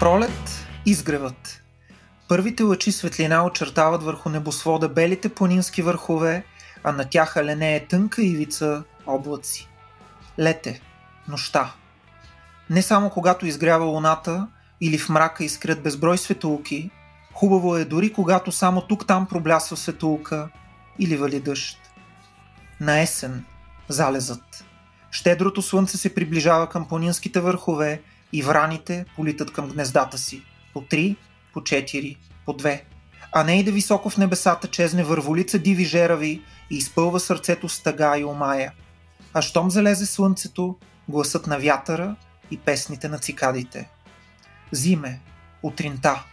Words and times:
Пролет 0.00 0.66
изгревът. 0.86 1.62
Първите 2.28 2.62
лъчи 2.62 2.92
светлина 2.92 3.44
очертават 3.44 4.02
върху 4.02 4.28
небосвода 4.28 4.88
белите 4.88 5.28
планински 5.28 5.82
върхове, 5.82 6.44
а 6.84 6.92
на 6.92 7.04
тях 7.04 7.36
аленее 7.36 7.86
тънка 7.86 8.22
ивица 8.22 8.84
облаци. 9.06 9.68
Лете, 10.38 10.80
нощта. 11.28 11.74
Не 12.70 12.82
само 12.82 13.10
когато 13.10 13.46
изгрява 13.46 13.84
луната 13.84 14.46
или 14.80 14.98
в 14.98 15.08
мрака 15.08 15.44
изкрят 15.44 15.82
безброй 15.82 16.18
светулки, 16.18 16.90
хубаво 17.32 17.76
е 17.76 17.84
дори 17.84 18.12
когато 18.12 18.52
само 18.52 18.80
тук-там 18.80 19.26
проблясва 19.26 19.76
светулка 19.76 20.48
или 20.98 21.16
вали 21.16 21.40
дъжд. 21.40 21.78
На 22.80 23.00
есен, 23.00 23.44
залезът. 23.88 24.64
Щедрото 25.10 25.62
слънце 25.62 25.96
се 25.96 26.14
приближава 26.14 26.68
към 26.68 26.88
планинските 26.88 27.40
върхове 27.40 28.02
и 28.32 28.42
враните 28.42 29.04
политат 29.16 29.52
към 29.52 29.68
гнездата 29.68 30.18
си. 30.18 30.42
По 30.72 30.80
три, 30.80 31.16
по 31.52 31.64
четири, 31.64 32.16
по 32.44 32.52
две. 32.52 32.84
А 33.32 33.44
не 33.44 33.60
и 33.60 33.64
да 33.64 33.72
високо 33.72 34.10
в 34.10 34.16
небесата 34.16 34.68
чезне 34.68 35.04
върволица 35.04 35.58
диви 35.58 35.84
жерави 35.84 36.42
и 36.70 36.76
изпълва 36.76 37.20
сърцето 37.20 37.68
с 37.68 37.82
тъга 37.82 38.18
и 38.18 38.24
омая. 38.24 38.72
А 39.34 39.42
щом 39.42 39.70
залезе 39.70 40.06
слънцето, 40.06 40.76
гласът 41.08 41.46
на 41.46 41.58
вятъра 41.58 42.16
и 42.50 42.58
песните 42.58 43.08
на 43.08 43.18
цикадите. 43.18 43.88
Зиме, 44.72 45.20
утринта. 45.62 46.24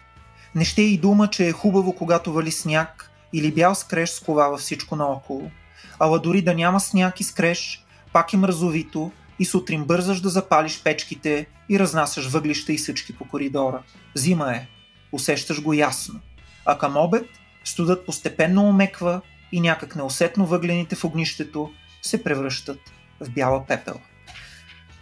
Не 0.55 0.66
ще 0.66 0.82
и 0.82 0.98
дума, 0.98 1.30
че 1.30 1.48
е 1.48 1.52
хубаво, 1.52 1.96
когато 1.96 2.34
вали 2.34 2.52
сняг 2.52 3.12
или 3.34 3.52
бял 3.52 3.76
скреж 3.76 4.09
сковава 4.09 4.57
всичко 4.57 4.96
наоколо. 4.96 5.52
Ала 5.99 6.20
дори 6.20 6.41
да 6.41 6.54
няма 6.54 6.80
сняг 6.80 7.20
и 7.20 7.24
скреж, 7.24 7.85
пак 8.13 8.34
е 8.34 8.37
мразовито 8.37 9.12
и 9.39 9.45
сутрин 9.45 9.85
бързаш 9.85 10.21
да 10.21 10.29
запалиш 10.29 10.83
печките 10.83 11.45
и 11.69 11.79
разнасяш 11.79 12.27
въглища 12.27 12.73
и 12.73 12.77
съчки 12.77 13.15
по 13.15 13.25
коридора. 13.25 13.83
Зима 14.15 14.51
е. 14.55 14.67
Усещаш 15.11 15.61
го 15.61 15.73
ясно. 15.73 16.19
А 16.65 16.77
към 16.77 16.97
обед 16.97 17.25
студът 17.63 18.05
постепенно 18.05 18.69
омеква 18.69 19.21
и 19.51 19.61
някак 19.61 19.95
неусетно 19.95 20.45
въглените 20.45 20.95
в 20.95 21.03
огнището 21.03 21.71
се 22.01 22.23
превръщат 22.23 22.79
в 23.19 23.29
бяла 23.29 23.65
пепел. 23.67 23.99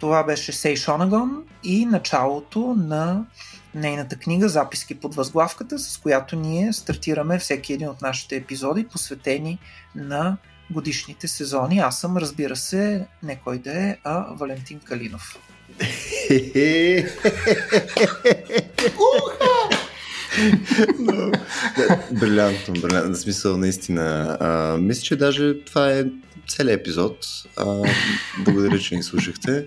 Това 0.00 0.24
беше 0.24 0.52
Сей 0.52 0.76
Шонагон 0.76 1.44
и 1.62 1.86
началото 1.86 2.74
на 2.78 3.24
нейната 3.74 4.16
книга 4.16 4.48
Записки 4.48 4.94
под 4.94 5.14
възглавката, 5.14 5.78
с 5.78 5.98
която 5.98 6.36
ние 6.36 6.72
стартираме 6.72 7.38
всеки 7.38 7.72
един 7.72 7.88
от 7.88 8.02
нашите 8.02 8.36
епизоди, 8.36 8.88
посветени 8.88 9.58
на 9.94 10.36
годишните 10.70 11.28
сезони. 11.28 11.78
Аз 11.78 12.00
съм, 12.00 12.16
разбира 12.16 12.56
се, 12.56 13.06
не 13.22 13.40
кой 13.44 13.58
да 13.58 13.72
е, 13.72 13.96
а 14.04 14.34
Валентин 14.34 14.80
Калинов. 14.80 15.38
брилянтно, 22.12 22.74
брилянтно. 22.74 23.14
В 23.14 23.18
смисъл, 23.18 23.56
наистина. 23.56 24.36
А, 24.40 24.76
мисля, 24.78 25.02
че 25.02 25.16
даже 25.16 25.64
това 25.64 25.92
е 25.92 26.04
целият 26.48 26.80
епизод. 26.80 27.26
А, 27.56 27.64
благодаря, 28.38 28.78
че 28.78 28.96
ни 28.96 29.02
слушахте. 29.02 29.66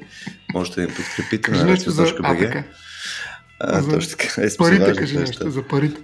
Можете 0.53 0.81
да 0.81 0.87
ни 0.87 0.93
подкрепите 0.93 1.51
на 1.51 1.57
radio.bg. 1.57 2.63
Точно 3.93 4.09
така. 4.09 4.41
Е, 4.41 4.57
парите, 4.57 4.95
кажи 4.95 5.17
нещо 5.17 5.51
за 5.51 5.63
парите. 5.63 6.01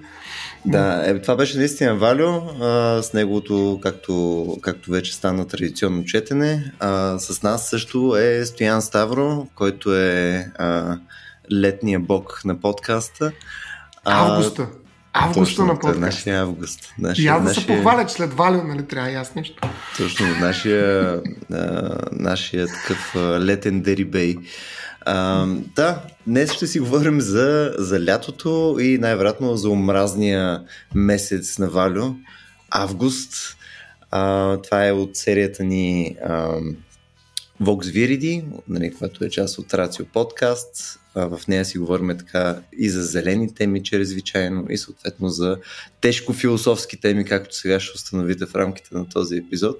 Да, 0.65 1.03
е, 1.05 1.21
това 1.21 1.35
беше 1.35 1.57
наистина 1.57 1.95
Валю 1.95 2.27
а, 2.61 3.01
с 3.03 3.13
неговото, 3.13 3.79
както, 3.83 4.57
както 4.61 4.91
вече 4.91 5.15
стана 5.15 5.47
традиционно 5.47 6.05
четене. 6.05 6.71
А, 6.79 7.19
с 7.19 7.43
нас 7.43 7.69
също 7.69 8.17
е 8.17 8.45
Стоян 8.45 8.81
Ставро, 8.81 9.47
който 9.55 9.95
е 9.95 10.47
а, 10.55 10.97
летния 11.51 11.99
бог 11.99 12.41
на 12.45 12.59
подкаста. 12.59 13.31
Августа. 14.05 14.67
Августа 15.13 15.65
на 15.65 15.79
подкаст. 15.79 15.99
Нашия 15.99 16.41
август. 16.41 16.93
Нашия, 16.99 17.23
и 17.23 17.27
аз 17.27 17.41
да 17.41 17.47
нашия... 17.47 17.61
се 17.61 17.67
похваля, 17.67 18.05
че 18.05 18.13
след 18.13 18.33
Валю, 18.33 18.63
нали, 18.63 18.87
трябва 18.87 19.11
и 19.11 19.15
аз 19.15 19.35
нещо. 19.35 19.69
Точно, 19.97 20.27
нашия, 20.41 21.21
а, 21.53 21.97
нашия 22.11 22.67
такъв 22.67 23.15
а, 23.15 23.19
летен 23.19 23.81
дерибей. 23.81 24.37
А, 25.05 25.47
да, 25.75 26.01
днес 26.27 26.51
ще 26.51 26.67
си 26.67 26.79
говорим 26.79 27.21
за, 27.21 27.75
за 27.77 28.05
лятото 28.05 28.77
и 28.79 28.97
най-вероятно 28.97 29.55
за 29.55 29.69
омразния 29.69 30.63
месец 30.95 31.59
на 31.59 31.69
Валю, 31.69 32.15
август. 32.69 33.57
А, 34.11 34.57
това 34.57 34.87
е 34.87 34.91
от 34.91 35.15
серията 35.15 35.63
ни 35.63 36.15
а, 36.25 36.55
Vox 37.63 37.91
Viridi, 37.91 38.43
нали, 38.67 38.93
която 38.93 39.25
е 39.25 39.29
част 39.29 39.57
от 39.57 39.73
Рацио 39.73 40.05
подкаст. 40.05 40.99
В 41.15 41.39
нея 41.47 41.65
си 41.65 41.77
говорим 41.77 42.17
така 42.17 42.61
и 42.77 42.89
за 42.89 43.03
зелени 43.03 43.55
теми 43.55 43.83
чрезвичайно 43.83 44.65
и 44.69 44.77
съответно 44.77 45.29
за 45.29 45.57
тежко 46.01 46.33
философски 46.33 46.99
теми, 46.99 47.25
както 47.25 47.55
сега 47.55 47.79
ще 47.79 47.95
установите 47.95 48.45
в 48.45 48.55
рамките 48.55 48.95
на 48.95 49.09
този 49.09 49.37
епизод. 49.37 49.77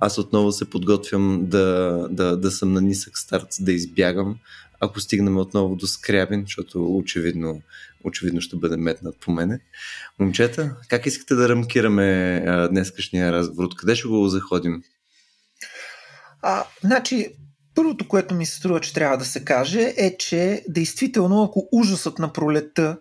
Аз 0.00 0.18
отново 0.18 0.52
се 0.52 0.70
подготвям 0.70 1.46
да, 1.46 1.98
да, 2.10 2.36
да 2.36 2.50
съм 2.50 2.72
на 2.72 2.80
нисък 2.80 3.18
старт, 3.18 3.48
да 3.60 3.72
избягам, 3.72 4.36
ако 4.80 5.00
стигнем 5.00 5.36
отново 5.36 5.76
до 5.76 5.86
Скрябин, 5.86 6.42
защото 6.46 6.96
очевидно, 6.96 7.62
очевидно 8.04 8.40
ще 8.40 8.56
бъде 8.56 8.76
метнат 8.76 9.16
по 9.20 9.32
мене. 9.32 9.60
Момчета, 10.18 10.76
как 10.88 11.06
искате 11.06 11.34
да 11.34 11.48
рамкираме 11.48 12.40
днескашния 12.70 13.32
разговор? 13.32 13.64
Откъде 13.64 13.96
ще 13.96 14.08
го 14.08 14.28
заходим? 14.28 14.82
А, 16.42 16.64
значи, 16.80 17.28
първото, 17.74 18.08
което 18.08 18.34
ми 18.34 18.46
се 18.46 18.56
струва, 18.56 18.80
че 18.80 18.94
трябва 18.94 19.18
да 19.18 19.24
се 19.24 19.44
каже, 19.44 19.94
е, 19.96 20.16
че 20.16 20.64
действително, 20.68 21.42
ако 21.42 21.68
ужасът 21.72 22.18
на 22.18 22.32
пролета 22.32 22.98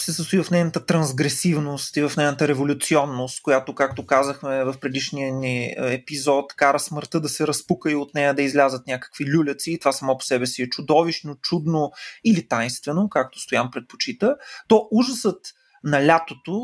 се 0.00 0.12
състои 0.12 0.42
в 0.42 0.50
нейната 0.50 0.86
трансгресивност 0.86 1.96
и 1.96 2.02
в 2.02 2.12
нейната 2.16 2.48
революционност, 2.48 3.42
която, 3.42 3.74
както 3.74 4.06
казахме 4.06 4.64
в 4.64 4.74
предишния 4.80 5.34
ни 5.34 5.74
епизод, 5.78 6.52
кара 6.52 6.78
смъртта 6.78 7.20
да 7.20 7.28
се 7.28 7.46
разпука 7.46 7.92
и 7.92 7.94
от 7.94 8.14
нея 8.14 8.34
да 8.34 8.42
излязат 8.42 8.86
някакви 8.86 9.32
люляци. 9.32 9.78
Това 9.80 9.92
само 9.92 10.18
по 10.18 10.24
себе 10.24 10.46
си 10.46 10.62
е 10.62 10.68
чудовищно, 10.68 11.36
чудно 11.42 11.92
или 12.24 12.48
тайнствено, 12.48 13.08
както 13.08 13.40
Стоян 13.40 13.70
предпочита. 13.70 14.36
То 14.68 14.88
ужасът 14.90 15.40
на 15.84 16.06
лятото 16.06 16.60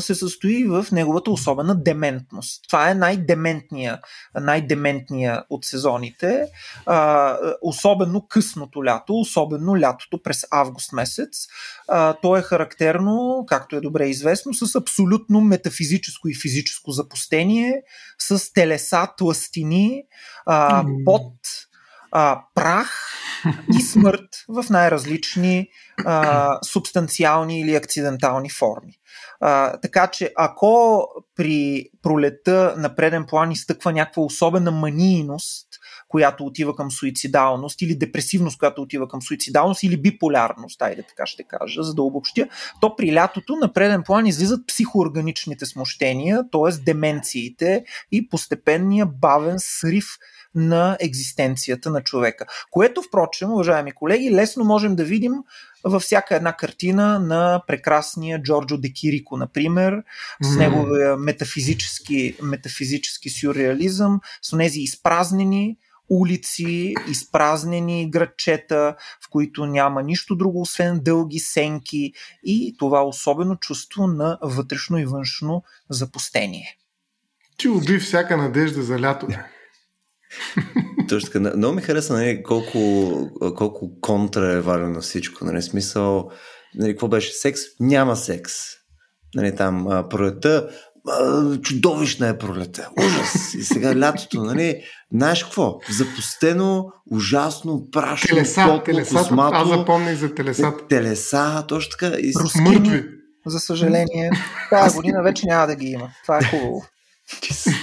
се 0.00 0.14
състои 0.14 0.64
в 0.64 0.86
неговата 0.92 1.30
особена 1.30 1.82
дементност. 1.82 2.64
Това 2.68 2.90
е 2.90 2.94
най-дементния, 2.94 4.00
най-дементния 4.40 5.44
от 5.50 5.64
сезоните, 5.64 6.46
особено 7.62 8.26
късното 8.28 8.84
лято, 8.84 9.14
особено 9.14 9.80
лятото 9.80 10.22
през 10.22 10.46
август 10.50 10.92
месец. 10.92 11.46
То 12.22 12.36
е 12.36 12.42
характерно, 12.42 13.44
както 13.48 13.76
е 13.76 13.80
добре 13.80 14.06
известно, 14.06 14.54
с 14.54 14.74
абсолютно 14.74 15.40
метафизическо 15.40 16.28
и 16.28 16.34
физическо 16.34 16.90
запустение, 16.90 17.82
с 18.18 18.52
телеса, 18.52 19.08
тластини, 19.16 20.02
под 21.04 21.32
а, 22.10 22.44
прах 22.54 23.10
и 23.78 23.82
смърт 23.82 24.28
в 24.48 24.64
най-различни 24.70 25.68
а, 26.06 26.58
субстанциални 26.62 27.60
или 27.60 27.74
акцидентални 27.74 28.50
форми. 28.50 28.92
А, 29.40 29.76
така 29.80 30.06
че 30.06 30.32
ако 30.36 31.04
при 31.36 31.84
пролета 32.02 32.74
на 32.76 32.94
преден 32.94 33.26
план 33.26 33.50
изтъква 33.50 33.92
някаква 33.92 34.22
особена 34.22 34.70
манийност, 34.70 35.66
която 36.10 36.44
отива 36.44 36.76
към 36.76 36.90
суицидалност, 36.90 37.82
или 37.82 37.94
депресивност, 37.94 38.58
която 38.58 38.82
отива 38.82 39.08
към 39.08 39.22
суицидалност, 39.22 39.82
или 39.82 39.96
биполярност, 39.96 40.82
айде 40.82 41.02
така 41.02 41.26
ще 41.26 41.42
кажа, 41.42 41.82
за 41.82 41.94
да 41.94 42.02
обобщя, 42.02 42.48
то 42.80 42.96
при 42.96 43.14
лятото 43.14 43.56
на 43.56 43.72
преден 43.72 44.02
план 44.02 44.26
излизат 44.26 44.66
психоорганичните 44.66 45.66
смущения, 45.66 46.44
т.е. 46.52 46.84
деменциите 46.84 47.84
и 48.12 48.28
постепенния 48.28 49.06
бавен 49.06 49.56
срив 49.58 50.06
на 50.54 50.96
екзистенцията 51.00 51.90
на 51.90 52.02
човека. 52.02 52.46
Което, 52.70 53.02
впрочем, 53.02 53.52
уважаеми 53.52 53.92
колеги, 53.92 54.34
лесно 54.34 54.64
можем 54.64 54.96
да 54.96 55.04
видим 55.04 55.32
във 55.84 56.02
всяка 56.02 56.36
една 56.36 56.52
картина 56.52 57.18
на 57.18 57.62
прекрасния 57.66 58.42
Джорджо 58.42 58.76
Де 58.78 58.92
Кирико, 58.92 59.36
например, 59.36 60.02
с 60.42 60.56
неговия 60.56 61.16
метафизически, 61.16 62.36
метафизически 62.42 63.30
сюрреализъм, 63.30 64.20
с 64.42 64.58
тези 64.58 64.80
изпразнени 64.80 65.76
улици, 66.10 66.94
изпразнени 67.08 68.10
градчета, 68.10 68.96
в 69.26 69.30
които 69.30 69.66
няма 69.66 70.02
нищо 70.02 70.36
друго, 70.36 70.60
освен 70.60 71.00
дълги 71.02 71.38
сенки 71.38 72.12
и 72.44 72.76
това 72.78 73.02
особено 73.02 73.56
чувство 73.56 74.06
на 74.06 74.38
вътрешно 74.42 74.98
и 74.98 75.04
външно 75.04 75.62
запустение. 75.90 76.76
Ти 77.56 77.68
уби 77.68 77.98
всяка 77.98 78.36
надежда 78.36 78.82
за 78.82 79.00
лято. 79.00 79.26
Точно 81.08 81.30
така. 81.30 81.56
Много 81.56 81.74
ми 81.74 81.82
хареса 81.82 82.12
нали, 82.12 82.42
колко, 82.42 83.12
колко 83.56 84.00
контра 84.00 84.52
е 84.52 84.60
важно 84.60 84.88
на 84.88 85.00
всичко. 85.00 85.44
Нали, 85.44 85.62
смисъл, 85.62 86.30
нали, 86.74 86.92
какво 86.92 87.08
беше 87.08 87.32
секс? 87.32 87.60
Няма 87.80 88.16
секс. 88.16 88.52
Нали, 89.34 89.56
там 89.56 90.06
пролета, 90.10 90.70
чудовищна 91.62 92.28
е 92.28 92.38
пролета. 92.38 92.88
Ужас. 92.98 93.54
И 93.54 93.62
сега 93.64 93.96
лятото, 94.00 94.44
нали? 94.44 94.82
Знаеш 95.12 95.44
какво? 95.44 95.78
Запустено, 95.90 96.92
ужасно, 97.10 97.90
прашно, 97.92 98.28
телеса, 98.28 98.64
топло, 98.64 98.82
телесата, 98.82 99.18
космато. 99.18 99.56
Аз 99.56 99.68
запомних 99.68 100.18
за 100.18 100.34
телесата. 100.34 100.86
Телеса, 100.88 101.64
точно 101.68 101.90
така. 101.90 102.16
И... 102.18 102.32
Мъртви. 102.60 103.04
За 103.46 103.60
съжаление, 103.60 104.30
тази 104.70 104.96
година 104.96 105.22
вече 105.22 105.46
няма 105.46 105.66
да 105.66 105.76
ги 105.76 105.86
има. 105.86 106.10
Това 106.22 106.38
е 106.38 106.44
хубаво. 106.44 106.84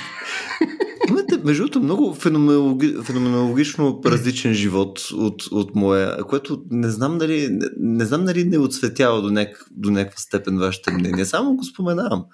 Между 1.48 1.64
другото, 1.64 1.80
много 1.80 2.14
феноменологи, 2.14 2.96
феноменологично 3.04 4.02
различен 4.06 4.54
живот 4.54 5.00
от, 5.14 5.44
от 5.52 5.76
моя, 5.76 6.24
което 6.24 6.64
не 6.72 6.90
знам 6.90 7.18
дали 7.18 7.48
не, 7.52 7.66
не, 7.80 8.06
знам 8.06 8.26
дали 8.26 8.44
не 8.44 8.58
отсветява 8.58 9.22
до, 9.22 9.30
няк, 9.30 9.66
до 9.72 9.92
някаква 9.92 10.18
степен 10.18 10.58
вашето 10.58 10.94
мнение. 10.94 11.26
Само 11.26 11.56
го 11.56 11.64
споменавам. 11.64 12.26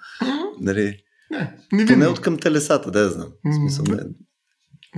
Нали? 0.60 0.96
Не, 1.30 1.56
не 1.72 1.86
Поне 1.86 2.06
от 2.06 2.20
към 2.20 2.38
телесата, 2.38 2.90
да 2.90 3.08
знам. 3.08 3.28
В 3.44 3.54
смисъл, 3.54 3.84
не. 3.88 4.02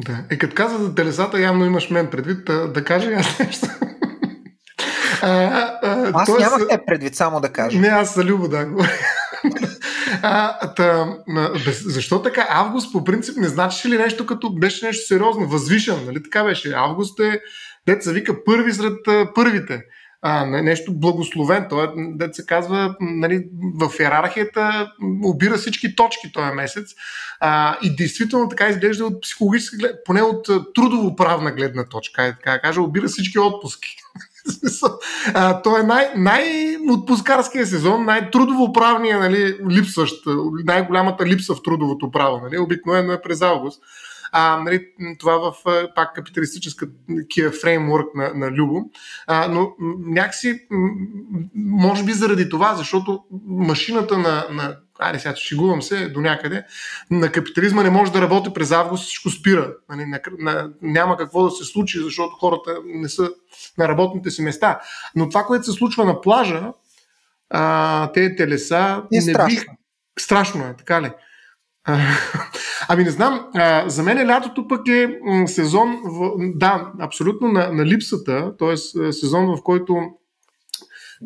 Да. 0.04 0.24
Е, 0.30 0.38
като 0.38 0.54
каза 0.54 0.78
за 0.78 0.94
телесата, 0.94 1.40
явно 1.40 1.64
имаш 1.64 1.90
мен 1.90 2.10
предвид, 2.10 2.44
да, 2.44 2.72
да 2.72 2.84
кажа 2.84 3.10
аз 3.10 3.38
нещо. 3.38 3.66
А, 5.22 5.28
а, 5.82 6.10
аз 6.14 6.26
тоест... 6.26 6.40
нямах 6.40 6.69
те 6.70 6.78
предвид, 6.86 7.14
само 7.14 7.40
да 7.40 7.48
кажа. 7.48 7.78
Не, 7.78 7.88
аз 7.88 8.14
за 8.14 8.24
Любо 8.24 8.48
да 8.48 8.66
а, 10.22 10.74
та, 10.74 11.16
защо 11.84 12.22
така? 12.22 12.46
Август 12.50 12.92
по 12.92 13.04
принцип 13.04 13.36
не 13.36 13.48
значи 13.48 13.88
ли 13.88 13.98
нещо 13.98 14.26
като 14.26 14.54
беше 14.54 14.86
нещо 14.86 15.06
сериозно, 15.06 15.46
възвишен, 15.46 16.04
нали 16.06 16.22
така 16.22 16.44
беше? 16.44 16.72
Август 16.72 17.20
е, 17.20 17.40
деца 17.86 18.10
вика, 18.10 18.44
първи 18.44 18.72
сред 18.72 18.98
първите. 19.34 19.82
А, 20.22 20.46
нещо 20.46 20.92
благословен. 20.94 21.66
Той, 21.70 21.88
дет 21.96 22.34
се 22.34 22.46
казва, 22.46 22.96
нали, 23.00 23.44
в 23.80 24.00
иерархията 24.00 24.92
обира 25.24 25.56
всички 25.56 25.96
точки 25.96 26.32
този 26.32 26.52
месец. 26.54 26.94
А, 27.40 27.78
и 27.82 27.96
действително 27.96 28.48
така 28.48 28.69
изглежда 28.69 29.06
от 29.06 29.22
психологическа, 29.22 29.92
поне 30.04 30.22
от 30.22 30.46
трудово-правна 30.74 31.52
гледна 31.52 31.84
точка. 31.84 32.36
Така 32.44 32.60
кажа, 32.60 32.80
обира 32.80 33.08
всички 33.08 33.38
отпуски. 33.38 33.88
А, 35.34 35.62
то 35.62 35.76
е 35.78 35.82
най- 35.82 36.12
най-отпускарския 36.16 37.66
сезон, 37.66 38.04
най-трудово-правния, 38.04 39.19
нали, 39.19 39.58
липсващ, 39.70 40.26
най-голямата 40.64 41.26
липса 41.26 41.54
в 41.54 41.62
трудовото 41.62 42.10
право. 42.10 42.40
Нали, 42.43 42.58
обикновено 42.58 43.12
е 43.12 43.22
през 43.22 43.43
август. 43.43 43.82
А, 44.32 44.60
нали, 44.62 44.87
това 45.19 45.38
в 45.38 45.54
пак 45.94 46.14
капиталистическа 46.14 46.87
фреймворк 47.62 48.14
на, 48.14 48.32
на 48.34 48.50
Любо. 48.50 48.90
А, 49.26 49.48
но 49.48 49.72
някакси, 50.06 50.60
може 51.54 52.04
би 52.04 52.12
заради 52.12 52.48
това, 52.48 52.75
защото 52.75 53.20
машината 53.46 54.19
на, 54.19 54.46
на 54.50 54.76
айде 54.98 55.19
сега 55.19 55.37
шегувам 55.37 55.82
се 55.82 56.08
до 56.08 56.20
някъде, 56.20 56.64
на 57.10 57.32
капитализма 57.32 57.82
не 57.82 57.90
може 57.90 58.12
да 58.12 58.22
работи 58.22 58.50
през 58.54 58.70
август, 58.70 59.04
всичко 59.04 59.31
спира. 59.31 59.75
Нали, 59.88 60.04
на, 60.04 60.20
на, 60.38 60.70
няма 60.82 61.16
какво 61.16 61.44
да 61.44 61.50
се 61.50 61.64
случи, 61.64 62.02
защото 62.02 62.37
хората 62.37 62.78
не 62.84 63.08
са 63.08 63.31
на 63.78 63.88
работните 63.88 64.31
си 64.31 64.43
места. 64.43 64.81
Но 65.14 65.28
това, 65.28 65.44
което 65.44 65.64
се 65.64 65.72
случва 65.72 66.04
на 66.04 66.20
плажа, 66.20 66.72
а, 67.50 68.12
те 68.12 68.37
телеса, 68.37 69.02
е 69.12 69.16
не 69.16 69.22
страшно. 69.22 69.46
бих... 69.46 69.66
Страшно 70.19 70.64
е, 70.64 70.75
така 70.76 71.02
ли? 71.02 71.10
ами 72.88 73.04
не 73.04 73.10
знам, 73.10 73.46
а, 73.54 73.88
за 73.88 74.02
мен 74.02 74.28
лятото 74.28 74.69
пък 74.69 74.88
е 74.88 75.19
сезон, 75.46 76.00
в, 76.04 76.31
да, 76.38 76.93
абсолютно 77.00 77.48
на, 77.48 77.72
на 77.72 77.87
липсата, 77.87 78.56
т.е. 78.58 78.76
сезон 79.12 79.46
в 79.46 79.62
който 79.62 79.96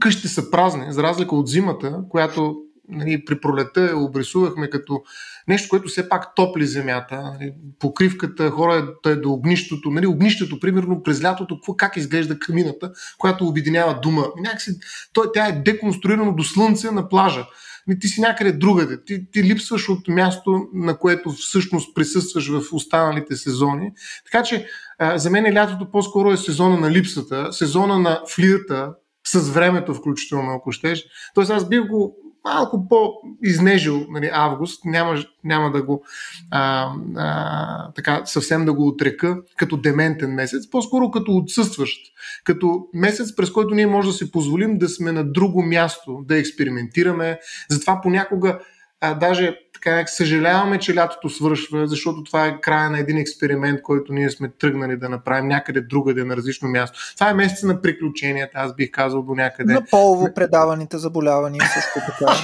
къщите 0.01 0.29
са 0.29 0.51
празни, 0.51 0.93
за 0.93 1.03
разлика 1.03 1.35
от 1.35 1.49
зимата, 1.49 2.01
която 2.11 2.57
нали, 2.91 3.25
при 3.25 3.41
пролета 3.41 3.81
я 3.81 3.97
обрисувахме 3.97 4.71
като 4.71 5.03
нещо, 5.49 5.69
което 5.69 5.89
все 5.89 6.09
пак 6.09 6.35
топли 6.35 6.67
земята. 6.67 7.23
Нали, 7.23 7.53
покривката, 7.79 8.51
хората 8.51 9.11
е 9.11 9.17
до 9.17 9.33
огнището. 9.33 9.91
Нали, 9.91 10.07
огнището, 10.07 10.61
примерно, 10.61 11.03
през 11.03 11.23
лятото, 11.23 11.61
как 11.77 11.97
изглежда 11.97 12.39
камината, 12.39 12.93
която 13.19 13.47
обединява 13.47 14.01
дума. 14.01 14.27
Някакси, 14.37 14.71
той, 15.13 15.27
тя 15.35 15.47
е 15.47 15.63
деконструирана 15.65 16.35
до 16.35 16.45
слънце 16.45 16.91
на 16.91 17.09
плажа. 17.09 17.47
Нали, 17.87 17.99
ти 17.99 18.09
си 18.09 18.21
някъде 18.21 18.53
другаде. 18.53 19.05
Ти, 19.05 19.31
ти 19.31 19.45
липсваш 19.45 19.89
от 19.89 20.09
място, 20.09 20.69
на 20.75 20.99
което 20.99 21.31
всъщност 21.31 21.95
присъстваш 21.95 22.49
в 22.49 22.63
останалите 22.73 23.37
сезони. 23.37 23.93
Така 24.25 24.43
че 24.43 24.67
за 25.15 25.31
мен 25.31 25.55
лятото 25.55 25.91
по-скоро 25.91 26.33
е 26.33 26.37
сезона 26.37 26.81
на 26.81 26.91
липсата, 26.91 27.53
сезона 27.53 27.99
на 27.99 28.23
флирта, 28.29 28.93
с 29.27 29.51
времето 29.51 29.95
включително, 29.95 30.53
ако 30.53 30.73
щеш. 30.73 31.05
Тоест 31.35 31.51
аз 31.51 31.69
бих 31.69 31.87
го 31.87 32.17
малко 32.45 32.89
по-изнежил 32.89 34.07
нали, 34.11 34.31
август, 34.33 34.85
няма, 34.85 35.25
няма 35.45 35.73
да 35.73 35.83
го 35.83 36.05
а, 36.51 36.93
а, 37.17 37.93
така 37.93 38.23
съвсем 38.25 38.65
да 38.65 38.73
го 38.73 38.89
отрека 38.89 39.39
като 39.57 39.77
дементен 39.77 40.35
месец, 40.35 40.71
по-скоро 40.71 41.11
като 41.11 41.37
отсъстващ, 41.37 42.13
като 42.45 42.87
месец, 42.95 43.37
през 43.37 43.51
който 43.51 43.75
ние 43.75 43.87
може 43.87 44.09
да 44.09 44.15
си 44.15 44.31
позволим 44.31 44.79
да 44.79 44.89
сме 44.89 45.13
на 45.13 45.33
друго 45.33 45.63
място, 45.63 46.25
да 46.29 46.39
експериментираме. 46.39 47.39
Затова 47.71 48.01
понякога 48.03 48.59
а, 49.01 49.15
даже 49.15 49.57
така 49.83 50.07
съжаляваме, 50.07 50.79
че 50.79 50.95
лятото 50.95 51.29
свършва, 51.29 51.87
защото 51.87 52.25
това 52.25 52.47
е 52.47 52.61
края 52.61 52.91
на 52.91 52.99
един 52.99 53.19
експеримент, 53.19 53.83
който 53.83 54.13
ние 54.13 54.31
сме 54.31 54.49
тръгнали 54.49 54.97
да 54.97 55.09
направим 55.09 55.49
някъде 55.49 55.81
другаде 55.81 56.25
на 56.25 56.37
различно 56.37 56.69
място. 56.69 56.99
Това 57.15 57.31
е 57.31 57.35
месеца 57.35 57.67
на 57.67 57.83
приключенията, 57.83 58.53
аз 58.55 58.75
бих 58.75 58.91
казал 58.91 59.23
до 59.23 59.35
някъде. 59.35 59.73
На 59.73 59.85
полово 59.91 60.35
предаваните 60.35 60.99
заболявания 60.99 61.65
също 61.75 61.99
така. 62.07 62.35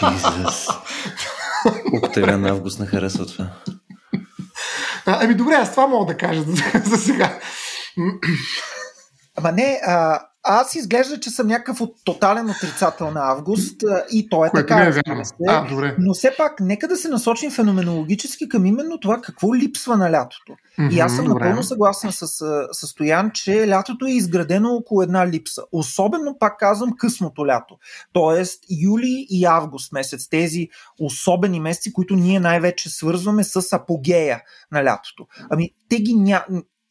Колко 1.90 2.08
тега 2.08 2.38
на 2.38 2.48
август 2.48 2.80
не 2.80 2.86
харесва 2.86 3.26
това. 3.26 3.46
А, 5.06 5.18
ами 5.24 5.34
добре, 5.34 5.54
аз 5.54 5.70
това 5.70 5.86
мога 5.86 6.12
да 6.12 6.18
кажа 6.18 6.42
за, 6.42 6.54
за 6.84 6.96
сега. 6.96 7.38
Ама 9.36 9.52
не, 9.52 9.80
а, 9.86 10.20
аз 10.46 10.74
изглежда, 10.74 11.20
че 11.20 11.30
съм 11.30 11.46
някакъв 11.46 11.80
от 11.80 11.94
тотален 12.04 12.50
отрицател 12.50 13.10
на 13.10 13.30
август 13.30 13.82
и 14.12 14.28
то 14.28 14.44
е 14.44 14.50
Което 14.50 14.66
така, 14.66 14.76
не 14.76 14.82
е 14.82 14.86
разбира 14.86 15.24
се. 15.24 15.34
А, 15.48 15.68
добре. 15.68 15.96
Но 15.98 16.14
все 16.14 16.34
пак, 16.36 16.60
нека 16.60 16.88
да 16.88 16.96
се 16.96 17.08
насочим 17.08 17.50
феноменологически 17.50 18.48
към 18.48 18.66
именно 18.66 19.00
това 19.00 19.20
какво 19.20 19.54
липсва 19.54 19.96
на 19.96 20.10
лятото. 20.10 20.52
Mm-hmm, 20.78 20.92
и 20.92 21.00
аз 21.00 21.16
съм 21.16 21.24
добре. 21.24 21.44
напълно 21.44 21.62
съгласен 21.62 22.12
с, 22.12 22.26
с 22.72 22.86
Стоян, 22.86 23.30
че 23.34 23.68
лятото 23.68 24.06
е 24.06 24.10
изградено 24.10 24.74
около 24.74 25.02
една 25.02 25.28
липса. 25.28 25.62
Особено, 25.72 26.38
пак 26.38 26.58
казвам, 26.58 26.96
късното 26.96 27.46
лято. 27.46 27.78
Тоест, 28.12 28.64
юли 28.82 29.26
и 29.30 29.44
август 29.44 29.92
месец. 29.92 30.28
Тези 30.28 30.68
особени 31.00 31.60
месеци, 31.60 31.92
които 31.92 32.16
ние 32.16 32.40
най-вече 32.40 32.90
свързваме 32.90 33.44
с 33.44 33.72
апогея 33.72 34.42
на 34.72 34.84
лятото. 34.84 35.26
Ами, 35.50 35.70
те 35.88 36.00
ги 36.00 36.14
ня... 36.14 36.44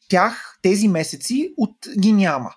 тях, 0.09 0.57
тези 0.61 0.87
месеци 0.87 1.53
от 1.57 1.75
ги 1.99 2.13
няма. 2.13 2.51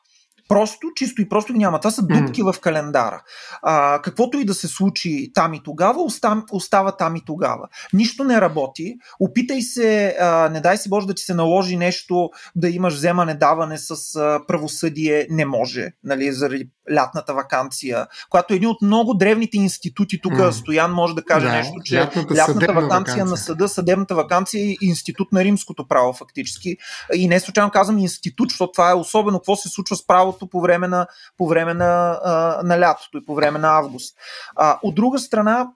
Просто, 0.48 0.86
чисто 0.96 1.22
и 1.22 1.28
просто 1.28 1.52
ги 1.52 1.58
няма. 1.58 1.80
Това 1.80 1.90
са 1.90 2.02
дупки 2.02 2.42
mm. 2.42 2.52
в 2.52 2.60
календара. 2.60 3.22
А, 3.62 4.02
каквото 4.02 4.38
и 4.38 4.44
да 4.44 4.54
се 4.54 4.68
случи 4.68 5.30
там 5.34 5.54
и 5.54 5.62
тогава, 5.62 6.02
остава, 6.02 6.42
остава 6.52 6.92
там 6.92 7.16
и 7.16 7.24
тогава. 7.24 7.68
Нищо 7.92 8.24
не 8.24 8.40
работи. 8.40 8.94
Опитай 9.20 9.62
се, 9.62 10.16
а, 10.20 10.48
не 10.48 10.60
дай 10.60 10.76
си 10.76 10.88
Боже 10.88 11.06
да 11.06 11.14
ти 11.14 11.22
се 11.22 11.34
наложи 11.34 11.76
нещо, 11.76 12.30
да 12.56 12.68
имаш 12.68 12.94
вземане-даване 12.94 13.76
с 13.76 14.16
а, 14.16 14.40
правосъдие. 14.46 15.26
Не 15.30 15.44
може, 15.44 15.88
нали, 16.04 16.32
заради 16.32 16.70
лятната 16.94 17.34
вакансия, 17.34 18.06
която 18.30 18.54
е 18.54 18.56
един 18.56 18.68
от 18.68 18.82
много 18.82 19.14
древните 19.14 19.56
институти. 19.56 20.20
Тук 20.20 20.32
mm. 20.32 20.50
Стоян 20.50 20.92
може 20.92 21.14
да 21.14 21.24
каже 21.24 21.46
да, 21.46 21.52
нещо, 21.52 21.74
че 21.84 21.96
лятната, 21.96 22.34
лятната 22.34 22.66
вакансия, 22.66 22.82
вакансия 22.82 23.24
на 23.24 23.36
съда, 23.36 23.68
съдебната 23.68 24.14
вакансия 24.14 24.70
е 24.70 24.76
институт 24.80 25.32
на 25.32 25.44
римското 25.44 25.88
право 25.88 26.12
фактически. 26.12 26.76
И 27.14 27.28
не 27.28 27.40
случайно 27.40 27.70
казвам 27.70 27.98
институт, 27.98 28.50
защото 28.50 28.72
това 28.72 28.90
е 28.90 28.94
особено 28.94 29.38
какво 29.38 29.56
се 29.56 29.68
случва 29.68 29.96
с 29.96 30.06
правото 30.06 30.37
по 30.46 30.60
време 30.60 30.88
на, 30.88 31.06
по 31.36 31.48
време 31.48 31.74
на, 31.74 32.20
на 32.64 32.80
лятото 32.80 33.18
и 33.18 33.24
по 33.24 33.34
време 33.34 33.58
на 33.58 33.68
август. 33.68 34.16
А, 34.56 34.78
от 34.82 34.94
друга 34.94 35.18
страна, 35.18 35.68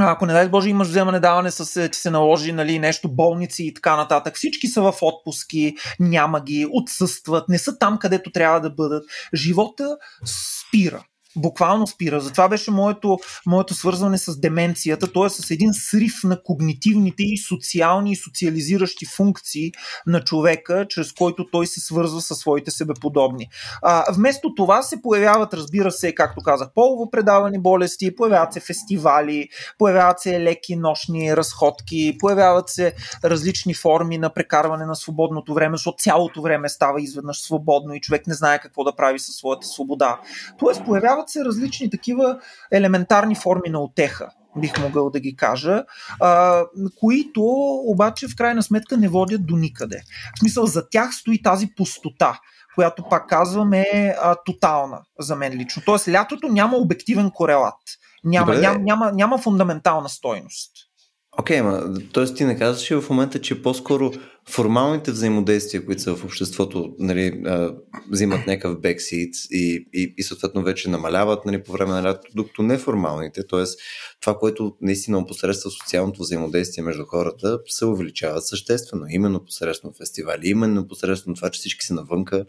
ако 0.00 0.26
не 0.26 0.32
дай 0.32 0.48
Боже 0.48 0.68
имаш 0.68 0.88
вземане 0.88 1.20
даване 1.20 1.50
с 1.50 1.88
ти 1.88 1.98
се 1.98 2.10
наложи 2.10 2.52
нали, 2.52 2.78
нещо, 2.78 3.14
болници 3.14 3.64
и 3.66 3.74
така 3.74 3.96
нататък, 3.96 4.36
всички 4.36 4.66
са 4.66 4.82
в 4.82 4.94
отпуски, 5.02 5.74
няма 6.00 6.40
ги, 6.40 6.66
отсъстват, 6.72 7.48
не 7.48 7.58
са 7.58 7.78
там 7.78 7.98
където 7.98 8.32
трябва 8.32 8.60
да 8.60 8.70
бъдат. 8.70 9.04
Живота 9.34 9.96
спира 10.68 11.04
буквално 11.36 11.86
спира. 11.86 12.20
Затова 12.20 12.48
беше 12.48 12.70
моето, 12.70 13.18
моето 13.46 13.74
свързване 13.74 14.18
с 14.18 14.40
деменцията, 14.40 15.12
т.е. 15.12 15.28
с 15.28 15.50
един 15.50 15.70
срив 15.72 16.24
на 16.24 16.42
когнитивните 16.42 17.22
и 17.22 17.38
социални 17.38 18.12
и 18.12 18.16
социализиращи 18.16 19.06
функции 19.06 19.72
на 20.06 20.24
човека, 20.24 20.86
чрез 20.88 21.12
който 21.12 21.46
той 21.52 21.66
се 21.66 21.80
свързва 21.80 22.20
със 22.20 22.38
своите 22.38 22.70
себеподобни. 22.70 23.48
А, 23.82 24.04
вместо 24.12 24.54
това 24.54 24.82
се 24.82 25.02
появяват, 25.02 25.54
разбира 25.54 25.90
се, 25.90 26.14
както 26.14 26.42
казах, 26.42 26.68
полово 26.74 27.10
предавани 27.10 27.58
болести, 27.58 28.16
появяват 28.16 28.52
се 28.52 28.60
фестивали, 28.60 29.48
появяват 29.78 30.20
се 30.20 30.40
леки 30.40 30.76
нощни 30.76 31.36
разходки, 31.36 32.16
появяват 32.20 32.68
се 32.68 32.94
различни 33.24 33.74
форми 33.74 34.18
на 34.18 34.30
прекарване 34.30 34.86
на 34.86 34.96
свободното 34.96 35.54
време, 35.54 35.76
защото 35.76 35.96
цялото 35.98 36.42
време 36.42 36.68
става 36.68 37.00
изведнъж 37.00 37.40
свободно 37.40 37.94
и 37.94 38.00
човек 38.00 38.26
не 38.26 38.34
знае 38.34 38.58
какво 38.58 38.84
да 38.84 38.96
прави 38.96 39.18
със 39.18 39.34
своята 39.34 39.66
свобода. 39.66 40.20
Тоест, 40.58 40.84
появяват 40.84 41.23
появяват 41.24 41.30
се 41.30 41.44
различни 41.44 41.90
такива 41.90 42.38
елементарни 42.72 43.34
форми 43.34 43.70
на 43.70 43.80
отеха. 43.80 44.30
бих 44.56 44.78
могъл 44.82 45.10
да 45.10 45.20
ги 45.20 45.36
кажа, 45.36 45.84
а, 46.20 46.62
които 47.00 47.42
обаче 47.86 48.28
в 48.28 48.36
крайна 48.36 48.62
сметка 48.62 48.96
не 48.96 49.08
водят 49.08 49.46
до 49.46 49.56
никъде. 49.56 50.02
В 50.36 50.38
смисъл, 50.38 50.66
за 50.66 50.88
тях 50.90 51.14
стои 51.14 51.42
тази 51.42 51.66
пустота 51.76 52.40
която 52.74 53.04
пак 53.10 53.28
казвам 53.28 53.72
е 53.72 54.14
а, 54.22 54.36
тотална 54.44 55.00
за 55.18 55.36
мен 55.36 55.52
лично. 55.52 55.82
Тоест, 55.86 56.08
лятото 56.08 56.48
няма 56.48 56.76
обективен 56.76 57.30
корелат. 57.30 57.74
Няма, 58.24 58.54
няма, 58.54 58.78
няма, 58.78 59.12
няма 59.12 59.38
фундаментална 59.38 60.08
стойност. 60.08 60.70
Окей, 61.38 61.60
okay, 61.60 62.12
т.е. 62.12 62.24
ти 62.24 62.44
не 62.44 62.58
казваш 62.58 63.00
в 63.00 63.10
момента, 63.10 63.40
че 63.40 63.62
по-скоро 63.62 64.12
формалните 64.48 65.10
взаимодействия, 65.10 65.84
които 65.86 66.02
са 66.02 66.16
в 66.16 66.24
обществото, 66.24 66.94
нали, 66.98 67.42
взимат 68.10 68.40
някакъв 68.46 68.80
бексит 68.80 69.34
и, 69.50 69.88
и, 69.94 70.14
и 70.18 70.22
съответно 70.22 70.62
вече 70.62 70.90
намаляват 70.90 71.44
нали, 71.44 71.62
по 71.62 71.72
време 71.72 71.92
на 71.92 72.02
лятото, 72.02 72.32
докато 72.34 72.62
неформалните, 72.62 73.46
т.е. 73.46 73.64
това, 74.20 74.38
което 74.38 74.76
наистина 74.80 75.26
посредства 75.26 75.70
социалното 75.70 76.22
взаимодействие 76.22 76.84
между 76.84 77.04
хората, 77.04 77.58
се 77.66 77.84
увеличават 77.84 78.46
съществено, 78.46 79.06
именно 79.08 79.44
посредством 79.44 79.92
фестивали, 79.98 80.48
именно 80.48 80.88
посредством 80.88 81.34
това, 81.34 81.50
че 81.50 81.58
всички 81.58 81.86
са 81.86 81.94
навънка 81.94 82.44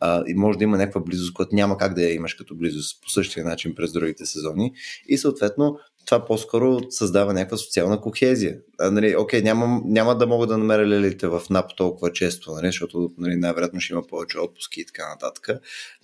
а, 0.00 0.24
и 0.26 0.34
може 0.34 0.58
да 0.58 0.64
има 0.64 0.76
някаква 0.76 1.00
близост, 1.00 1.34
която 1.34 1.54
няма 1.54 1.78
как 1.78 1.94
да 1.94 2.02
я 2.02 2.14
имаш 2.14 2.34
като 2.34 2.56
близост 2.56 3.02
по 3.02 3.10
същия 3.10 3.44
начин 3.44 3.74
през 3.74 3.92
другите 3.92 4.26
сезони 4.26 4.72
и 5.08 5.18
съответно 5.18 5.78
това 6.08 6.24
по-скоро 6.24 6.78
създава 6.90 7.32
някаква 7.32 7.56
социална 7.56 8.00
кохезия. 8.00 8.56
А, 8.80 8.90
нали, 8.90 9.16
окей, 9.16 9.42
няма, 9.42 9.80
няма 9.84 10.18
да 10.18 10.26
мога 10.26 10.46
да 10.46 10.58
намеря 10.58 10.86
лелите 10.86 11.28
в 11.28 11.42
НАП 11.50 11.76
толкова 11.76 12.12
често, 12.12 12.52
нали, 12.52 12.66
защото 12.66 13.10
нали, 13.18 13.36
най-вероятно 13.36 13.80
ще 13.80 13.92
има 13.92 14.02
повече 14.06 14.38
отпуски 14.38 14.80
и 14.80 14.86
така 14.86 15.08
нататък. 15.08 15.48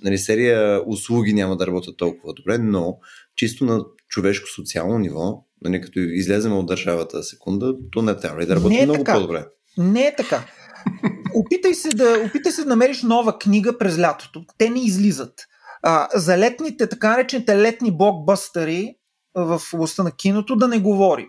Нали, 0.02 0.18
серия 0.18 0.82
услуги 0.86 1.32
няма 1.32 1.56
да 1.56 1.66
работят 1.66 1.96
толкова 1.96 2.34
добре, 2.34 2.58
но 2.58 2.98
чисто 3.36 3.64
на 3.64 3.84
човешко-социално 4.08 4.98
ниво, 4.98 5.44
нали, 5.62 5.80
като 5.80 5.98
излезем 5.98 6.52
от 6.52 6.66
държавата 6.66 7.22
секунда, 7.22 7.74
то 7.92 8.02
не 8.02 8.16
трябва 8.16 8.46
да 8.46 8.56
работи 8.56 8.76
е 8.76 8.84
много 8.84 9.04
така. 9.04 9.14
по-добре. 9.14 9.46
Не 9.78 10.06
е 10.06 10.16
така. 10.16 10.44
Опитай 11.34 11.74
се, 11.74 11.88
да, 11.88 12.24
опитай 12.26 12.52
се 12.52 12.62
да 12.62 12.68
намериш 12.68 13.02
нова 13.02 13.38
книга 13.38 13.78
през 13.78 13.98
лятото. 13.98 14.44
Те 14.58 14.70
не 14.70 14.84
излизат. 14.84 15.34
А, 15.82 16.08
за 16.14 16.38
летните, 16.38 16.88
така 16.88 17.10
наречените 17.10 17.56
летни 17.56 17.96
блокбъстъри, 17.96 18.94
в 19.34 19.60
областта 19.74 20.02
на 20.02 20.10
киното, 20.10 20.56
да 20.56 20.68
не 20.68 20.78
говорим. 20.78 21.28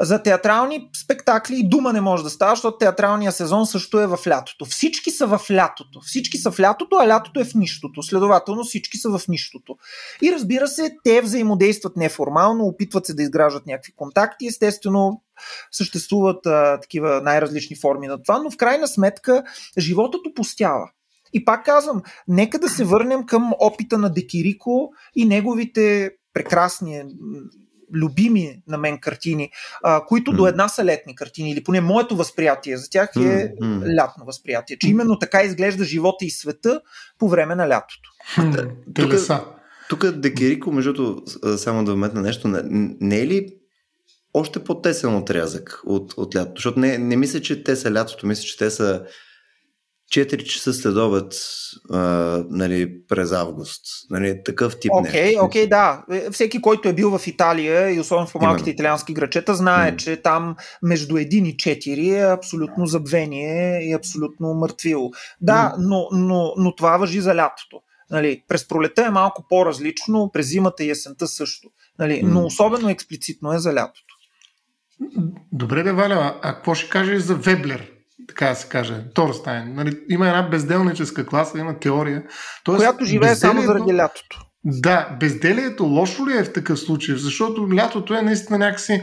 За 0.00 0.22
театрални 0.22 0.90
спектакли 1.04 1.56
и 1.56 1.68
дума 1.68 1.92
не 1.92 2.00
може 2.00 2.22
да 2.22 2.30
става, 2.30 2.52
защото 2.52 2.78
театралния 2.78 3.32
сезон 3.32 3.66
също 3.66 4.00
е 4.00 4.06
в 4.06 4.18
лятото. 4.28 4.64
Всички 4.64 5.10
са 5.10 5.26
в 5.26 5.40
лятото. 5.50 6.00
Всички 6.00 6.38
са 6.38 6.50
в 6.50 6.60
лятото, 6.60 6.96
а 6.96 7.08
лятото 7.08 7.40
е 7.40 7.44
в 7.44 7.54
нищото. 7.54 8.02
Следователно 8.02 8.64
всички 8.64 8.98
са 8.98 9.18
в 9.18 9.28
нищото. 9.28 9.76
И 10.22 10.32
разбира 10.32 10.68
се, 10.68 10.96
те 11.04 11.22
взаимодействат 11.22 11.96
неформално, 11.96 12.64
опитват 12.64 13.06
се 13.06 13.14
да 13.14 13.22
изграждат 13.22 13.66
някакви 13.66 13.92
контакти. 13.96 14.46
Естествено, 14.46 15.22
съществуват 15.72 16.46
а, 16.46 16.80
такива 16.80 17.20
най-различни 17.24 17.76
форми 17.76 18.06
на 18.06 18.22
това, 18.22 18.38
но 18.38 18.50
в 18.50 18.56
крайна 18.56 18.88
сметка 18.88 19.44
животът 19.78 20.26
опустява. 20.26 20.90
И 21.32 21.44
пак 21.44 21.64
казвам, 21.64 22.02
нека 22.28 22.58
да 22.58 22.68
се 22.68 22.84
върнем 22.84 23.26
към 23.26 23.52
опита 23.60 23.98
на 23.98 24.12
Декирико 24.12 24.92
и 25.16 25.24
неговите 25.24 26.10
прекрасни, 26.34 27.02
любими 27.94 28.62
на 28.68 28.78
мен 28.78 28.98
картини, 28.98 29.50
а, 29.82 30.04
които 30.06 30.32
mm. 30.32 30.36
до 30.36 30.46
една 30.46 30.68
са 30.68 30.84
летни 30.84 31.14
картини, 31.14 31.50
или 31.50 31.64
поне 31.64 31.80
моето 31.80 32.16
възприятие 32.16 32.76
за 32.76 32.90
тях 32.90 33.10
е 33.16 33.18
mm. 33.18 33.96
лятно 33.96 34.24
възприятие, 34.24 34.76
че 34.80 34.88
именно 34.88 35.18
така 35.18 35.42
изглежда 35.42 35.84
живота 35.84 36.24
и 36.24 36.30
света 36.30 36.80
по 37.18 37.28
време 37.28 37.54
на 37.54 37.68
лятото. 37.68 38.10
Mm. 38.36 39.44
Тук 39.88 40.06
Декерико, 40.06 40.72
между 40.72 41.16
само 41.56 41.84
да 41.84 41.92
вметна 41.92 42.20
нещо, 42.20 42.48
не, 42.48 42.60
не 43.00 43.20
е 43.20 43.26
ли 43.26 43.54
още 44.34 44.64
по-тесен 44.64 45.16
отрязък 45.16 45.80
от, 45.86 46.14
от 46.16 46.36
лятото? 46.36 46.58
Защото 46.58 46.78
не, 46.78 46.98
не 46.98 47.16
мисля, 47.16 47.40
че 47.40 47.64
те 47.64 47.76
са 47.76 47.92
лятото, 47.92 48.26
мисля, 48.26 48.42
че 48.42 48.58
те 48.58 48.70
са 48.70 49.04
4 50.12 50.44
часа 50.44 50.72
след 50.72 50.96
обед 50.96 51.34
а, 51.90 51.98
нали, 52.50 53.06
през 53.08 53.32
август. 53.32 53.84
Нали, 54.10 54.42
такъв 54.44 54.80
тип 54.80 54.92
okay, 54.92 55.02
нещо. 55.02 55.44
Окей, 55.44 55.64
okay, 55.64 55.68
да. 55.68 56.04
Е, 56.10 56.30
всеки, 56.30 56.60
който 56.60 56.88
е 56.88 56.92
бил 56.92 57.18
в 57.18 57.26
Италия 57.26 57.94
и 57.94 58.00
особено 58.00 58.26
в 58.26 58.34
малките 58.34 58.70
Именно. 58.70 58.74
италиански 58.74 59.14
грачета, 59.14 59.54
знае, 59.54 59.92
mm. 59.92 59.96
че 59.96 60.16
там 60.16 60.56
между 60.82 61.14
1 61.14 61.48
и 61.48 61.56
4 61.56 62.18
е 62.18 62.32
абсолютно 62.32 62.86
забвение 62.86 63.88
и 63.88 63.92
абсолютно 63.92 64.54
мъртвило. 64.54 65.10
Да, 65.40 65.74
mm. 65.78 65.88
но, 65.88 66.08
но, 66.12 66.54
но 66.56 66.74
това 66.74 66.96
въжи 66.96 67.20
за 67.20 67.34
лятото. 67.34 67.80
Нали, 68.10 68.42
през 68.48 68.68
пролета 68.68 69.06
е 69.06 69.10
малко 69.10 69.44
по-различно, 69.48 70.30
през 70.32 70.46
зимата 70.46 70.84
и 70.84 70.90
есента 70.90 71.26
също. 71.26 71.68
Нали, 71.98 72.12
mm. 72.12 72.22
Но 72.22 72.44
особено 72.44 72.88
експлицитно 72.88 73.52
е 73.52 73.58
за 73.58 73.74
лятото. 73.74 74.14
Добре, 75.52 75.82
да, 75.82 75.94
Валя, 75.94 76.38
а 76.42 76.54
какво 76.54 76.74
ще 76.74 76.88
кажеш 76.88 77.22
за 77.22 77.34
Веблер? 77.34 77.93
Така 78.28 78.48
да 78.48 78.54
се 78.54 78.68
каже, 78.68 79.04
Торстайн. 79.14 79.74
Нали, 79.74 80.00
има 80.08 80.28
една 80.28 80.42
безделническа 80.42 81.26
класа, 81.26 81.58
има 81.58 81.78
теория. 81.78 82.22
Тоест, 82.64 82.78
Която 82.78 83.04
живее 83.04 83.28
безделието... 83.30 83.62
само 83.62 83.66
заради 83.66 83.94
лятото. 83.94 84.40
Да, 84.64 85.16
безделието 85.20 85.84
лошо 85.84 86.28
ли 86.28 86.36
е 86.36 86.44
в 86.44 86.52
такъв 86.52 86.78
случай? 86.78 87.16
Защото 87.16 87.74
лятото 87.74 88.14
е 88.14 88.22
наистина 88.22 88.58
някакси 88.58 89.02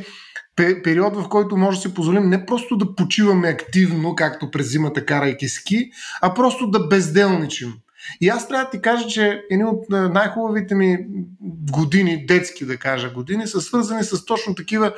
период, 0.56 1.16
в 1.16 1.30
който 1.30 1.58
може 1.58 1.78
да 1.78 1.82
си 1.82 1.94
позволим 1.94 2.30
не 2.30 2.46
просто 2.46 2.78
да 2.78 2.96
почиваме 2.96 3.48
активно, 3.48 4.16
както 4.16 4.52
през 4.52 4.72
зимата 4.72 5.06
карайки 5.06 5.48
ски, 5.50 5.90
а 6.22 6.34
просто 6.34 6.68
да 6.68 6.88
безделничим. 6.88 7.74
И 8.22 8.30
аз 8.30 8.48
трябва 8.48 8.66
да 8.66 8.72
ти 8.72 8.82
кажа, 8.82 9.08
че 9.08 9.42
едни 9.52 9.66
от 9.66 9.86
най-хубавите 9.90 10.76
ми 10.76 10.98
години, 11.72 12.26
детски 12.26 12.66
да 12.66 12.78
кажа 12.78 13.10
години, 13.10 13.48
са 13.48 13.62
свързани 13.62 14.04
с 14.04 14.26
точно 14.26 14.56
такива 14.56 14.94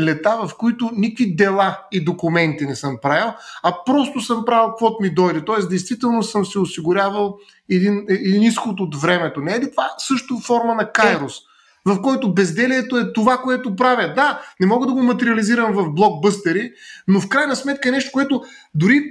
лета, 0.00 0.38
в 0.46 0.56
които 0.58 0.90
никакви 0.96 1.36
дела 1.36 1.78
и 1.92 2.04
документи 2.04 2.66
не 2.66 2.76
съм 2.76 2.98
правил, 3.02 3.32
а 3.62 3.74
просто 3.86 4.20
съм 4.20 4.44
правил 4.44 4.68
каквото 4.68 4.96
ми 5.02 5.14
дойде. 5.14 5.44
Тоест, 5.44 5.68
действително 5.68 6.22
съм 6.22 6.46
се 6.46 6.58
осигурявал 6.58 7.36
един, 7.70 8.04
един 8.08 8.42
изход 8.42 8.80
от 8.80 8.96
времето. 8.96 9.40
Не 9.40 9.54
е 9.54 9.60
ли 9.60 9.70
това 9.70 9.90
също 9.98 10.38
форма 10.38 10.74
на 10.74 10.92
кайрос? 10.92 11.40
в 11.86 12.02
който 12.02 12.34
безделието 12.34 12.96
е 12.96 13.12
това, 13.12 13.38
което 13.38 13.76
правя. 13.76 14.12
Да, 14.14 14.42
не 14.60 14.66
мога 14.66 14.86
да 14.86 14.92
го 14.92 15.02
материализирам 15.02 15.72
в 15.72 15.90
блокбъстери, 15.90 16.72
но 17.08 17.20
в 17.20 17.28
крайна 17.28 17.56
сметка 17.56 17.88
е 17.88 17.92
нещо, 17.92 18.10
което 18.12 18.42
дори 18.74 19.02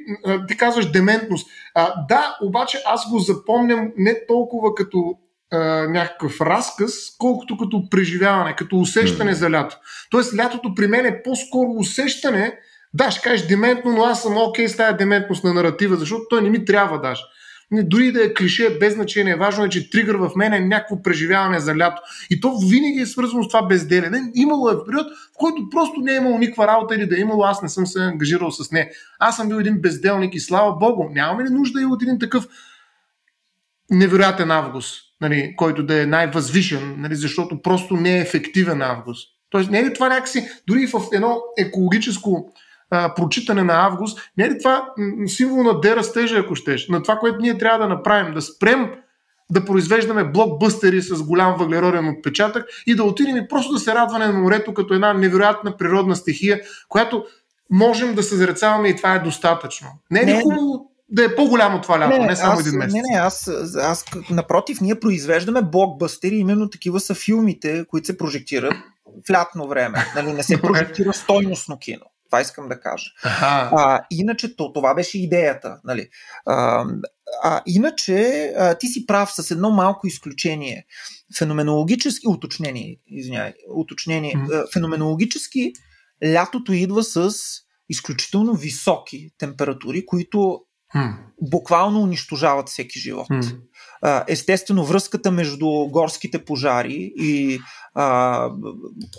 ти 0.47 0.57
казваш 0.57 0.91
дементност. 0.91 1.50
А, 1.75 2.05
да, 2.09 2.38
обаче 2.41 2.83
аз 2.85 3.09
го 3.09 3.19
запомням 3.19 3.91
не 3.97 4.25
толкова 4.27 4.75
като 4.75 5.17
а, 5.51 5.58
някакъв 5.88 6.41
разказ, 6.41 6.93
колкото 7.17 7.58
като 7.58 7.89
преживяване, 7.89 8.55
като 8.55 8.79
усещане 8.79 9.31
mm. 9.31 9.38
за 9.38 9.51
лято. 9.51 9.77
Тоест, 10.10 10.38
лятото 10.38 10.75
при 10.75 10.88
мен 10.88 11.05
е 11.05 11.24
по-скоро 11.24 11.70
усещане, 11.70 12.58
да, 12.93 13.12
ще 13.12 13.22
кажеш 13.22 13.48
дементно, 13.48 13.91
но 13.91 14.03
аз 14.03 14.22
съм 14.22 14.38
окей 14.38 14.65
okay 14.65 14.67
с 14.67 14.77
тази 14.77 14.98
дементност 14.98 15.43
на 15.43 15.53
наратива, 15.53 15.96
защото 15.96 16.24
той 16.29 16.41
не 16.41 16.50
ми 16.50 16.65
трябва 16.65 17.01
даже. 17.01 17.22
Не, 17.72 17.84
дори 17.84 18.12
да 18.12 18.25
е 18.25 18.34
клише, 18.34 18.77
без 18.79 18.93
значение. 18.93 19.36
Важно 19.36 19.65
е, 19.65 19.70
че 19.70 19.89
тригър 19.89 20.15
в 20.15 20.31
мен 20.36 20.53
е 20.53 20.60
някакво 20.60 21.01
преживяване 21.01 21.60
за 21.60 21.75
лято. 21.75 22.01
И 22.29 22.41
то 22.41 22.58
винаги 22.58 23.00
е 23.00 23.05
свързано 23.05 23.43
с 23.43 23.48
това 23.48 23.67
безделие. 23.67 24.12
Имало 24.36 24.70
е 24.70 24.86
период, 24.86 25.08
в 25.08 25.38
който 25.38 25.70
просто 25.72 26.01
не 26.01 26.13
е 26.13 26.15
имало 26.15 26.38
никаква 26.38 26.67
работа 26.67 26.96
или 26.96 27.05
да 27.05 27.17
е 27.17 27.20
имало, 27.20 27.43
аз 27.43 27.62
не 27.62 27.70
съм 27.70 27.88
се 27.88 28.03
ангажирал 28.03 28.51
с 28.51 28.72
не. 28.72 28.91
Аз 29.20 29.36
съм 29.36 29.50
бил 29.50 29.55
един 29.55 29.81
безделник 29.81 30.36
и 30.36 30.39
слава 30.39 30.75
Богу, 30.75 31.03
нямаме 31.12 31.43
ли 31.43 31.50
нужда 31.50 31.81
и 31.81 31.86
от 31.86 32.01
един 32.01 32.20
такъв 32.20 32.48
невероятен 33.91 34.51
август? 34.51 35.12
нали, 35.21 35.53
който 35.57 35.83
да 35.83 36.01
е 36.01 36.05
най-възвишен, 36.05 36.95
нали, 36.98 37.15
защото 37.15 37.62
просто 37.62 37.93
не 37.93 38.17
е 38.17 38.21
ефективен 38.21 38.81
август. 38.81 39.29
Тоест, 39.50 39.69
не 39.69 39.79
е 39.79 39.83
ли 39.83 39.93
това 39.93 40.10
някакси, 40.10 40.48
дори 40.67 40.88
в 40.88 41.01
едно 41.13 41.41
екологическо 41.57 42.53
а, 42.89 43.13
прочитане 43.13 43.63
на 43.63 43.86
август, 43.86 44.31
не 44.38 44.43
е 44.43 44.50
ли 44.50 44.60
това 44.60 44.89
символ 45.27 45.63
на 45.63 45.79
дерастежа, 45.79 46.39
ако 46.39 46.55
щеш, 46.55 46.88
на 46.88 47.03
това, 47.03 47.15
което 47.15 47.41
ние 47.41 47.57
трябва 47.57 47.79
да 47.79 47.88
направим, 47.88 48.33
да 48.33 48.41
спрем 48.41 48.91
да 49.51 49.65
произвеждаме 49.65 50.24
блокбъстери 50.24 51.01
с 51.01 51.24
голям 51.24 51.55
въглероден 51.57 52.10
отпечатък 52.10 52.65
и 52.88 52.95
да 52.95 53.03
отидем 53.03 53.38
и 53.38 53.48
просто 53.48 53.74
да 53.74 53.79
се 53.79 53.95
радваме 53.95 54.27
на 54.27 54.33
морето 54.33 54.74
като 54.74 54.93
една 54.93 55.13
невероятна 55.13 55.77
природна 55.77 56.15
стихия, 56.15 56.62
която 56.89 57.25
можем 57.71 58.15
да 58.15 58.24
съзрецаваме 58.24 58.89
и 58.89 58.95
това 58.95 59.15
е 59.15 59.19
достатъчно. 59.19 59.88
Не 60.12 60.19
е 60.19 60.25
ли 60.25 60.41
хубаво 60.43 60.90
да 61.11 61.25
е 61.25 61.35
по-голямо 61.35 61.81
това 61.81 61.99
лято, 61.99 62.17
не, 62.17 62.25
не 62.25 62.35
само 62.35 62.53
аз, 62.53 62.67
един 62.67 62.79
месец. 62.79 62.93
Не, 62.93 63.01
не, 63.01 63.19
аз, 63.19 63.47
аз 63.77 64.05
напротив, 64.29 64.81
ние 64.81 64.99
произвеждаме 64.99 65.61
блокбъстери, 65.61 66.35
именно 66.35 66.69
такива 66.69 66.99
са 66.99 67.15
филмите, 67.15 67.85
които 67.89 68.05
се 68.05 68.17
прожектират 68.17 68.73
в 69.27 69.31
лятно 69.31 69.67
време. 69.67 70.05
Нали, 70.15 70.33
не 70.33 70.43
се 70.43 70.61
прожектира 70.61 71.13
стойностно 71.13 71.79
кино. 71.79 72.05
Това 72.29 72.41
искам 72.41 72.69
да 72.69 72.79
кажа. 72.79 73.05
А, 73.23 74.01
иначе 74.11 74.55
то, 74.55 74.73
това 74.73 74.93
беше 74.93 75.19
идеята. 75.19 75.79
Нали. 75.83 76.09
А, 76.45 76.85
а, 77.43 77.61
иначе 77.65 78.45
а, 78.57 78.75
ти 78.75 78.87
си 78.87 79.05
прав 79.05 79.31
с 79.33 79.51
едно 79.51 79.69
малко 79.69 80.07
изключение. 80.07 80.85
Феноменологически, 81.37 82.27
уточнение, 82.27 82.97
извиняй, 83.07 83.53
уточнение. 83.75 84.33
Mm-hmm. 84.33 84.73
Феноменологически 84.73 85.73
лятото 86.25 86.73
идва 86.73 87.03
с 87.03 87.31
изключително 87.89 88.53
високи 88.53 89.29
температури, 89.37 90.05
които 90.05 90.61
Буквално 91.41 92.01
унищожават 92.01 92.69
всеки 92.69 93.00
живот. 93.00 93.27
Естествено, 94.27 94.86
връзката 94.86 95.31
между 95.31 95.67
горските 95.67 96.45
пожари 96.45 97.13
и 97.15 97.60
а, 97.95 98.50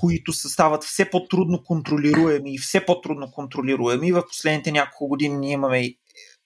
които 0.01 0.33
стават 0.33 0.85
все 0.85 1.11
по-трудно 1.11 1.63
контролируеми 1.63 2.55
и 2.55 2.59
все 2.59 2.85
по-трудно 2.85 3.31
контролируеми. 3.31 4.13
В 4.13 4.27
последните 4.29 4.73
няколко 4.73 5.09
години 5.09 5.39
ние 5.39 5.53
имаме 5.53 5.95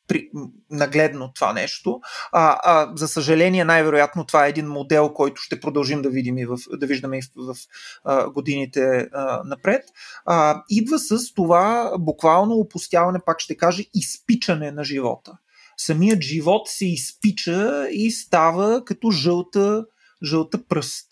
при, 0.09 0.31
нагледно 0.71 1.33
това 1.33 1.53
нещо. 1.53 2.01
А, 2.33 2.59
а, 2.63 2.93
за 2.97 3.09
съжаление, 3.09 3.65
най-вероятно 3.65 4.25
това 4.25 4.47
е 4.47 4.49
един 4.49 4.67
модел, 4.67 5.13
който 5.13 5.43
ще 5.43 5.61
продължим 5.61 6.03
да, 6.03 6.11
видим 6.11 6.39
и 6.39 6.47
в, 6.47 6.59
да 6.73 6.87
виждаме 6.87 7.19
и 7.19 7.23
в, 7.23 7.55
в 7.55 7.57
а, 8.05 8.31
годините 8.31 9.09
а, 9.13 9.43
напред. 9.45 9.85
А, 10.25 10.63
идва 10.69 10.99
с 10.99 11.35
това 11.35 11.93
буквално 11.99 12.55
опустяване, 12.55 13.19
пак 13.27 13.41
ще 13.41 13.57
кажа, 13.57 13.83
изпичане 13.95 14.71
на 14.71 14.85
живота. 14.85 15.33
Самият 15.77 16.23
живот 16.23 16.69
се 16.69 16.87
изпича 16.87 17.89
и 17.91 18.11
става 18.11 18.85
като 18.85 19.11
жълта, 19.11 19.85
жълта 20.23 20.65
пръст. 20.69 21.09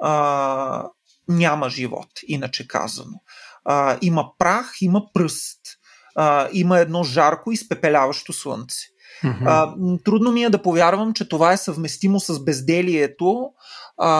А, 0.00 0.88
няма 1.28 1.70
живот, 1.70 2.08
иначе 2.26 2.68
казано. 2.68 3.20
А, 3.64 3.98
има 4.02 4.30
прах, 4.38 4.72
има 4.80 5.06
пръст 5.14 5.60
има 6.52 6.78
едно 6.78 7.04
жарко, 7.04 7.52
изпепеляващо 7.52 8.32
слънце. 8.32 8.91
Mm-hmm. 9.24 9.44
А, 9.46 9.74
трудно 10.04 10.32
ми 10.32 10.44
е 10.44 10.50
да 10.50 10.62
повярвам, 10.62 11.12
че 11.12 11.28
това 11.28 11.52
е 11.52 11.56
съвместимо 11.56 12.20
с 12.20 12.44
безделието, 12.44 13.50
а, 13.98 14.10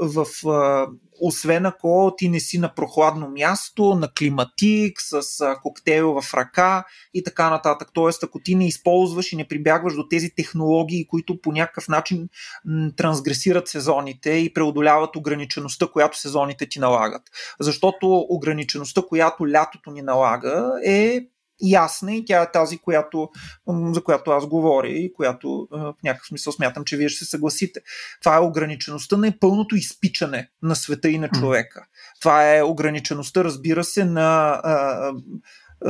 в, 0.00 0.26
а, 0.48 0.86
освен 1.20 1.66
ако 1.66 2.14
ти 2.18 2.28
не 2.28 2.40
си 2.40 2.58
на 2.58 2.74
прохладно 2.74 3.28
място, 3.28 3.94
на 3.94 4.12
климатик, 4.12 5.00
с 5.00 5.40
а, 5.40 5.56
коктейл 5.62 6.20
в 6.20 6.34
ръка 6.34 6.84
и 7.14 7.24
така 7.24 7.50
нататък. 7.50 7.88
Тоест, 7.94 8.22
ако 8.22 8.40
ти 8.40 8.54
не 8.54 8.66
използваш 8.66 9.32
и 9.32 9.36
не 9.36 9.48
прибягваш 9.48 9.94
до 9.94 10.08
тези 10.08 10.30
технологии, 10.36 11.06
които 11.06 11.40
по 11.40 11.52
някакъв 11.52 11.88
начин 11.88 12.28
м, 12.64 12.90
трансгресират 12.96 13.68
сезоните 13.68 14.30
и 14.30 14.54
преодоляват 14.54 15.16
ограничеността, 15.16 15.86
която 15.86 16.18
сезоните 16.18 16.68
ти 16.68 16.78
налагат. 16.78 17.22
Защото 17.60 18.26
ограничеността, 18.28 19.02
която 19.02 19.48
лятото 19.48 19.90
ни 19.90 20.02
налага, 20.02 20.72
е 20.84 21.20
ясна 21.62 22.14
и 22.14 22.24
тя 22.24 22.42
е 22.42 22.52
тази, 22.52 22.78
която, 22.78 23.28
за 23.66 24.04
която 24.04 24.30
аз 24.30 24.46
говоря 24.46 24.88
и 24.88 25.12
която 25.12 25.68
в 25.70 25.94
някакъв 26.04 26.26
смисъл 26.26 26.52
смятам, 26.52 26.84
че 26.84 26.96
вие 26.96 27.08
ще 27.08 27.24
се 27.24 27.30
съгласите. 27.30 27.80
Това 28.20 28.36
е 28.36 28.40
ограничеността 28.40 29.16
на 29.16 29.32
пълното 29.40 29.76
изпичане 29.76 30.48
на 30.62 30.76
света 30.76 31.08
и 31.08 31.18
на 31.18 31.28
човека. 31.28 31.86
Това 32.20 32.56
е 32.56 32.62
ограничеността, 32.62 33.44
разбира 33.44 33.84
се, 33.84 34.04
на 34.04 34.62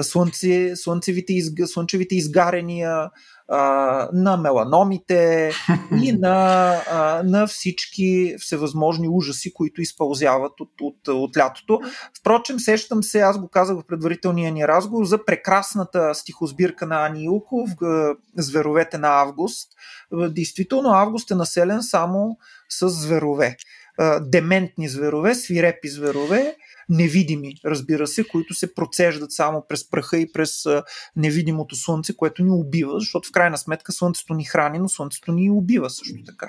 слънце, 0.03 0.77
слънцевите, 0.77 1.33
слънчевите 1.67 2.15
изгарения, 2.15 3.11
на 4.13 4.37
меланомите 4.43 5.53
и 6.03 6.13
на, 6.13 7.23
на 7.25 7.47
всички 7.47 8.35
всевъзможни 8.39 9.09
ужаси, 9.09 9.55
които 9.55 9.83
изпълзяват 9.83 10.61
от, 10.61 10.71
от, 10.81 11.09
от 11.09 11.37
лятото. 11.37 11.81
Впрочем, 12.21 12.61
сещам 12.61 13.03
се, 13.03 13.21
аз 13.21 13.39
го 13.39 13.49
казах 13.49 13.77
в 13.77 13.87
предварителния 13.87 14.53
ни 14.53 14.69
разговор, 14.69 15.05
за 15.05 15.25
прекрасната 15.25 16.15
стихосбирка 16.15 16.87
на 16.87 17.07
Ани 17.07 17.25
Илков, 17.25 17.71
Зверовете 18.37 18.99
на 18.99 19.09
Август. 19.09 19.69
Действително, 20.13 20.91
Август 20.91 21.31
е 21.31 21.35
населен 21.35 21.83
само 21.83 22.39
с 22.69 22.89
зверове. 22.89 23.57
Дементни 24.21 24.89
зверове, 24.89 25.35
свирепи 25.35 25.89
зверове, 25.89 26.57
невидими, 26.91 27.55
разбира 27.65 28.07
се, 28.07 28.25
които 28.25 28.55
се 28.55 28.75
процеждат 28.75 29.33
само 29.33 29.65
през 29.69 29.91
праха 29.91 30.19
и 30.19 30.33
през 30.33 30.67
невидимото 31.17 31.77
слънце, 31.77 32.17
което 32.17 32.43
ни 32.43 32.51
убива, 32.51 33.01
защото 33.01 33.29
в 33.29 33.33
крайна 33.33 33.59
сметка 33.59 33.93
слънцето 33.93 34.35
ни 34.35 34.45
храни, 34.45 34.79
но 34.79 34.89
слънцето 34.89 35.33
ни 35.33 35.51
убива 35.51 35.91
също 35.91 36.25
така. 36.27 36.49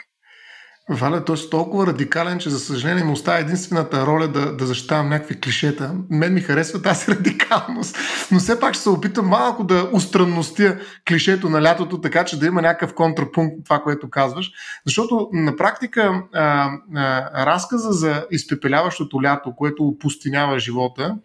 Валя, 0.93 1.25
той 1.25 1.35
е 1.35 1.49
толкова 1.49 1.87
радикален, 1.87 2.39
че 2.39 2.49
за 2.49 2.59
съжаление 2.59 3.03
му 3.03 3.11
остава 3.11 3.37
единствената 3.37 4.05
роля 4.05 4.27
да, 4.27 4.55
да 4.55 4.65
защитавам 4.65 5.09
някакви 5.09 5.39
клишета. 5.39 5.95
Мен 6.09 6.33
ми 6.33 6.41
харесва 6.41 6.81
тази 6.81 7.11
радикалност, 7.11 7.97
но 8.31 8.39
все 8.39 8.59
пак 8.59 8.73
ще 8.73 8.83
се 8.83 8.89
опитам 8.89 9.27
малко 9.27 9.63
да 9.63 9.89
устранностя 9.93 10.79
клишето 11.07 11.49
на 11.49 11.61
лятото, 11.61 12.01
така 12.01 12.25
че 12.25 12.39
да 12.39 12.45
има 12.45 12.61
някакъв 12.61 12.95
контрапункт 12.95 13.55
това, 13.65 13.79
което 13.79 14.09
казваш. 14.09 14.51
Защото 14.85 15.29
на 15.33 15.55
практика 15.55 16.23
а, 16.33 16.69
а, 16.95 17.45
разказа 17.45 17.91
за 17.91 18.25
изпепеляващото 18.31 19.23
лято, 19.23 19.55
което 19.55 19.83
опустинява 19.83 20.59
живота, 20.59 21.15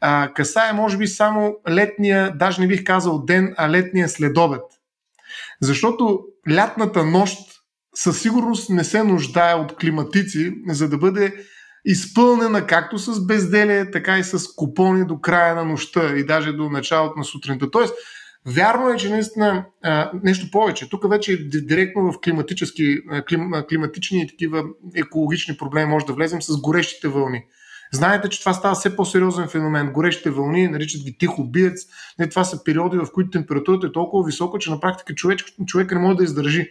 а, 0.00 0.28
касае 0.34 0.72
може 0.72 0.96
би 0.96 1.06
само 1.06 1.56
летния, 1.68 2.32
даже 2.36 2.60
не 2.60 2.68
бих 2.68 2.84
казал 2.84 3.24
ден, 3.24 3.54
а 3.56 3.70
летния 3.70 4.08
следобед. 4.08 4.62
Защото 5.60 6.20
лятната 6.50 7.04
нощ 7.04 7.57
със 7.98 8.20
сигурност 8.20 8.70
не 8.70 8.84
се 8.84 9.02
нуждае 9.02 9.54
от 9.54 9.76
климатици, 9.76 10.54
за 10.68 10.88
да 10.88 10.98
бъде 10.98 11.34
изпълнена 11.84 12.66
както 12.66 12.98
с 12.98 13.26
безделие, 13.26 13.90
така 13.90 14.18
и 14.18 14.24
с 14.24 14.54
купони 14.56 15.06
до 15.06 15.20
края 15.20 15.54
на 15.54 15.64
нощта 15.64 16.16
и 16.16 16.26
даже 16.26 16.52
до 16.52 16.70
началото 16.70 17.18
на 17.18 17.24
сутринта. 17.24 17.70
Тоест, 17.70 17.94
Вярно 18.46 18.88
е, 18.88 18.96
че 18.96 19.10
наистина 19.10 19.64
нещо 20.22 20.50
повече. 20.50 20.88
Тук 20.88 21.10
вече 21.10 21.48
директно 21.48 22.12
в 22.12 22.20
климатически, 22.24 22.98
клим, 23.28 23.52
климатични 23.68 24.22
и 24.22 24.26
такива 24.26 24.64
екологични 24.96 25.56
проблеми 25.56 25.90
може 25.90 26.06
да 26.06 26.12
влезем 26.12 26.42
с 26.42 26.60
горещите 26.60 27.08
вълни. 27.08 27.44
Знаете, 27.92 28.28
че 28.28 28.40
това 28.40 28.54
става 28.54 28.74
все 28.74 28.96
по-сериозен 28.96 29.48
феномен. 29.48 29.92
Горещите 29.92 30.30
вълни, 30.30 30.68
наричат 30.68 31.02
ги 31.02 31.18
тих 31.18 31.38
убиец. 31.38 31.86
Не, 32.18 32.28
това 32.28 32.44
са 32.44 32.64
периоди, 32.64 32.96
в 32.96 33.06
които 33.14 33.30
температурата 33.30 33.86
е 33.86 33.92
толкова 33.92 34.26
висока, 34.26 34.58
че 34.58 34.70
на 34.70 34.80
практика 34.80 35.14
човек, 35.14 35.40
човек 35.66 35.92
не 35.92 35.98
може 35.98 36.16
да 36.16 36.24
издържи 36.24 36.70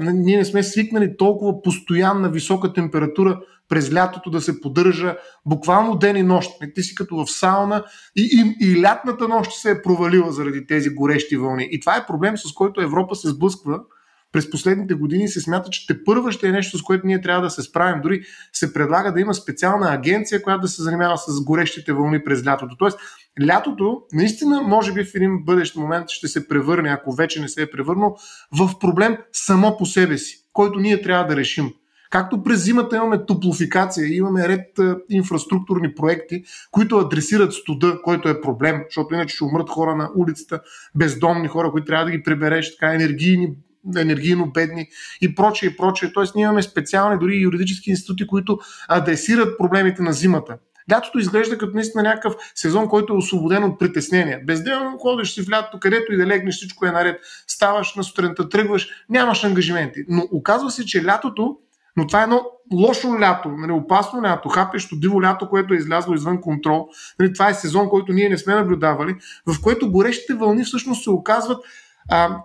ние 0.00 0.36
не 0.36 0.44
сме 0.44 0.62
свикнали 0.62 1.16
толкова 1.16 1.62
постоянна 1.62 2.30
висока 2.30 2.72
температура 2.72 3.40
през 3.68 3.94
лятото 3.94 4.30
да 4.30 4.40
се 4.40 4.60
поддържа 4.60 5.16
буквално 5.46 5.96
ден 5.96 6.16
и 6.16 6.22
нощ. 6.22 6.50
Ти 6.74 6.82
си 6.82 6.94
като 6.94 7.16
в 7.16 7.30
сауна 7.30 7.84
и, 8.16 8.54
и, 8.60 8.66
и 8.68 8.82
лятната 8.82 9.28
нощ 9.28 9.52
се 9.52 9.70
е 9.70 9.82
провалила 9.82 10.32
заради 10.32 10.66
тези 10.66 10.90
горещи 10.90 11.36
вълни. 11.36 11.68
И 11.70 11.80
това 11.80 11.96
е 11.96 12.06
проблем, 12.06 12.36
с 12.36 12.52
който 12.54 12.80
Европа 12.80 13.14
се 13.14 13.28
сблъсква 13.28 13.80
през 14.32 14.50
последните 14.50 14.94
години 14.94 15.28
се 15.28 15.40
смята, 15.40 15.70
че 15.70 15.86
те 15.86 16.04
първа 16.04 16.32
ще 16.32 16.48
е 16.48 16.52
нещо, 16.52 16.78
с 16.78 16.82
което 16.82 17.06
ние 17.06 17.20
трябва 17.20 17.42
да 17.42 17.50
се 17.50 17.62
справим. 17.62 18.02
Дори 18.02 18.22
се 18.52 18.72
предлага 18.72 19.12
да 19.12 19.20
има 19.20 19.34
специална 19.34 19.92
агенция, 19.92 20.42
която 20.42 20.60
да 20.60 20.68
се 20.68 20.82
занимава 20.82 21.18
с 21.18 21.44
горещите 21.44 21.92
вълни 21.92 22.24
през 22.24 22.46
лятото. 22.46 22.76
Тоест, 22.76 22.98
лятото 23.46 24.02
наистина, 24.12 24.62
може 24.62 24.92
би 24.92 25.04
в 25.04 25.14
един 25.14 25.44
бъдещ 25.44 25.76
момент 25.76 26.08
ще 26.08 26.28
се 26.28 26.48
превърне, 26.48 26.88
ако 26.88 27.14
вече 27.14 27.40
не 27.40 27.48
се 27.48 27.62
е 27.62 27.70
превърнал, 27.70 28.16
в 28.58 28.78
проблем 28.78 29.16
само 29.32 29.76
по 29.76 29.86
себе 29.86 30.18
си, 30.18 30.46
който 30.52 30.78
ние 30.78 31.02
трябва 31.02 31.26
да 31.26 31.36
решим. 31.36 31.70
Както 32.10 32.42
през 32.42 32.64
зимата 32.64 32.96
имаме 32.96 33.26
топлофикация, 33.26 34.16
имаме 34.16 34.48
ред 34.48 34.66
инфраструктурни 35.10 35.94
проекти, 35.94 36.44
които 36.70 36.96
адресират 36.96 37.52
студа, 37.52 38.02
който 38.02 38.28
е 38.28 38.40
проблем, 38.40 38.82
защото 38.90 39.14
иначе 39.14 39.34
ще 39.34 39.44
умрат 39.44 39.70
хора 39.70 39.96
на 39.96 40.10
улицата, 40.16 40.60
бездомни 40.94 41.48
хора, 41.48 41.70
които 41.70 41.86
трябва 41.86 42.04
да 42.04 42.10
ги 42.10 42.22
прибереш, 42.22 42.76
така 42.76 42.94
енергийни 42.94 43.54
енергийно 43.96 44.50
бедни 44.50 44.88
и 45.20 45.34
прочее 45.34 45.68
и 45.68 45.76
прочее. 45.76 46.12
Тоест 46.12 46.34
ние 46.34 46.44
имаме 46.44 46.62
специални 46.62 47.18
дори 47.18 47.40
юридически 47.40 47.90
институти, 47.90 48.26
които 48.26 48.58
адресират 48.88 49.58
проблемите 49.58 50.02
на 50.02 50.12
зимата. 50.12 50.58
Лятото 50.92 51.18
изглежда 51.18 51.58
като 51.58 51.74
наистина 51.74 52.02
някакъв 52.02 52.34
сезон, 52.54 52.88
който 52.88 53.12
е 53.12 53.16
освободен 53.16 53.64
от 53.64 53.78
притеснения. 53.78 54.40
Безделно 54.46 54.98
ходиш 54.98 55.34
си 55.34 55.42
в 55.42 55.50
лятото, 55.50 55.80
където 55.80 56.12
и 56.12 56.16
да 56.16 56.26
легнеш, 56.26 56.56
всичко 56.56 56.86
е 56.86 56.90
наред. 56.90 57.20
Ставаш 57.46 57.94
на 57.94 58.04
сутринта, 58.04 58.48
тръгваш, 58.48 58.88
нямаш 59.08 59.44
ангажименти. 59.44 60.04
Но 60.08 60.28
оказва 60.32 60.70
се, 60.70 60.86
че 60.86 61.04
лятото, 61.04 61.56
но 61.96 62.06
това 62.06 62.20
е 62.20 62.22
едно 62.22 62.46
лошо 62.72 63.20
лято, 63.20 63.48
нали, 63.48 63.72
опасно 63.72 64.22
лято, 64.22 64.48
хапещо 64.48 64.96
диво 64.96 65.22
лято, 65.22 65.48
което 65.48 65.74
е 65.74 65.76
излязло 65.76 66.14
извън 66.14 66.40
контрол. 66.40 66.88
Нали, 67.18 67.32
това 67.32 67.48
е 67.48 67.54
сезон, 67.54 67.88
който 67.88 68.12
ние 68.12 68.28
не 68.28 68.38
сме 68.38 68.54
наблюдавали, 68.54 69.16
в 69.46 69.62
което 69.62 69.92
горещите 69.92 70.34
вълни 70.34 70.64
всъщност 70.64 71.04
се 71.04 71.10
оказват 71.10 71.64
а, 72.10 72.36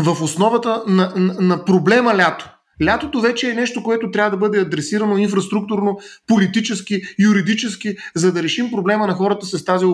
в 0.00 0.22
основата 0.22 0.82
на, 0.86 1.12
на, 1.16 1.34
на 1.40 1.64
проблема 1.64 2.14
лято. 2.16 2.51
Лятото 2.84 3.20
вече 3.20 3.50
е 3.50 3.54
нещо, 3.54 3.82
което 3.82 4.10
трябва 4.10 4.30
да 4.30 4.36
бъде 4.36 4.60
адресирано 4.60 5.18
инфраструктурно, 5.18 5.98
политически, 6.26 7.02
юридически, 7.18 7.96
за 8.14 8.32
да 8.32 8.42
решим 8.42 8.70
проблема 8.70 9.06
на 9.06 9.12
хората 9.12 9.46
с 9.46 9.64
тази 9.64 9.86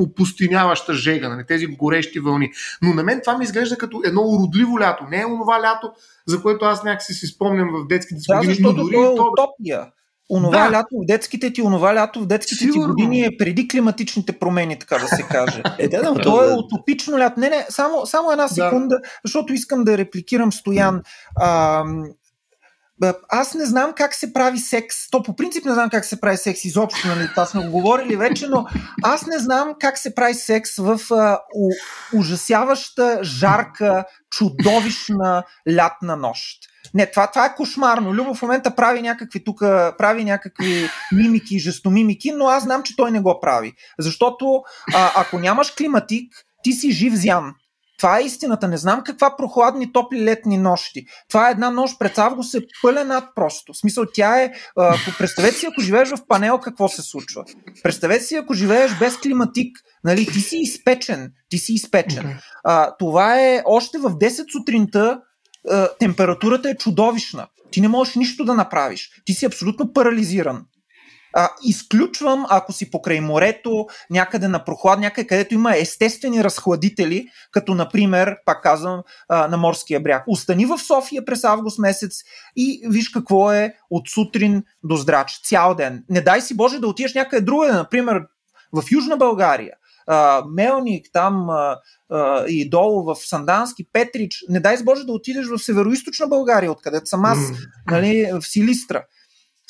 опустиняваща 0.00 0.94
жега, 0.94 1.28
нали, 1.28 1.46
тези 1.48 1.66
горещи 1.66 2.20
вълни. 2.20 2.50
Но 2.82 2.94
на 2.94 3.02
мен 3.02 3.20
това 3.24 3.38
ми 3.38 3.44
изглежда 3.44 3.78
като 3.78 4.02
едно 4.04 4.22
уродливо 4.22 4.80
лято. 4.80 5.04
Не 5.10 5.20
е 5.20 5.26
онова 5.26 5.60
лято, 5.62 5.92
за 6.26 6.42
което 6.42 6.64
аз 6.64 6.84
някакси 6.84 7.14
си 7.14 7.26
спомням 7.26 7.68
в 7.72 7.86
детските 7.88 8.20
си 8.20 8.26
години. 8.32 8.46
Да, 8.46 8.54
защото 8.54 8.74
дори 8.74 8.94
то 8.94 9.12
е 9.12 9.16
то... 9.16 9.22
утопия. 9.32 9.86
Онова 10.30 10.64
да. 10.64 10.72
лято 10.72 10.88
в 11.02 11.06
детските 11.06 11.52
ти, 11.52 11.62
онова 11.62 11.94
лято 11.94 12.20
в 12.20 12.26
детските 12.26 12.64
Сигурно. 12.64 12.82
ти 12.82 13.02
години 13.02 13.24
е 13.24 13.36
преди 13.38 13.68
климатичните 13.68 14.32
промени, 14.32 14.78
така 14.78 14.98
да 14.98 15.06
се 15.06 15.22
каже. 15.22 15.62
е, 15.78 15.88
да, 15.88 16.02
да, 16.02 16.20
то 16.20 16.44
е 16.44 16.54
утопично 16.54 17.18
лято. 17.18 17.40
Не, 17.40 17.48
не, 17.48 17.66
само, 17.68 18.06
само 18.06 18.32
една 18.32 18.48
секунда, 18.48 18.96
да. 18.96 19.08
защото 19.24 19.52
искам 19.52 19.84
да 19.84 19.98
репликирам 19.98 20.52
Стоян. 20.52 21.02
А, 21.36 21.84
аз 23.28 23.54
не 23.54 23.64
знам 23.64 23.92
как 23.96 24.14
се 24.14 24.32
прави 24.32 24.58
секс. 24.58 25.10
То 25.10 25.22
по 25.22 25.36
принцип 25.36 25.64
не 25.64 25.74
знам 25.74 25.90
как 25.90 26.04
се 26.04 26.20
прави 26.20 26.36
секс 26.36 26.64
изобщо, 26.64 27.08
нали? 27.08 27.28
Това 27.30 27.46
сме 27.46 27.64
го 27.64 27.70
говорили 27.70 28.16
вече, 28.16 28.46
но 28.48 28.66
аз 29.02 29.26
не 29.26 29.38
знам 29.38 29.74
как 29.80 29.98
се 29.98 30.14
прави 30.14 30.34
секс 30.34 30.76
в 30.76 31.00
а, 31.10 31.40
у, 31.54 31.70
ужасяваща, 32.18 33.18
жарка, 33.22 34.04
чудовищна 34.30 35.42
лятна 35.70 36.16
нощ. 36.16 36.58
Не, 36.94 37.10
това, 37.10 37.26
това 37.26 37.46
е 37.46 37.54
кошмарно. 37.54 38.14
Любо 38.14 38.34
в 38.34 38.42
момента 38.42 38.74
прави 38.74 39.02
някакви 39.02 39.44
тук, 39.44 39.60
прави 39.98 40.24
някакви 40.24 40.88
мимики, 41.12 41.58
жестомимики, 41.58 42.32
но 42.32 42.46
аз 42.46 42.62
знам, 42.62 42.82
че 42.82 42.96
той 42.96 43.10
не 43.10 43.20
го 43.20 43.40
прави. 43.40 43.72
Защото 43.98 44.62
а, 44.94 45.12
ако 45.16 45.38
нямаш 45.38 45.70
климатик, 45.70 46.32
ти 46.62 46.72
си 46.72 46.90
жив 46.92 47.14
зян. 47.14 47.54
Това 48.02 48.18
е 48.18 48.22
истината. 48.22 48.68
Не 48.68 48.76
знам 48.76 49.02
каква 49.04 49.36
прохладни, 49.36 49.92
топли 49.92 50.24
летни 50.24 50.58
нощи. 50.58 51.06
Това 51.28 51.48
е 51.48 51.52
една 51.52 51.70
нощ 51.70 51.98
пред 51.98 52.18
август 52.18 52.54
е 52.54 52.60
пълен 52.82 53.06
над 53.08 53.24
просто. 53.34 53.72
В 53.72 53.76
смисъл, 53.76 54.04
тя 54.14 54.42
е... 54.42 54.52
А, 54.76 54.96
представете 55.18 55.56
си, 55.56 55.66
ако 55.66 55.80
живееш 55.80 56.08
в 56.08 56.26
панел, 56.28 56.58
какво 56.58 56.88
се 56.88 57.02
случва. 57.02 57.44
Представете 57.82 58.24
си, 58.24 58.36
ако 58.36 58.54
живееш 58.54 58.98
без 58.98 59.16
климатик. 59.16 59.76
Нали, 60.04 60.26
ти 60.26 60.40
си 60.40 60.56
изпечен. 60.56 61.32
Ти 61.48 61.58
си 61.58 61.72
изпечен. 61.72 62.38
А, 62.64 62.96
това 62.98 63.40
е 63.40 63.62
още 63.64 63.98
в 63.98 64.10
10 64.10 64.52
сутринта 64.52 65.20
а, 65.70 65.88
температурата 65.98 66.70
е 66.70 66.76
чудовищна. 66.76 67.46
Ти 67.70 67.80
не 67.80 67.88
можеш 67.88 68.14
нищо 68.14 68.44
да 68.44 68.54
направиш. 68.54 69.10
Ти 69.24 69.32
си 69.32 69.46
абсолютно 69.46 69.92
парализиран. 69.92 70.64
А, 71.34 71.48
изключвам, 71.62 72.46
ако 72.50 72.72
си 72.72 72.90
покрай 72.90 73.20
морето, 73.20 73.86
някъде 74.10 74.48
на 74.48 74.64
прохлад, 74.64 74.98
някъде 74.98 75.26
където 75.26 75.54
има 75.54 75.76
естествени 75.76 76.44
разхладители, 76.44 77.26
като 77.50 77.74
например, 77.74 78.36
пак 78.46 78.62
казвам, 78.62 79.02
а, 79.28 79.48
на 79.48 79.56
морския 79.56 80.00
бряг. 80.00 80.24
Остани 80.26 80.66
в 80.66 80.78
София 80.78 81.24
през 81.24 81.44
август 81.44 81.78
месец 81.78 82.12
и 82.56 82.82
виж 82.88 83.08
какво 83.08 83.52
е 83.52 83.74
от 83.90 84.08
сутрин 84.08 84.62
до 84.84 84.96
здрач, 84.96 85.40
цял 85.44 85.74
ден. 85.74 86.04
Не 86.10 86.20
дай 86.20 86.40
си 86.40 86.56
Боже 86.56 86.78
да 86.78 86.86
отидеш 86.88 87.14
някъде 87.14 87.44
другаде, 87.44 87.72
например 87.72 88.22
в 88.72 88.82
Южна 88.92 89.16
България. 89.16 89.74
Uh, 90.08 90.44
Мелник, 90.54 91.06
там 91.12 91.34
uh, 91.34 91.76
uh, 92.12 92.46
и 92.46 92.70
долу 92.70 93.04
в 93.04 93.16
Сандански, 93.16 93.84
Петрич. 93.92 94.44
Не 94.48 94.60
дай 94.60 94.76
си 94.76 94.84
Боже 94.84 95.04
да 95.04 95.12
отидеш 95.12 95.46
в 95.46 95.58
Североизточна 95.58 96.26
България, 96.26 96.72
откъдето 96.72 97.06
съм 97.06 97.24
аз, 97.24 97.38
mm. 97.38 97.56
нали, 97.90 98.30
в 98.32 98.42
Силистра. 98.42 99.04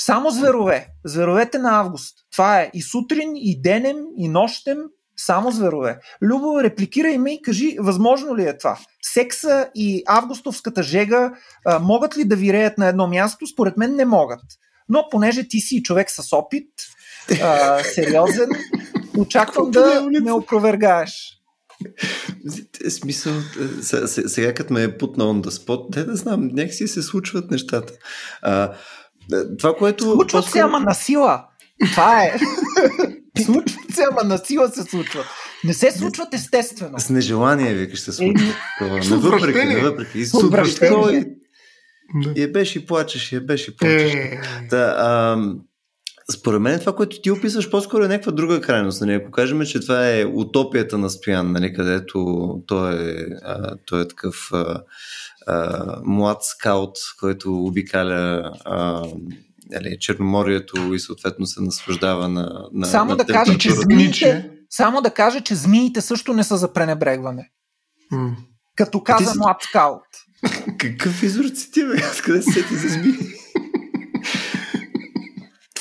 Само 0.05 0.31
зверове. 0.31 0.89
Зверовете 1.05 1.59
на 1.59 1.81
август. 1.81 2.15
Това 2.33 2.61
е 2.61 2.71
и 2.75 2.83
сутрин, 2.83 3.33
и 3.37 3.63
денем, 3.63 3.97
и 4.19 4.29
нощем. 4.29 4.79
Само 5.17 5.51
зверове. 5.51 5.99
Любо, 6.23 6.63
репликирай 6.63 7.19
ме 7.19 7.35
и 7.35 7.43
кажи, 7.43 7.77
възможно 7.81 8.37
ли 8.37 8.43
е 8.43 8.59
това? 8.59 8.79
Секса 9.03 9.69
и 9.75 10.03
августовската 10.07 10.83
жега 10.83 11.33
а, 11.67 11.79
могат 11.79 12.17
ли 12.17 12.25
да 12.25 12.37
виреят 12.37 12.79
на 12.79 12.87
едно 12.87 13.07
място? 13.07 13.47
Според 13.47 13.77
мен 13.77 13.97
не 13.97 14.05
могат. 14.05 14.41
Но 14.89 15.09
понеже 15.11 15.49
ти 15.49 15.61
си 15.61 15.83
човек 15.83 16.11
с 16.11 16.33
опит, 16.33 16.69
а, 17.43 17.79
сериозен, 17.95 18.49
очаквам 19.19 19.71
да 19.71 20.09
ме 20.23 20.33
опровергаеш. 20.33 21.39
Смисъл, 22.89 23.33
сега 24.07 24.55
като 24.55 24.73
ме 24.73 24.83
е 24.83 24.99
путна 24.99 25.25
on 25.25 25.47
the 25.47 25.51
spot, 25.51 25.93
те 25.93 26.05
да 26.05 26.17
знам, 26.17 26.51
някакси 26.53 26.89
се 26.89 27.03
случват 27.03 27.51
нещата. 27.51 27.93
А, 28.43 28.73
това, 29.59 29.75
което... 29.77 30.05
Случват 30.05 30.45
се, 30.51 30.59
ама 30.59 30.81
на 30.81 30.95
сила. 30.95 31.45
Това 31.93 32.25
е. 32.25 32.39
случват 33.45 33.95
се, 33.95 34.03
ама 34.11 34.25
на 34.25 34.39
сила 34.39 34.69
се 34.69 34.83
случват. 34.83 35.27
Не 35.65 35.75
се 35.75 35.91
случват 35.91 36.35
естествено. 36.35 37.01
С 37.01 37.11
нежелание, 37.11 37.75
викаш, 37.75 38.01
се 38.01 38.13
случват. 38.13 38.57
Е, 38.81 38.85
навъпреки, 38.85 39.75
навъпреки. 39.75 40.19
И. 40.19 41.25
И 42.37 42.43
е 42.43 42.49
беше 42.49 42.79
и 42.79 42.87
плачеш, 42.87 43.33
и 43.33 43.37
е 43.37 43.41
беше 43.41 43.71
и 43.71 43.77
плачеш. 43.77 44.15
Е. 44.15 44.41
Да, 44.71 44.95
а, 44.99 45.39
според 46.33 46.61
мен 46.61 46.81
това, 46.81 46.97
което 46.97 47.21
ти 47.21 47.31
описваш, 47.31 47.71
по-скоро 47.71 48.05
е 48.05 48.09
някаква 48.09 48.33
друга 48.33 48.61
крайност. 48.61 49.01
Нали? 49.01 49.15
Ако 49.15 49.31
кажем, 49.31 49.63
че 49.67 49.81
това 49.81 50.11
е 50.11 50.25
утопията 50.25 50.99
на 50.99 51.11
Стоян, 51.11 51.53
нали? 51.53 51.75
където 51.75 52.47
той 52.67 53.11
е, 53.11 53.27
а, 53.43 53.77
той 53.87 54.03
е 54.03 54.09
такъв 54.09 54.51
а, 54.53 54.83
а, 55.47 55.97
млад 56.05 56.39
скаут, 56.43 56.97
който 57.21 57.65
обикаля 57.65 58.53
а, 58.65 59.07
нали, 59.71 59.97
Черноморието 60.01 60.95
и 60.95 61.01
съответно 61.01 61.47
се 61.47 61.63
наслаждава 61.63 62.29
на, 62.29 62.69
на 62.73 62.87
Само 62.87 63.11
на 63.11 63.17
да 63.17 63.25
кажа, 63.25 63.59
че 63.59 63.71
змиите, 63.71 64.51
само 64.71 65.03
да 65.03 65.11
кажа, 65.11 65.41
че 65.41 65.55
змиите 65.55 66.01
също 66.01 66.33
не 66.33 66.45
са 66.45 66.57
за 66.57 66.73
пренебрегване. 66.73 67.51
Mm. 68.13 68.35
Като 68.77 69.03
каза 69.03 69.33
млад 69.37 69.57
скаут. 69.63 70.03
Какъв 70.79 71.23
изор 71.23 71.45
цитира? 71.45 72.13
Къде 72.25 72.43
се 72.43 72.53
сети 72.53 72.77
за 72.77 72.89
змии? 72.89 73.42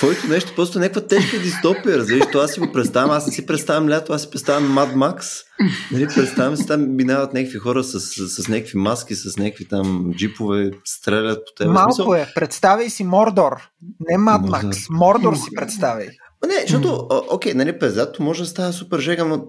Твоето 0.02 0.28
нещо 0.28 0.54
просто 0.56 0.80
е 0.80 0.82
някаква 0.82 1.08
тежка 1.08 1.40
дистопия, 1.40 1.98
разбираш, 1.98 2.26
то 2.32 2.40
аз 2.40 2.54
си 2.54 2.60
го 2.60 2.72
представям, 2.72 3.12
аз 3.12 3.28
не 3.28 3.34
си 3.34 3.46
представям 3.46 3.90
лято, 3.90 4.14
аз 4.14 4.22
си 4.22 4.30
представям 4.30 4.64
Mad 4.64 4.94
Max. 4.94 5.44
Нали, 5.92 6.08
представям 6.16 6.58
си, 6.58 6.68
там 6.68 6.96
минават 6.96 7.34
някакви 7.34 7.58
хора 7.58 7.84
с, 7.84 8.00
с, 8.00 8.44
с 8.44 8.48
някакви 8.48 8.78
маски, 8.78 9.16
с 9.16 9.38
някакви 9.38 9.68
там 9.68 10.12
джипове, 10.18 10.72
стрелят 10.86 11.40
по 11.46 11.64
теб. 11.64 11.74
Малко 11.74 12.16
е, 12.16 12.32
представяй 12.36 12.90
си 12.90 13.04
Мордор, 13.04 13.70
не 14.00 14.18
Mad 14.18 14.50
Max, 14.50 14.88
Мордор, 14.90 15.36
си 15.36 15.50
представяй. 15.56 16.08
Не, 16.48 16.62
защото, 16.62 17.08
окей, 17.30 17.54
нали, 17.54 17.80
през 17.80 17.98
лято 17.98 18.24
може 18.24 18.44
да 18.44 18.50
става 18.50 18.74
супер 18.74 19.00
жега, 19.00 19.26
но 19.26 19.46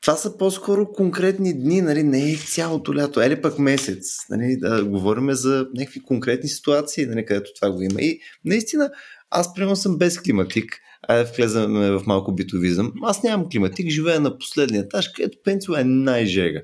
това 0.00 0.16
са 0.16 0.36
по-скоро 0.36 0.92
конкретни 0.92 1.60
дни, 1.60 1.80
нали, 1.80 2.02
не 2.02 2.30
е 2.30 2.36
цялото 2.36 2.94
лято, 2.94 3.20
ели 3.20 3.42
пък 3.42 3.58
месец. 3.58 4.04
Нали, 4.30 4.56
да 4.60 4.84
говорим 4.84 5.32
за 5.32 5.66
някакви 5.74 6.02
конкретни 6.02 6.48
ситуации, 6.48 7.06
нали, 7.06 7.26
където 7.26 7.50
това 7.60 7.72
го 7.72 7.82
има. 7.82 8.00
И 8.00 8.20
наистина, 8.44 8.90
аз 9.30 9.54
примерно 9.54 9.76
съм 9.76 9.98
без 9.98 10.20
климатик. 10.20 10.78
Айде 11.08 11.30
влезаме 11.36 11.90
в 11.90 12.02
малко 12.06 12.34
битовизъм. 12.34 12.92
Аз 13.02 13.22
нямам 13.22 13.48
климатик, 13.50 13.90
живея 13.90 14.20
на 14.20 14.38
последния 14.38 14.80
етаж, 14.80 15.08
където 15.08 15.38
пенсио 15.44 15.74
е 15.74 15.84
най-жега. 15.84 16.60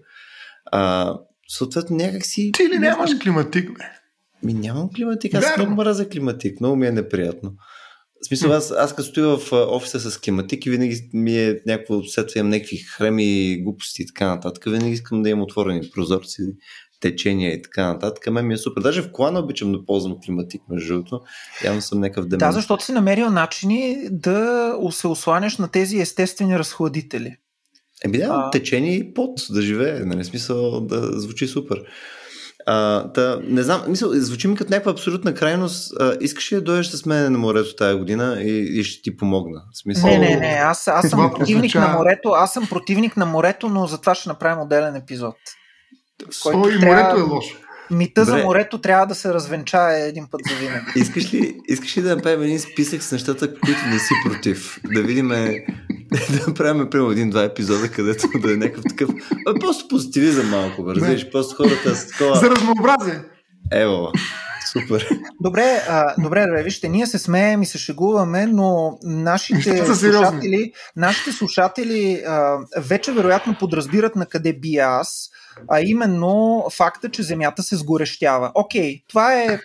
А, 0.72 1.14
съответно 1.48 1.96
някак 1.96 2.26
си... 2.26 2.50
Ти 2.52 2.68
ли 2.68 2.78
нямаш 2.78 3.10
климатик, 3.22 3.72
бе? 3.78 3.84
Ми 4.42 4.54
нямам 4.54 4.90
климатик, 4.96 5.34
аз 5.34 5.44
Верно. 5.44 5.64
много 5.64 5.82
мразя 5.82 6.08
климатик, 6.08 6.60
много 6.60 6.76
ми 6.76 6.86
е 6.86 6.92
неприятно. 6.92 7.52
В 8.26 8.28
смисъл, 8.28 8.52
аз, 8.52 8.70
аз 8.70 8.94
като 8.94 9.08
стоя 9.08 9.36
в 9.36 9.52
офиса 9.52 10.10
с 10.10 10.18
климатик 10.18 10.66
и 10.66 10.70
винаги 10.70 11.10
ми 11.12 11.38
е 11.38 11.60
някакво, 11.66 12.02
това 12.02 12.24
имам 12.36 12.50
някакви 12.50 12.76
хреми, 12.76 13.62
глупости 13.62 14.02
и 14.02 14.06
така 14.06 14.26
нататък. 14.26 14.64
Винаги 14.64 14.92
искам 14.92 15.22
да 15.22 15.28
имам 15.28 15.42
отворени 15.42 15.90
прозорци, 15.94 16.42
течения 17.00 17.52
и 17.52 17.62
така 17.62 17.86
нататък. 17.86 18.26
Мен 18.30 18.46
ми 18.46 18.54
е 18.54 18.56
супер. 18.56 18.82
Даже 18.82 19.02
в 19.02 19.12
колана 19.12 19.40
обичам 19.40 19.72
да 19.72 19.84
ползвам 19.84 20.16
климатик, 20.24 20.62
между 20.70 20.94
другото. 20.94 21.20
Явно 21.64 21.82
съм 21.82 22.00
някакъв 22.00 22.26
демон. 22.26 22.38
Да, 22.38 22.52
защото 22.52 22.84
си 22.84 22.92
намерил 22.92 23.30
начини 23.30 24.08
да 24.10 24.72
се 24.90 25.06
осланяш 25.06 25.58
на 25.58 25.68
тези 25.68 26.00
естествени 26.00 26.58
разхладители. 26.58 27.36
Еми 28.04 28.18
да, 28.18 28.26
а... 28.30 28.50
течение 28.50 28.94
и 28.94 29.14
пот 29.14 29.40
да 29.50 29.62
живее, 29.62 30.00
нали, 30.00 30.24
смисъл 30.24 30.80
да 30.80 31.20
звучи 31.20 31.46
супер. 31.46 31.82
А, 32.68 33.04
да, 33.04 33.40
не 33.44 33.62
знам, 33.62 33.82
мисъл, 33.88 34.10
звучи 34.12 34.48
ми 34.48 34.56
като 34.56 34.70
някаква 34.70 34.92
абсолютна 34.92 35.34
крайност. 35.34 35.92
А, 36.00 36.16
искаш 36.20 36.52
ли 36.52 36.56
да 36.56 36.62
дойдеш 36.62 36.86
с 36.86 37.06
мен 37.06 37.32
на 37.32 37.38
морето 37.38 37.76
тази 37.76 37.98
година 37.98 38.36
и, 38.40 38.80
и 38.80 38.84
ще 38.84 39.02
ти 39.02 39.16
помогна? 39.16 39.62
Смисъл... 39.82 40.10
Не, 40.10 40.18
не, 40.18 40.36
не, 40.36 40.46
аз, 40.46 40.88
аз 40.88 41.08
съм 41.08 41.32
противник 41.36 41.74
на 41.74 41.88
морето, 41.88 42.28
аз 42.28 42.52
съм 42.52 42.66
противник 42.66 43.16
на 43.16 43.26
морето, 43.26 43.68
но 43.68 43.86
за 43.86 44.00
това 44.00 44.14
ще 44.14 44.28
направим 44.28 44.60
отделен 44.60 44.96
епизод. 44.96 45.34
О, 46.46 46.68
и 46.68 46.80
трябва... 46.80 47.02
морето 47.02 47.20
е 47.20 47.34
лошо. 47.34 47.56
Мита 47.90 48.24
Добре. 48.24 48.38
за 48.38 48.44
морето 48.44 48.80
трябва 48.80 49.06
да 49.06 49.14
се 49.14 49.34
развенчае 49.34 50.08
един 50.08 50.26
път 50.30 50.40
за 50.50 50.54
винаги. 50.54 50.86
Искаш 50.96 51.34
ли, 51.34 51.56
искаш 51.68 51.96
ли 51.96 52.02
да 52.02 52.16
направим 52.16 52.42
един 52.42 52.60
списък 52.60 53.02
с 53.02 53.12
нещата, 53.12 53.54
които 53.54 53.80
не 53.90 53.98
си 53.98 54.14
против? 54.24 54.80
Да 54.94 55.02
видим, 55.02 55.30
да 56.30 56.46
направим 56.46 56.90
примерно 56.90 57.12
един-два 57.12 57.42
епизода, 57.42 57.88
където 57.88 58.28
да 58.38 58.52
е 58.52 58.56
някакъв 58.56 58.84
такъв. 58.88 59.10
А, 59.46 59.54
просто 59.54 59.88
позитивизъм 59.88 60.48
малко, 60.48 60.94
разбираш? 60.94 61.30
Просто 61.30 61.56
хората 61.56 61.94
с 61.94 62.08
такова. 62.08 62.36
За 62.36 62.50
разнообразие. 62.50 63.20
Ево. 63.72 64.08
Супер. 64.72 65.08
Добре, 65.40 65.82
а, 65.88 66.14
добре, 66.22 66.62
вижте, 66.62 66.88
ние 66.88 67.06
се 67.06 67.18
смеем 67.18 67.62
и 67.62 67.66
се 67.66 67.78
шегуваме, 67.78 68.46
но 68.46 68.98
нашите 69.02 69.86
слушатели, 69.86 70.72
нашите 70.96 71.32
слушатели 71.32 72.22
а, 72.26 72.58
вече 72.76 73.12
вероятно 73.12 73.56
подразбират 73.58 74.16
на 74.16 74.26
къде 74.26 74.52
би 74.52 74.76
аз 74.76 75.30
а 75.68 75.80
именно 75.80 76.64
факта, 76.72 77.10
че 77.10 77.22
Земята 77.22 77.62
се 77.62 77.76
сгорещява. 77.76 78.52
Окей, 78.54 79.02
това 79.08 79.34
е 79.34 79.60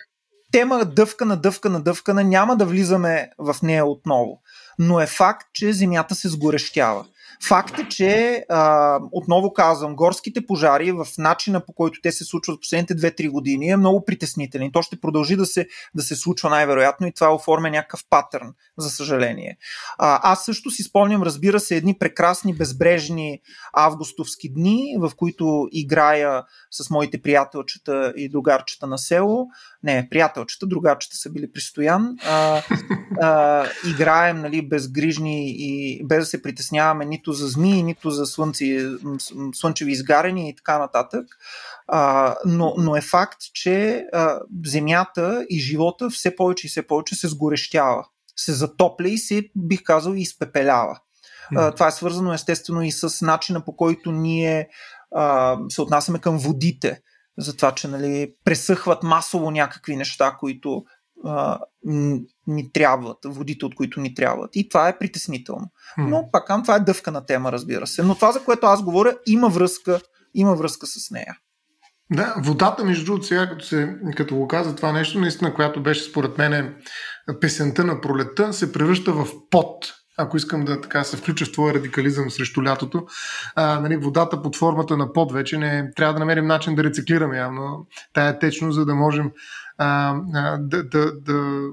тема 0.52 0.84
дъвка 0.84 1.24
на 1.24 1.36
дъвка 1.36 1.70
на 1.70 1.80
дъвка, 1.80 2.14
на 2.14 2.24
няма 2.24 2.56
да 2.56 2.66
влизаме 2.66 3.30
в 3.38 3.56
нея 3.62 3.86
отново. 3.86 4.40
Но 4.84 5.00
е 5.00 5.06
факт, 5.06 5.46
че 5.52 5.72
Земята 5.72 6.14
се 6.14 6.28
сгорещява. 6.28 7.04
Факт 7.48 7.78
е, 7.78 7.88
че 7.88 8.44
а, 8.48 9.00
отново 9.12 9.52
казвам, 9.52 9.96
горските 9.96 10.46
пожари 10.46 10.92
в 10.92 11.06
начина 11.18 11.60
по 11.66 11.72
който 11.72 12.00
те 12.02 12.12
се 12.12 12.24
случват 12.24 12.60
последните 12.60 12.96
2-3 12.96 13.30
години 13.30 13.68
е 13.68 13.76
много 13.76 14.04
притеснителен. 14.04 14.70
То 14.72 14.82
ще 14.82 15.00
продължи 15.00 15.36
да 15.36 15.46
се, 15.46 15.66
да 15.94 16.02
се 16.02 16.16
случва 16.16 16.50
най-вероятно 16.50 17.06
и 17.06 17.12
това 17.12 17.34
оформя 17.34 17.70
някакъв 17.70 18.04
патърн, 18.10 18.54
за 18.78 18.90
съжаление. 18.90 19.56
А, 19.98 20.32
аз 20.32 20.44
също 20.44 20.70
си 20.70 20.82
спомням, 20.82 21.22
разбира 21.22 21.60
се, 21.60 21.76
едни 21.76 21.98
прекрасни 21.98 22.54
безбрежни 22.54 23.40
августовски 23.72 24.52
дни, 24.52 24.96
в 24.98 25.12
които 25.16 25.68
играя 25.72 26.42
с 26.70 26.90
моите 26.90 27.22
приятелчета 27.22 28.12
и 28.16 28.28
другарчета 28.28 28.86
на 28.86 28.98
село. 28.98 29.46
Не, 29.82 30.08
приятелчета, 30.10 30.66
другарчета 30.66 31.16
са 31.16 31.30
били 31.30 31.52
пристоян. 31.52 32.16
А, 32.24 32.62
а, 33.20 33.66
играем 33.94 34.40
нали, 34.40 34.68
безгрижни 34.68 35.50
и 35.50 36.00
без 36.04 36.18
да 36.18 36.26
се 36.26 36.42
притесняваме 36.42 37.04
нито 37.04 37.31
за 37.32 37.48
змии, 37.48 37.82
нито 37.82 38.10
за 38.10 38.26
слънци, 38.26 38.88
слънчеви 39.54 39.92
изгарени 39.92 40.48
и 40.48 40.56
така 40.56 40.78
нататък. 40.78 41.26
А, 41.88 42.34
но, 42.46 42.74
но 42.78 42.96
е 42.96 43.00
факт, 43.00 43.38
че 43.54 44.04
а, 44.12 44.40
земята 44.66 45.46
и 45.50 45.60
живота 45.60 46.10
все 46.10 46.36
повече 46.36 46.66
и 46.66 46.70
все 46.70 46.86
повече 46.86 47.14
се 47.14 47.28
сгорещява, 47.28 48.04
се 48.36 48.52
затопля 48.52 49.08
и 49.08 49.18
се, 49.18 49.42
бих 49.56 49.82
казал, 49.82 50.12
изпепелява. 50.12 50.98
А, 51.56 51.70
това 51.70 51.88
е 51.88 51.92
свързано 51.92 52.32
естествено 52.32 52.82
и 52.82 52.92
с 52.92 53.26
начина 53.26 53.64
по 53.64 53.76
който 53.76 54.12
ние 54.12 54.68
а, 55.14 55.56
се 55.68 55.82
отнасяме 55.82 56.18
към 56.18 56.38
водите. 56.38 57.00
За 57.38 57.56
това, 57.56 57.72
че 57.74 57.88
нали, 57.88 58.34
пресъхват 58.44 59.02
масово 59.02 59.50
някакви 59.50 59.96
неща, 59.96 60.36
които 60.40 60.84
а, 61.24 61.58
ни 62.46 62.72
трябват, 62.72 63.18
водите 63.24 63.66
от 63.66 63.74
които 63.74 64.00
ни 64.00 64.14
трябват. 64.14 64.50
И 64.54 64.68
това 64.68 64.88
е 64.88 64.98
притеснително. 64.98 65.70
Но 65.98 66.28
пак 66.32 66.46
това 66.62 66.76
е 66.76 66.80
дъвкана 66.80 67.26
тема, 67.26 67.52
разбира 67.52 67.86
се. 67.86 68.02
Но 68.02 68.14
това, 68.14 68.32
за 68.32 68.44
което 68.44 68.66
аз 68.66 68.82
говоря, 68.82 69.16
има 69.26 69.48
връзка, 69.48 70.00
има 70.34 70.54
връзка 70.54 70.86
с 70.86 71.10
нея. 71.10 71.36
Да, 72.12 72.34
водата, 72.38 72.84
между 72.84 73.04
другото, 73.04 73.26
сега 73.26 73.48
като, 73.48 73.64
се, 73.64 73.96
като 74.16 74.36
го 74.36 74.48
каза 74.48 74.76
това 74.76 74.92
нещо, 74.92 75.20
наистина, 75.20 75.54
която 75.54 75.82
беше 75.82 76.10
според 76.10 76.38
мен 76.38 76.74
песента 77.40 77.84
на 77.84 78.00
пролетта, 78.00 78.52
се 78.52 78.72
превръща 78.72 79.12
в 79.12 79.26
пот. 79.50 79.92
Ако 80.18 80.36
искам 80.36 80.64
да 80.64 80.80
така 80.80 81.04
се 81.04 81.16
включа 81.16 81.44
в 81.44 81.52
твоя 81.52 81.74
радикализъм 81.74 82.30
срещу 82.30 82.64
лятото, 82.64 83.06
а, 83.54 83.80
нали, 83.80 83.96
водата 83.96 84.42
под 84.42 84.56
формата 84.56 84.96
на 84.96 85.12
пот 85.12 85.32
вече 85.32 85.58
не 85.58 85.90
трябва 85.96 86.14
да 86.14 86.18
намерим 86.18 86.46
начин 86.46 86.74
да 86.74 86.84
рециклираме 86.84 87.38
явно 87.38 87.86
тая 88.12 88.38
течност, 88.38 88.74
за 88.74 88.84
да 88.84 88.94
можем 88.94 89.30
а, 89.78 90.14
да, 90.58 90.88
да, 90.88 91.12
да 91.20 91.68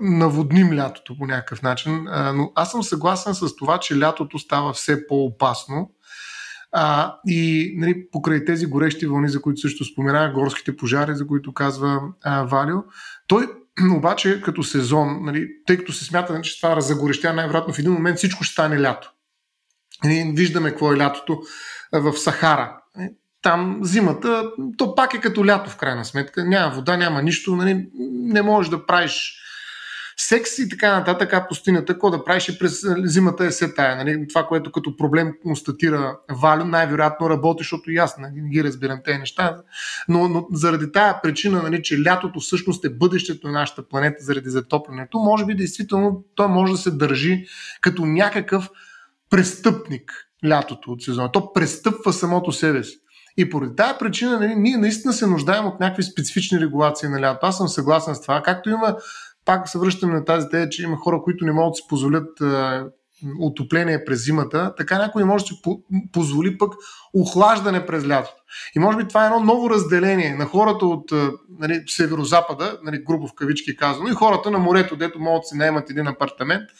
наводним 0.00 0.72
лятото 0.72 1.18
по 1.18 1.26
някакъв 1.26 1.62
начин. 1.62 2.08
А, 2.08 2.32
но 2.32 2.52
аз 2.54 2.70
съм 2.70 2.82
съгласен 2.82 3.34
с 3.34 3.56
това, 3.56 3.78
че 3.78 3.98
лятото 3.98 4.38
става 4.38 4.72
все 4.72 5.06
по-опасно 5.06 5.90
а, 6.72 7.16
и 7.26 7.72
нали, 7.76 8.10
покрай 8.10 8.44
тези 8.44 8.66
горещи 8.66 9.06
вълни, 9.06 9.28
за 9.28 9.42
които 9.42 9.60
също 9.60 9.84
спомена, 9.84 10.32
горските 10.34 10.76
пожари, 10.76 11.14
за 11.14 11.26
които 11.26 11.54
казва 11.54 12.00
а, 12.22 12.42
Валио, 12.42 12.78
той 13.26 13.46
обаче 13.96 14.42
като 14.42 14.62
сезон, 14.62 15.24
нали, 15.24 15.48
тъй 15.66 15.76
като 15.76 15.92
се 15.92 16.04
смята, 16.04 16.32
нали, 16.32 16.42
че 16.42 16.60
това 16.60 16.80
загорещя 16.80 17.32
най-вероятно 17.32 17.74
в 17.74 17.78
един 17.78 17.92
момент 17.92 18.18
всичко 18.18 18.44
ще 18.44 18.52
стане 18.52 18.80
лято. 18.80 19.12
Нали, 20.04 20.32
виждаме 20.34 20.70
какво 20.70 20.92
е 20.92 20.96
лятото 20.96 21.42
в 21.92 22.12
Сахара. 22.12 22.80
Нали, 23.44 23.54
там 23.54 23.78
зимата, 23.82 24.50
то 24.76 24.94
пак 24.94 25.14
е 25.14 25.20
като 25.20 25.46
лято 25.46 25.70
в 25.70 25.76
крайна 25.76 26.04
сметка. 26.04 26.44
Няма 26.44 26.74
вода, 26.74 26.96
няма 26.96 27.22
нищо. 27.22 27.56
Нали, 27.56 27.86
не 28.10 28.42
можеш 28.42 28.70
да 28.70 28.86
правиш 28.86 29.34
секс 30.16 30.58
и 30.58 30.68
така 30.68 30.98
нататък, 30.98 31.32
а 31.32 31.48
пустинята, 31.48 31.92
какво 31.92 32.10
да 32.10 32.24
правиш 32.24 32.48
и 32.48 32.58
през 32.58 32.86
зимата 33.04 33.44
е 33.44 33.50
се 33.50 33.74
тая. 33.74 33.96
Нали? 33.96 34.28
Това, 34.28 34.46
което 34.46 34.72
като 34.72 34.96
проблем 34.96 35.32
констатира 35.42 36.18
Валю, 36.30 36.64
най-вероятно 36.64 37.30
работи, 37.30 37.62
защото 37.62 37.90
и 37.90 37.96
аз 37.96 38.18
не 38.18 38.48
ги 38.50 38.64
разбирам 38.64 39.00
тези 39.04 39.18
неща. 39.18 39.56
Но, 40.08 40.28
но 40.28 40.46
заради 40.52 40.92
тая 40.92 41.22
причина, 41.22 41.62
нали, 41.62 41.82
че 41.82 42.02
лятото 42.02 42.40
всъщност 42.40 42.84
е 42.84 42.90
бъдещето 42.90 43.46
на 43.46 43.52
нашата 43.52 43.88
планета 43.88 44.24
заради 44.24 44.50
затоплянето, 44.50 45.18
може 45.18 45.44
би 45.44 45.54
действително 45.54 46.24
той 46.34 46.48
може 46.48 46.72
да 46.72 46.78
се 46.78 46.90
държи 46.90 47.44
като 47.80 48.06
някакъв 48.06 48.70
престъпник 49.30 50.12
лятото 50.48 50.92
от 50.92 51.02
сезона. 51.02 51.32
То 51.32 51.52
престъпва 51.52 52.12
самото 52.12 52.52
себе 52.52 52.84
си. 52.84 52.98
И 53.38 53.50
поради 53.50 53.76
тази 53.76 53.94
причина 53.98 54.40
нали, 54.40 54.54
ние 54.54 54.76
наистина 54.76 55.12
се 55.12 55.26
нуждаем 55.26 55.66
от 55.66 55.80
някакви 55.80 56.02
специфични 56.02 56.60
регулации 56.60 57.08
на 57.08 57.20
лято. 57.20 57.46
Аз 57.46 57.56
съм 57.56 57.68
съгласен 57.68 58.14
с 58.14 58.20
това. 58.22 58.42
Както 58.42 58.70
има 58.70 58.96
пак 59.44 59.68
се 59.68 59.78
връщаме 59.78 60.14
на 60.14 60.24
тази 60.24 60.48
тея, 60.48 60.68
че 60.68 60.82
има 60.82 60.96
хора, 60.96 61.20
които 61.24 61.44
не 61.44 61.52
могат 61.52 61.70
да 61.70 61.74
си 61.74 61.82
позволят 61.88 62.40
отопление 63.40 64.04
през 64.04 64.24
зимата, 64.24 64.74
така 64.76 64.98
някой 64.98 65.24
може 65.24 65.44
да 65.44 65.48
си 65.48 65.60
позволи 66.12 66.58
пък 66.58 66.74
охлаждане 67.14 67.86
през 67.86 68.08
лятото. 68.08 68.42
И 68.76 68.78
може 68.78 68.98
би 68.98 69.08
това 69.08 69.22
е 69.22 69.26
едно 69.26 69.40
ново 69.40 69.70
разделение 69.70 70.34
на 70.34 70.44
хората 70.44 70.86
от 70.86 71.12
нали, 71.58 71.82
северо-запада, 71.86 72.78
нали, 72.82 73.04
грубо 73.04 73.28
в 73.28 73.34
кавички 73.34 73.76
казано, 73.76 74.08
и 74.08 74.12
хората 74.12 74.50
на 74.50 74.58
морето, 74.58 74.96
дето 74.96 75.20
могат 75.20 75.42
да 75.42 75.46
си 75.46 75.56
наемат 75.56 75.90
един 75.90 76.06
апартамент, 76.06 76.70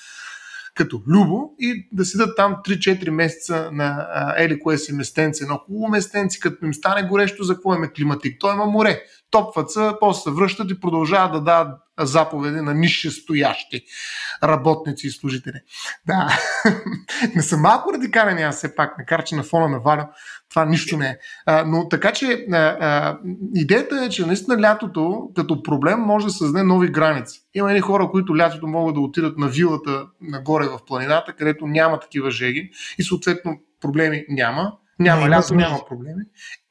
като 0.78 1.02
любо 1.08 1.54
и 1.58 1.88
да 1.92 2.04
седат 2.04 2.36
там 2.36 2.56
3-4 2.66 3.10
месеца 3.10 3.70
на 3.72 4.08
ели 4.38 4.60
кое 4.60 4.78
си 4.78 4.92
местенце, 4.92 5.44
едно 5.44 5.56
хубаво 5.56 5.88
местенце, 5.88 6.40
като 6.40 6.66
им 6.66 6.74
стане 6.74 7.08
горещо, 7.08 7.44
за 7.44 7.54
какво 7.54 7.74
е 7.74 7.92
климатик? 7.96 8.36
Той 8.40 8.54
има 8.54 8.66
море. 8.66 9.02
Топват 9.30 9.70
се, 9.70 9.90
после 10.00 10.22
се 10.22 10.30
връщат 10.30 10.70
и 10.70 10.80
продължават 10.80 11.32
да 11.32 11.40
дават 11.40 11.80
заповеди 12.00 12.60
на 12.60 12.74
нише 12.74 13.10
стоящи 13.10 13.84
работници 14.42 15.06
и 15.06 15.10
служители. 15.10 15.60
Да, 16.06 16.38
не 17.34 17.42
съм 17.42 17.60
малко 17.60 17.92
радикален 17.92 18.38
аз 18.38 18.56
все 18.56 18.74
пак, 18.74 18.98
макар 18.98 19.24
че 19.24 19.36
на 19.36 19.42
фона 19.42 19.68
на 19.68 19.80
Валя 19.80 20.08
това 20.50 20.64
нищо 20.64 20.96
не 20.96 21.06
е. 21.06 21.18
А, 21.46 21.64
но 21.64 21.88
така 21.88 22.12
че 22.12 22.46
а, 22.52 22.56
а, 22.56 23.18
идеята 23.54 24.04
е, 24.04 24.08
че 24.08 24.26
наистина 24.26 24.60
лятото 24.60 25.30
като 25.36 25.62
проблем 25.62 26.00
може 26.00 26.26
да 26.26 26.32
създаде 26.32 26.64
нови 26.64 26.88
граници. 26.88 27.40
Има 27.54 27.70
едни 27.70 27.80
хора, 27.80 28.08
които 28.10 28.36
лятото 28.36 28.66
могат 28.66 28.94
да 28.94 29.00
отидат 29.00 29.38
на 29.38 29.48
вилата 29.48 30.06
нагоре 30.20 30.64
в 30.64 30.78
планината, 30.86 31.32
където 31.32 31.66
няма 31.66 32.00
такива 32.00 32.30
жеги 32.30 32.70
и 32.98 33.02
съответно 33.02 33.60
проблеми 33.80 34.24
няма. 34.28 34.72
Няма 35.00 35.28
лято, 35.28 35.54
няма 35.54 35.86
проблеми. 35.88 36.22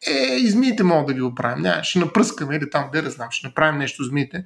Е, 0.07 0.35
и 0.35 0.49
змиите 0.49 0.83
могат 0.83 1.07
да 1.07 1.13
ги 1.13 1.21
оправим. 1.21 1.63
Ня, 1.63 1.79
ще 1.83 1.99
напръскаме 1.99 2.55
или 2.55 2.69
там, 2.69 2.89
де 2.93 3.01
да 3.01 3.09
знам, 3.09 3.27
ще 3.31 3.47
направим 3.47 3.79
нещо 3.79 4.03
змиите, 4.03 4.45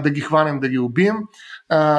да 0.00 0.10
ги 0.10 0.20
хванем, 0.20 0.60
да 0.60 0.68
ги 0.68 0.78
убием. 0.78 1.16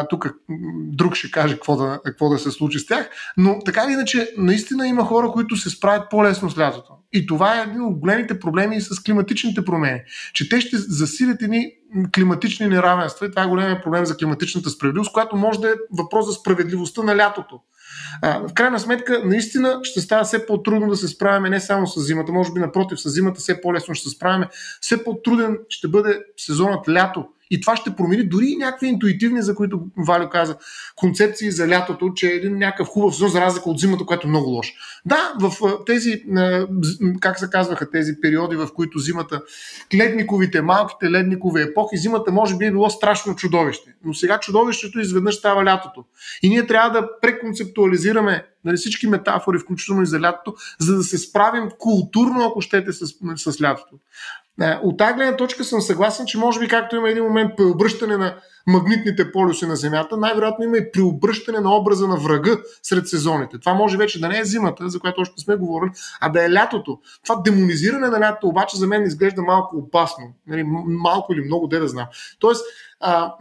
тук 0.09 0.33
друг 0.75 1.15
ще 1.15 1.31
каже 1.31 1.53
какво 1.53 1.75
да, 1.75 1.99
какво 2.05 2.29
да 2.29 2.39
се 2.39 2.51
случи 2.51 2.79
с 2.79 2.85
тях. 2.85 3.09
Но 3.37 3.59
така 3.65 3.83
или 3.85 3.93
иначе, 3.93 4.33
наистина 4.37 4.87
има 4.87 5.05
хора, 5.05 5.31
които 5.31 5.55
се 5.55 5.69
справят 5.69 6.09
по-лесно 6.09 6.49
с 6.49 6.57
лятото. 6.57 6.93
И 7.13 7.25
това 7.25 7.59
е 7.59 7.63
един 7.63 7.81
от 7.81 7.99
големите 7.99 8.39
проблеми 8.39 8.81
с 8.81 9.03
климатичните 9.03 9.65
промени. 9.65 9.99
Че 10.33 10.49
те 10.49 10.61
ще 10.61 10.77
засилят 10.77 11.41
едни 11.41 11.71
климатични 12.15 12.67
неравенства. 12.67 13.25
И 13.25 13.29
това 13.29 13.43
е 13.43 13.47
големия 13.47 13.81
проблем 13.81 14.05
за 14.05 14.17
климатичната 14.17 14.69
справедливост, 14.69 15.13
която 15.13 15.35
може 15.35 15.59
да 15.59 15.69
е 15.69 15.73
въпрос 15.91 16.25
за 16.25 16.33
справедливостта 16.33 17.03
на 17.03 17.17
лятото. 17.17 17.59
А, 18.21 18.39
в 18.47 18.53
крайна 18.53 18.79
сметка, 18.79 19.21
наистина 19.25 19.79
ще 19.83 20.01
става 20.01 20.23
все 20.23 20.45
по-трудно 20.45 20.89
да 20.89 20.95
се 20.95 21.07
справяме 21.07 21.49
не 21.49 21.59
само 21.59 21.87
с 21.87 22.01
зимата, 22.01 22.31
може 22.31 22.53
би 22.53 22.59
напротив, 22.59 23.01
с 23.01 23.09
зимата 23.09 23.39
все 23.39 23.61
по-лесно 23.61 23.95
ще 23.95 24.09
се 24.09 24.15
справяме, 24.15 24.47
все 24.81 25.03
по-труден 25.03 25.57
ще 25.69 25.87
бъде 25.87 26.19
сезонът 26.37 26.89
лято. 26.89 27.27
И 27.51 27.61
това 27.61 27.75
ще 27.75 27.95
промени 27.95 28.23
дори 28.23 28.45
и 28.47 28.57
някакви 28.57 28.87
интуитивни, 28.87 29.41
за 29.41 29.55
които 29.55 29.81
Валю 29.97 30.29
каза, 30.29 30.57
концепции 30.95 31.51
за 31.51 31.67
лятото, 31.67 32.13
че 32.13 32.27
е 32.27 32.35
един 32.35 32.57
някакъв 32.57 32.87
хубав 32.87 33.13
сезон, 33.13 33.29
за 33.29 33.41
разлика 33.41 33.69
от 33.69 33.79
зимата, 33.79 34.05
което 34.05 34.27
е 34.27 34.29
много 34.29 34.49
лошо. 34.49 34.73
Да, 35.05 35.33
в 35.39 35.53
тези, 35.85 36.23
как 37.19 37.39
се 37.39 37.49
казваха 37.49 37.91
тези 37.91 38.13
периоди, 38.21 38.55
в 38.55 38.69
които 38.75 38.99
зимата, 38.99 39.41
ледниковите, 39.95 40.61
малките 40.61 41.11
ледникови 41.11 41.61
епохи, 41.61 41.97
зимата 41.97 42.31
може 42.31 42.57
би 42.57 42.65
е 42.65 42.71
било 42.71 42.89
страшно 42.89 43.35
чудовище. 43.35 43.93
Но 44.05 44.13
сега 44.13 44.39
чудовището 44.39 44.99
изведнъж 44.99 45.35
става 45.35 45.65
лятото. 45.65 46.05
И 46.43 46.49
ние 46.49 46.67
трябва 46.67 46.89
да 46.89 47.19
преконцептуализираме 47.21 48.45
нали, 48.65 48.77
всички 48.77 49.07
метафори, 49.07 49.59
включително 49.59 50.01
и 50.01 50.05
за 50.05 50.19
лятото, 50.21 50.53
за 50.79 50.95
да 50.95 51.03
се 51.03 51.17
справим 51.17 51.69
културно, 51.79 52.45
ако 52.45 52.61
щете, 52.61 52.93
с, 52.93 53.05
с 53.35 53.61
лятото. 53.61 53.95
Е, 54.61 54.79
от 54.83 54.97
тази 54.97 55.13
гледна 55.13 55.37
точка 55.37 55.63
съм 55.63 55.81
съгласен, 55.81 56.25
че 56.25 56.37
може 56.37 56.59
би 56.59 56.67
както 56.67 56.95
има 56.95 57.09
един 57.09 57.23
момент 57.23 57.51
преобръщане 57.57 58.17
на 58.17 58.35
магнитните 58.67 59.31
полюси 59.31 59.65
на 59.65 59.75
Земята, 59.75 60.17
най-вероятно 60.17 60.65
има 60.65 60.77
и 60.77 60.91
преобръщане 60.91 61.59
на 61.59 61.75
образа 61.75 62.07
на 62.07 62.17
врага 62.17 62.57
сред 62.83 63.07
сезоните. 63.07 63.59
Това 63.59 63.73
може 63.73 63.97
вече 63.97 64.19
да 64.19 64.27
не 64.27 64.39
е 64.39 64.45
зимата, 64.45 64.89
за 64.89 64.99
която 64.99 65.21
още 65.21 65.41
сме 65.41 65.55
говорили, 65.55 65.91
а 66.21 66.29
да 66.29 66.45
е 66.45 66.53
лятото. 66.53 66.99
Това 67.23 67.41
демонизиране 67.41 68.07
на 68.07 68.19
лятото 68.19 68.47
обаче 68.47 68.77
за 68.77 68.87
мен 68.87 69.03
изглежда 69.03 69.41
малко 69.41 69.77
опасно. 69.77 70.25
Нали, 70.47 70.63
малко 70.85 71.33
или 71.33 71.45
много, 71.45 71.67
де 71.67 71.79
да 71.79 71.87
знам. 71.87 72.05
Тоест, 72.39 72.65
а, 73.01 73.33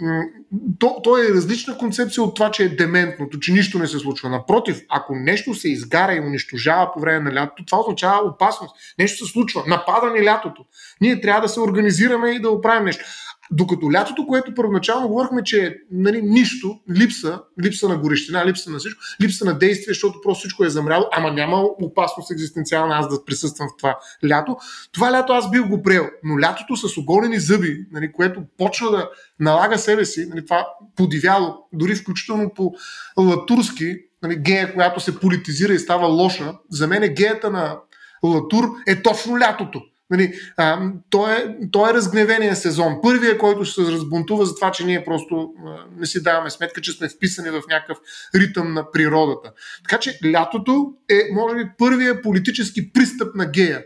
то, 0.79 1.01
то 1.05 1.19
е 1.19 1.35
различна 1.35 1.79
концепция 1.79 2.25
от 2.25 2.35
това, 2.35 2.51
че 2.51 2.65
е 2.65 2.69
дементното, 2.69 3.41
че 3.41 3.53
нищо 3.53 3.79
не 3.79 3.87
се 3.87 3.99
случва. 3.99 4.29
Напротив, 4.29 4.81
ако 4.89 5.15
нещо 5.15 5.55
се 5.55 5.69
изгаря 5.69 6.15
и 6.15 6.21
унищожава 6.21 6.93
по 6.95 7.01
време 7.01 7.31
на 7.31 7.41
лятото, 7.41 7.65
това 7.65 7.81
означава 7.81 8.29
опасност. 8.29 8.77
Нещо 8.99 9.27
се 9.27 9.33
случва. 9.33 9.65
Напада 9.67 10.11
ни 10.11 10.25
лятото. 10.25 10.65
Ние 11.01 11.21
трябва 11.21 11.41
да 11.41 11.49
се 11.49 11.61
организираме 11.61 12.31
и 12.31 12.41
да 12.41 12.51
оправим 12.51 12.85
нещо. 12.85 13.05
Докато 13.53 13.93
лятото, 13.93 14.27
което 14.27 14.55
първоначално 14.55 15.09
говорихме, 15.09 15.45
че 15.45 15.67
е 15.67 15.75
нали, 15.91 16.23
нищо, 16.23 16.81
липса, 16.91 17.41
липса 17.63 17.89
на 17.89 17.99
горещина, 17.99 18.47
липса 18.47 18.71
на 18.71 18.79
всичко, 18.79 19.01
липса 19.23 19.45
на 19.45 19.59
действие, 19.59 19.95
защото 19.95 20.21
просто 20.21 20.41
всичко 20.41 20.65
е 20.65 20.71
замряло, 20.71 21.05
ама 21.13 21.33
няма 21.33 21.63
опасност 21.63 22.31
екзистенциална 22.31 22.95
аз 22.95 23.09
да 23.09 23.25
присъствам 23.25 23.69
в 23.69 23.77
това 23.77 23.99
лято. 24.29 24.57
Това 24.93 25.13
лято 25.13 25.33
аз 25.33 25.51
бил 25.51 25.69
го 25.69 25.83
приел, 25.83 26.07
но 26.25 26.41
лятото 26.41 26.77
с 26.77 26.97
оголени 26.97 27.41
зъби, 27.41 27.87
нали, 27.93 28.13
което 28.13 28.43
почва 28.59 28.91
да 28.91 29.11
налага 29.41 29.79
себе 29.79 30.05
си, 30.05 30.27
нали, 30.31 30.45
това 30.45 30.67
подивяло, 30.97 31.55
дори 31.73 31.95
включително 31.95 32.55
по 32.55 32.75
латурски, 33.17 33.97
нали, 34.23 34.37
гея, 34.37 34.75
която 34.75 35.01
се 35.01 35.21
политизира 35.21 35.73
и 35.73 35.79
става 35.79 36.07
лоша, 36.07 36.53
за 36.71 36.87
мен 36.87 37.03
е 37.03 37.09
геята 37.09 37.51
на 37.51 37.77
Латур 38.23 38.65
е 38.87 39.03
точно 39.03 39.39
лятото. 39.39 39.83
Нали, 40.11 40.35
а, 40.57 40.91
то, 41.11 41.31
е, 41.31 41.57
то 41.73 41.91
е 41.91 41.95
разгневения 41.95 42.57
сезон. 42.57 42.99
Първият, 43.03 43.39
който 43.39 43.65
се 43.65 43.83
разбунтува 43.83 44.47
за 44.47 44.55
това, 44.55 44.71
че 44.71 44.87
ние 44.87 45.05
просто 45.05 45.55
не 45.97 46.07
си 46.07 46.23
даваме 46.23 46.51
сметка, 46.51 46.81
че 46.81 46.93
сме 46.93 47.09
вписани 47.09 47.51
в 47.51 47.63
някакъв 47.69 47.99
ритъм 48.35 48.75
на 48.75 48.91
природата. 48.91 49.53
Така 49.89 50.01
че 50.01 50.19
лятото 50.33 50.95
е, 51.11 51.33
може 51.33 51.57
би, 51.57 51.71
първият 51.79 52.23
политически 52.23 52.93
пристъп 52.93 53.35
на 53.35 53.47
гея. 53.47 53.85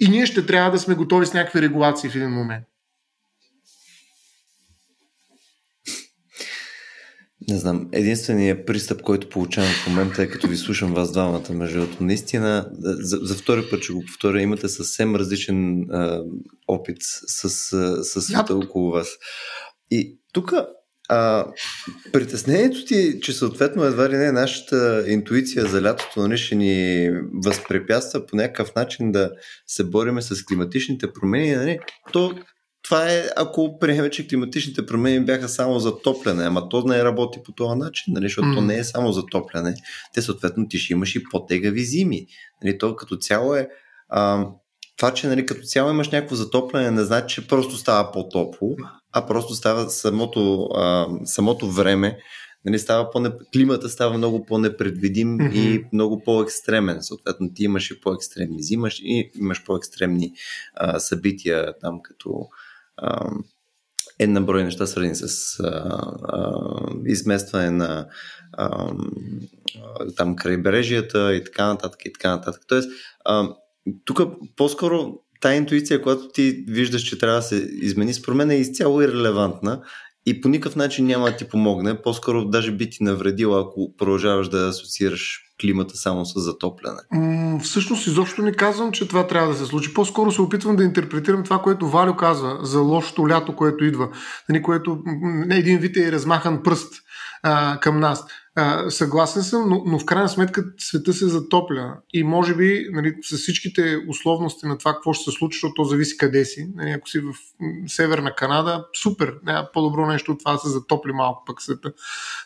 И 0.00 0.08
ние 0.08 0.26
ще 0.26 0.46
трябва 0.46 0.70
да 0.70 0.78
сме 0.78 0.94
готови 0.94 1.26
с 1.26 1.34
някакви 1.34 1.62
регулации 1.62 2.10
в 2.10 2.16
един 2.16 2.30
момент. 2.30 2.64
Не 7.48 7.58
знам, 7.58 7.88
единственият 7.92 8.66
пристъп, 8.66 9.02
който 9.02 9.28
получавам 9.28 9.70
в 9.70 9.86
момента 9.86 10.22
е 10.22 10.28
като 10.28 10.48
ви 10.48 10.56
слушам 10.56 10.94
вас 10.94 11.12
двамата, 11.12 11.52
между 11.52 11.80
другото. 11.80 12.04
Наистина, 12.04 12.70
за, 12.80 13.16
за 13.22 13.34
втори 13.34 13.62
път 13.70 13.82
ще 13.82 13.92
го 13.92 14.04
повторя, 14.06 14.42
имате 14.42 14.68
съвсем 14.68 15.16
различен 15.16 15.86
а, 15.90 16.22
опит 16.68 16.96
с, 17.00 17.50
с 18.04 18.22
света 18.22 18.52
yep. 18.52 18.64
около 18.64 18.90
вас. 18.90 19.08
И 19.90 20.18
тук 20.32 20.52
притеснението 22.12 22.84
ти, 22.84 23.20
че 23.22 23.32
съответно 23.32 23.84
едва 23.84 24.08
ли 24.08 24.16
не 24.16 24.32
нашата 24.32 25.04
интуиция 25.08 25.66
за 25.66 25.82
лятото 25.82 26.20
нали, 26.20 26.38
ще 26.38 26.54
ни 26.54 27.10
възпрепятства 27.44 28.26
по 28.26 28.36
някакъв 28.36 28.74
начин 28.74 29.12
да 29.12 29.30
се 29.66 29.84
бориме 29.84 30.22
с 30.22 30.44
климатичните 30.44 31.12
промени, 31.12 31.56
нали, 31.56 31.78
то 32.12 32.34
това 32.86 33.12
е 33.12 33.28
ако 33.36 33.78
приемем, 33.78 34.10
че 34.10 34.28
климатичните 34.28 34.86
промени 34.86 35.24
бяха 35.24 35.48
само 35.48 35.78
за 35.78 35.98
топляне, 35.98 36.44
ама 36.44 36.68
то 36.68 36.82
не 36.82 37.04
работи 37.04 37.38
по 37.44 37.52
този 37.52 37.78
начин, 37.78 38.14
нали, 38.14 38.24
защото 38.24 38.48
mm. 38.48 38.54
то 38.54 38.60
не 38.60 38.78
е 38.78 38.84
само 38.84 39.12
за 39.12 39.26
топляне. 39.26 39.74
Те 40.14 40.22
съответно 40.22 40.68
ти 40.68 40.78
ще 40.78 40.92
имаш 40.92 41.16
и 41.16 41.24
по-тегави 41.24 41.84
зими. 41.84 42.26
Нали, 42.64 42.78
то 42.78 42.96
като 42.96 43.16
цяло 43.16 43.54
е 43.54 43.68
а, 44.08 44.46
това, 44.96 45.14
че 45.14 45.26
нали, 45.26 45.46
като 45.46 45.62
цяло 45.62 45.90
имаш 45.90 46.10
някакво 46.10 46.36
затопляне, 46.36 46.90
не 46.90 47.04
значи, 47.04 47.34
че 47.34 47.48
просто 47.48 47.76
става 47.76 48.12
по-топло, 48.12 48.76
а 49.12 49.26
просто 49.26 49.54
става 49.54 49.90
самото, 49.90 50.64
а, 50.64 51.06
самото 51.24 51.70
време, 51.70 52.18
нали, 52.64 52.78
става 52.78 53.10
по 53.10 53.32
климата 53.52 53.88
става 53.88 54.18
много 54.18 54.46
по-непредвидим 54.46 55.38
mm-hmm. 55.38 55.54
и 55.54 55.84
много 55.92 56.22
по-екстремен. 56.24 57.02
Съответно, 57.02 57.54
ти 57.54 57.64
имаш 57.64 57.90
и 57.90 58.00
по-екстремни 58.00 58.62
зимаш 58.62 58.98
и 59.02 59.30
имаш 59.40 59.64
по-екстремни 59.64 60.32
а, 60.74 60.98
събития 60.98 61.74
там, 61.80 62.00
като 62.02 62.48
една 64.18 64.40
брой 64.40 64.64
неща, 64.64 64.86
свързани 64.86 65.14
с 65.14 65.60
а, 65.60 65.66
а, 66.22 66.52
изместване 67.06 67.70
на 67.70 68.06
а, 68.52 68.92
там 70.16 70.36
крайбрежията 70.36 71.34
и 71.34 71.44
така 71.44 71.66
нататък 71.66 72.00
и 72.04 72.12
така 72.12 72.30
нататък. 72.30 72.62
Тоест, 72.68 72.90
а, 73.24 73.48
тук 74.04 74.20
по-скоро 74.56 75.14
тая 75.40 75.56
интуиция, 75.56 76.02
която 76.02 76.28
ти 76.28 76.64
виждаш, 76.68 77.02
че 77.02 77.18
трябва 77.18 77.36
да 77.36 77.42
се 77.42 77.56
измени, 77.72 78.14
според 78.14 78.36
мен 78.36 78.50
е 78.50 78.56
изцяло 78.56 79.02
иррелевантна 79.02 79.82
и 80.26 80.40
по 80.40 80.48
никакъв 80.48 80.76
начин 80.76 81.06
няма 81.06 81.30
да 81.30 81.36
ти 81.36 81.48
помогне. 81.48 82.02
По-скоро 82.02 82.44
даже 82.44 82.72
би 82.72 82.90
ти 82.90 83.02
навредила, 83.02 83.60
ако 83.60 83.96
продължаваш 83.96 84.48
да 84.48 84.68
асоциираш 84.68 85.45
климата 85.60 85.96
само 85.96 86.26
с 86.26 86.40
затопляне? 86.40 86.98
М- 87.12 87.58
всъщност 87.62 88.06
изобщо 88.06 88.42
не 88.42 88.52
казвам, 88.52 88.92
че 88.92 89.08
това 89.08 89.26
трябва 89.26 89.48
да 89.52 89.58
се 89.58 89.64
случи. 89.66 89.94
По-скоро 89.94 90.32
се 90.32 90.42
опитвам 90.42 90.76
да 90.76 90.84
интерпретирам 90.84 91.44
това, 91.44 91.62
което 91.62 91.88
Валю 91.88 92.16
казва 92.16 92.58
за 92.62 92.80
лошото 92.80 93.28
лято, 93.28 93.56
което 93.56 93.84
идва. 93.84 94.08
Нали, 94.48 94.62
което 94.62 95.02
не 95.22 95.56
един 95.56 95.78
вид 95.78 95.96
е 95.96 96.12
размахан 96.12 96.62
пръст 96.62 96.94
а, 97.42 97.80
към 97.80 98.00
нас. 98.00 98.24
Съгласен 98.88 99.42
съм, 99.42 99.68
но, 99.68 99.82
но 99.86 99.98
в 99.98 100.04
крайна 100.04 100.28
сметка 100.28 100.64
света 100.78 101.12
се 101.12 101.28
затопля 101.28 101.96
и 102.12 102.24
може 102.24 102.54
би 102.54 102.86
нали, 102.92 103.14
с 103.22 103.36
всичките 103.36 103.98
условности 104.08 104.66
на 104.66 104.78
това 104.78 104.92
какво 104.92 105.12
ще 105.12 105.30
се 105.30 105.36
случи, 105.36 105.56
защото 105.56 105.74
то 105.74 105.84
зависи 105.84 106.16
къде 106.16 106.44
си. 106.44 106.70
Нали, 106.74 106.90
ако 106.90 107.08
си 107.08 107.20
в 107.20 107.32
Северна 107.86 108.34
Канада, 108.34 108.86
супер, 109.02 109.34
няма 109.44 109.68
по-добро 109.72 110.06
нещо 110.06 110.32
от 110.32 110.38
това 110.38 110.52
да 110.52 110.58
се 110.58 110.68
затопли 110.68 111.12
малко 111.12 111.42
пък 111.46 111.62
света. 111.62 111.92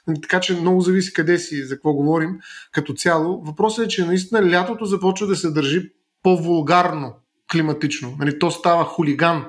Нали, 0.07 0.20
така 0.20 0.40
че 0.40 0.61
много 0.61 0.81
зависи 0.81 1.12
къде 1.12 1.38
си, 1.38 1.64
за 1.64 1.75
какво 1.75 1.92
говорим 1.92 2.38
като 2.73 2.94
цяло. 2.94 3.42
Въпросът 3.44 3.85
е, 3.85 3.88
че 3.88 4.07
наистина 4.07 4.51
лятото 4.51 4.85
започва 4.85 5.27
да 5.27 5.37
се 5.37 5.51
държи 5.51 5.90
по-вулгарно 6.23 7.14
климатично. 7.53 8.16
Нали, 8.18 8.38
то 8.38 8.51
става 8.51 8.85
хулиган. 8.85 9.44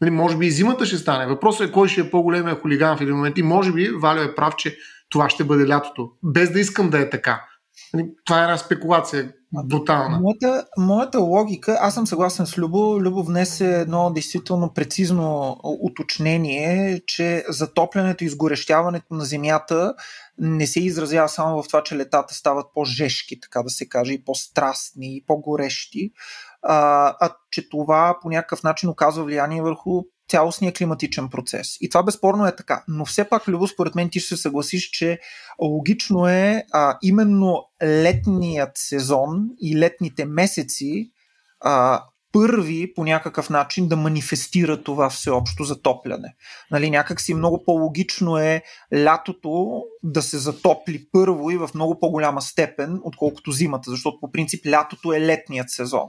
Нали, 0.00 0.10
може 0.10 0.36
би 0.36 0.46
и 0.46 0.50
зимата 0.50 0.86
ще 0.86 0.98
стане. 0.98 1.26
Въпросът 1.26 1.68
е 1.68 1.72
кой 1.72 1.88
ще 1.88 2.00
е 2.00 2.10
по-големия 2.10 2.60
хулиган 2.60 2.96
в 2.96 3.00
един 3.00 3.14
момент. 3.16 3.38
И 3.38 3.42
може 3.42 3.72
би 3.72 3.90
Валио 3.90 4.22
е 4.22 4.34
прав, 4.34 4.54
че 4.56 4.78
това 5.10 5.30
ще 5.30 5.44
бъде 5.44 5.68
лятото. 5.68 6.10
Без 6.22 6.52
да 6.52 6.60
искам 6.60 6.90
да 6.90 6.98
е 6.98 7.10
така. 7.10 7.44
Нали, 7.94 8.06
това 8.24 8.40
е 8.40 8.42
една 8.42 8.58
спекулация 8.58 9.32
брутална. 9.64 10.20
Моята, 10.20 10.66
моята 10.78 11.20
логика, 11.20 11.78
аз 11.80 11.94
съм 11.94 12.06
съгласен 12.06 12.46
с 12.46 12.58
Любо. 12.58 13.00
Любо 13.00 13.22
внесе 13.22 13.80
едно 13.80 14.10
действително 14.12 14.74
прецизно 14.74 15.56
уточнение, 15.62 17.00
че 17.06 17.44
затоплянето 17.48 18.24
и 18.24 18.26
изгорещяването 18.26 19.14
на 19.14 19.24
Земята 19.24 19.94
не 20.38 20.66
се 20.66 20.80
изразява 20.80 21.28
само 21.28 21.62
в 21.62 21.66
това, 21.66 21.82
че 21.82 21.96
летата 21.96 22.34
стават 22.34 22.66
по-жешки, 22.74 23.40
така 23.40 23.62
да 23.62 23.70
се 23.70 23.88
каже, 23.88 24.12
и 24.12 24.24
по-страстни, 24.24 25.16
и 25.16 25.24
по-горещи, 25.26 26.10
а, 26.62 27.06
а 27.20 27.34
че 27.50 27.68
това 27.68 28.18
по 28.22 28.28
някакъв 28.28 28.62
начин 28.62 28.88
оказва 28.88 29.24
влияние 29.24 29.62
върху 29.62 30.02
цялостния 30.30 30.72
климатичен 30.72 31.28
процес. 31.28 31.76
И 31.80 31.88
това 31.88 32.02
безспорно 32.02 32.46
е 32.46 32.56
така. 32.56 32.84
Но 32.88 33.04
все 33.04 33.28
пак, 33.28 33.48
Любо, 33.48 33.68
според 33.68 33.94
мен 33.94 34.10
ти 34.10 34.20
ще 34.20 34.36
се 34.36 34.42
съгласиш, 34.42 34.90
че 34.90 35.18
логично 35.62 36.28
е 36.28 36.64
а, 36.72 36.98
именно 37.02 37.64
летният 37.82 38.70
сезон 38.74 39.48
и 39.62 39.78
летните 39.78 40.24
месеци 40.24 41.10
а, 41.60 42.04
първи 42.32 42.94
по 42.94 43.04
някакъв 43.04 43.50
начин 43.50 43.88
да 43.88 43.96
манифестира 43.96 44.82
това 44.82 45.10
всеобщо 45.10 45.64
затопляне. 45.64 46.34
Нали, 46.70 46.90
някак 46.90 47.20
си 47.20 47.34
много 47.34 47.64
по-логично 47.64 48.38
е 48.38 48.62
лятото 48.94 49.82
да 50.02 50.22
се 50.22 50.38
затопли 50.38 51.06
първо 51.12 51.50
и 51.50 51.56
в 51.56 51.70
много 51.74 52.00
по-голяма 52.00 52.42
степен, 52.42 53.00
отколкото 53.04 53.52
зимата, 53.52 53.90
защото 53.90 54.20
по 54.20 54.32
принцип 54.32 54.66
лятото 54.66 55.12
е 55.12 55.20
летният 55.20 55.70
сезон 55.70 56.08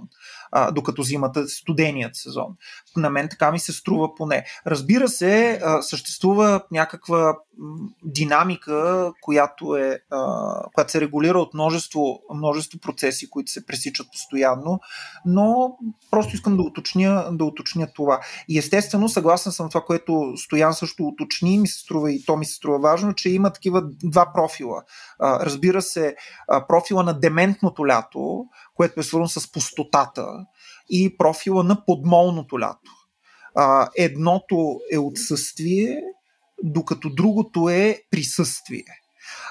а, 0.51 0.71
докато 0.71 1.03
зимата 1.03 1.47
студеният 1.47 2.15
сезон. 2.15 2.55
На 2.97 3.09
мен 3.09 3.29
така 3.29 3.51
ми 3.51 3.59
се 3.59 3.73
струва 3.73 4.15
поне. 4.15 4.45
Разбира 4.67 5.07
се, 5.07 5.59
а, 5.63 5.81
съществува 5.81 6.61
някаква 6.71 7.37
динамика, 8.03 9.11
която, 9.21 9.75
е, 9.75 9.99
а, 10.11 10.69
която 10.73 10.91
се 10.91 11.01
регулира 11.01 11.39
от 11.39 11.53
множество, 11.53 12.19
множество 12.33 12.79
процеси, 12.79 13.29
които 13.29 13.51
се 13.51 13.65
пресичат 13.65 14.07
постоянно, 14.11 14.79
но 15.25 15.77
просто 16.11 16.35
искам 16.35 16.57
да 16.57 16.63
уточня, 16.63 17.29
да 17.31 17.45
уточня 17.45 17.87
това. 17.95 18.19
И 18.47 18.57
естествено, 18.57 19.09
съгласен 19.09 19.51
съм 19.51 19.69
това, 19.69 19.81
което 19.81 20.33
Стоян 20.37 20.73
също 20.73 21.03
уточни, 21.03 21.59
ми 21.59 21.67
се 21.67 21.79
струва 21.79 22.11
и 22.11 22.25
то 22.25 22.37
ми 22.37 22.45
се 22.45 22.53
струва 22.53 22.79
важно, 22.79 23.13
че 23.13 23.29
има 23.29 23.53
такива 23.53 23.80
два 24.03 24.33
профила. 24.33 24.83
А, 25.19 25.45
разбира 25.45 25.81
се, 25.81 26.15
а, 26.47 26.67
профила 26.67 27.03
на 27.03 27.19
дементното 27.19 27.87
лято, 27.87 28.45
което 28.75 28.99
е 28.99 29.03
свързано 29.03 29.27
с 29.27 29.51
пустотата 29.51 30.27
и 30.89 31.17
профила 31.17 31.63
на 31.63 31.85
подмолното 31.85 32.59
лято. 32.59 32.91
А, 33.55 33.89
едното 33.97 34.79
е 34.91 34.97
отсъствие, 34.97 36.01
докато 36.63 37.09
другото 37.09 37.69
е 37.69 38.01
присъствие. 38.11 38.85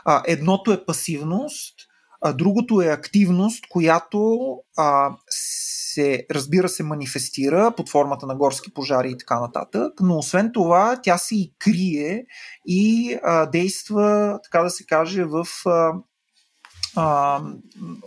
А, 0.04 0.22
едното 0.26 0.72
е 0.72 0.84
пасивност, 0.84 1.74
а 2.20 2.32
другото 2.32 2.80
е 2.80 2.86
активност, 2.86 3.64
която 3.68 4.38
а, 4.76 5.10
се, 5.30 6.26
разбира 6.30 6.68
се, 6.68 6.82
манифестира 6.82 7.72
под 7.76 7.88
формата 7.88 8.26
на 8.26 8.36
горски 8.36 8.74
пожари 8.74 9.10
и 9.10 9.18
така 9.18 9.40
нататък, 9.40 9.92
но 10.00 10.18
освен 10.18 10.50
това 10.54 11.00
тя 11.02 11.18
се 11.18 11.34
и 11.34 11.54
крие 11.58 12.24
и 12.66 13.16
а, 13.22 13.46
действа, 13.46 14.38
така 14.44 14.62
да 14.62 14.70
се 14.70 14.86
каже, 14.86 15.24
в 15.24 15.46
а, 15.66 15.92
а, 16.96 17.40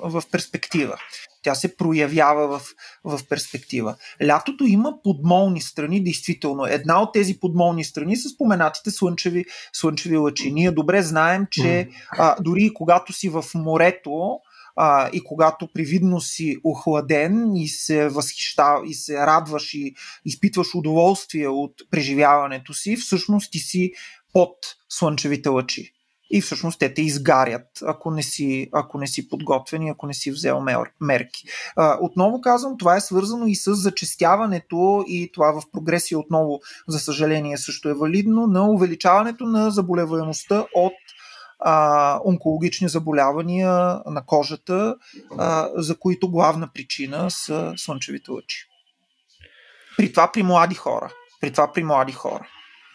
в 0.03 0.23
перспектива. 0.31 0.97
Тя 1.43 1.55
се 1.55 1.77
проявява 1.77 2.59
в, 2.59 2.67
в 3.03 3.19
перспектива. 3.29 3.95
Лятото 4.23 4.63
има 4.65 4.93
подмолни 5.03 5.61
страни, 5.61 6.03
действително. 6.03 6.65
Една 6.65 7.01
от 7.01 7.13
тези 7.13 7.39
подмолни 7.39 7.83
страни 7.83 8.17
са 8.17 8.29
споменатите 8.29 8.91
слънчеви, 8.91 9.45
слънчеви 9.73 10.17
лъчи. 10.17 10.51
Ние 10.51 10.71
добре 10.71 11.01
знаем, 11.01 11.47
че 11.51 11.89
а, 12.09 12.35
дори 12.41 12.71
когато 12.73 13.13
си 13.13 13.29
в 13.29 13.45
морето, 13.55 14.39
а, 14.75 15.09
и 15.13 15.23
когато 15.23 15.67
привидно 15.73 16.21
си 16.21 16.57
охладен 16.63 17.55
и 17.55 17.67
се 17.67 18.09
възхищава 18.09 18.87
и 18.87 18.93
се 18.93 19.17
радваш 19.17 19.73
и 19.73 19.93
изпитваш 20.25 20.75
удоволствие 20.75 21.47
от 21.47 21.73
преживяването 21.91 22.73
си, 22.73 22.95
всъщност 22.95 23.51
ти 23.51 23.59
си 23.59 23.91
под 24.33 24.55
слънчевите 24.89 25.49
лъчи 25.49 25.92
и 26.33 26.41
всъщност 26.41 26.79
те 26.79 26.93
те 26.93 27.01
изгарят, 27.01 27.67
ако 27.85 28.11
не 28.11 28.23
си, 28.23 28.69
ако 28.73 28.97
не 28.97 29.07
си 29.07 29.29
подготвен 29.29 29.81
и 29.81 29.89
ако 29.89 30.07
не 30.07 30.13
си 30.13 30.31
взел 30.31 30.61
мер, 30.61 30.77
мерки. 31.01 31.43
Отново 32.01 32.41
казвам, 32.41 32.77
това 32.77 32.95
е 32.95 33.01
свързано 33.01 33.47
и 33.47 33.55
с 33.55 33.75
зачестяването 33.75 35.05
и 35.07 35.31
това 35.33 35.51
в 35.51 35.71
прогресия 35.71 36.19
отново, 36.19 36.59
за 36.87 36.99
съжаление, 36.99 37.57
също 37.57 37.89
е 37.89 37.93
валидно, 37.93 38.47
на 38.47 38.69
увеличаването 38.69 39.45
на 39.45 39.71
заболеваемостта 39.71 40.65
от 40.75 40.93
а, 41.59 42.19
онкологични 42.25 42.89
заболявания 42.89 44.01
на 44.05 44.25
кожата, 44.25 44.95
а, 45.37 45.69
за 45.75 45.99
които 45.99 46.31
главна 46.31 46.69
причина 46.73 47.31
са 47.31 47.73
слънчевите 47.77 48.31
лъчи. 48.31 48.67
При 49.97 50.11
това 50.11 50.31
при 50.31 50.43
млади 50.43 50.75
хора. 50.75 51.13
При 51.41 51.51
това 51.51 51.71
при 51.71 51.83
млади 51.83 52.11
хора. 52.11 52.47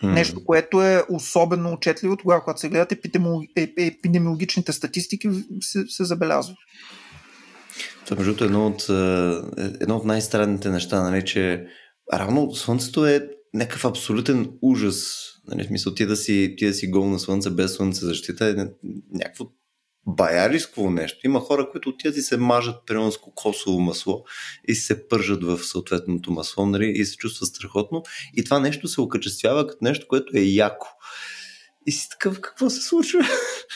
Mm. 0.03 0.13
Нещо, 0.15 0.45
което 0.45 0.83
е 0.83 1.05
особено 1.11 1.73
отчетливо 1.73 2.17
тогава, 2.17 2.45
когато 2.45 2.61
се 2.61 2.69
гледат 2.69 2.93
епидемиологичните 3.77 4.73
статистики, 4.73 5.31
се, 5.61 5.85
се 5.89 6.05
забелязва. 6.05 6.55
Това, 8.05 8.17
между 8.17 8.33
другото, 8.33 8.45
е 8.45 8.47
едно 8.47 8.67
от, 8.67 8.89
е, 9.59 9.83
едно 9.83 9.97
от 9.97 10.05
най-странните 10.05 10.71
неща, 10.71 11.03
нали, 11.03 11.25
че 11.25 11.67
равно 12.13 12.55
Слънцето 12.55 13.07
е 13.07 13.29
някакъв 13.55 13.85
абсолютен 13.85 14.51
ужас. 14.63 15.17
Нали, 15.49 15.65
в 15.65 15.67
смисъл, 15.67 15.95
ти 15.95 16.07
да 16.07 16.17
си, 16.17 16.55
ти 16.59 16.67
да 16.67 16.75
си 16.75 16.91
гол 16.91 17.09
на 17.09 17.19
Слънце 17.19 17.51
без 17.51 17.75
Слънце 17.75 18.07
защита 18.07 18.47
е 18.47 18.55
някакво 19.13 19.45
баярисково 20.09 20.91
нещо. 20.91 21.19
Има 21.25 21.41
хора, 21.41 21.69
които 21.71 21.89
отиват 21.89 22.17
и 22.17 22.23
се 22.23 22.37
мажат 22.37 22.77
примерно 22.87 23.13
с 23.13 23.19
кокосово 23.19 23.81
масло 23.81 24.25
и 24.69 24.75
се 24.75 25.09
пържат 25.09 25.45
в 25.45 25.59
съответното 25.59 26.33
масло 26.33 26.67
нали, 26.67 26.93
и 26.95 27.05
се 27.05 27.17
чувстват 27.17 27.49
страхотно. 27.49 28.03
И 28.37 28.45
това 28.45 28.61
нещо 28.61 28.89
се 28.89 29.01
окачествява 29.01 29.67
като 29.67 29.85
нещо, 29.85 30.07
което 30.09 30.37
е 30.37 30.41
яко. 30.41 30.87
И 31.87 31.93
си 31.93 32.09
такъв, 32.09 32.41
какво 32.41 32.71
се 32.71 32.81
случва? 32.81 33.21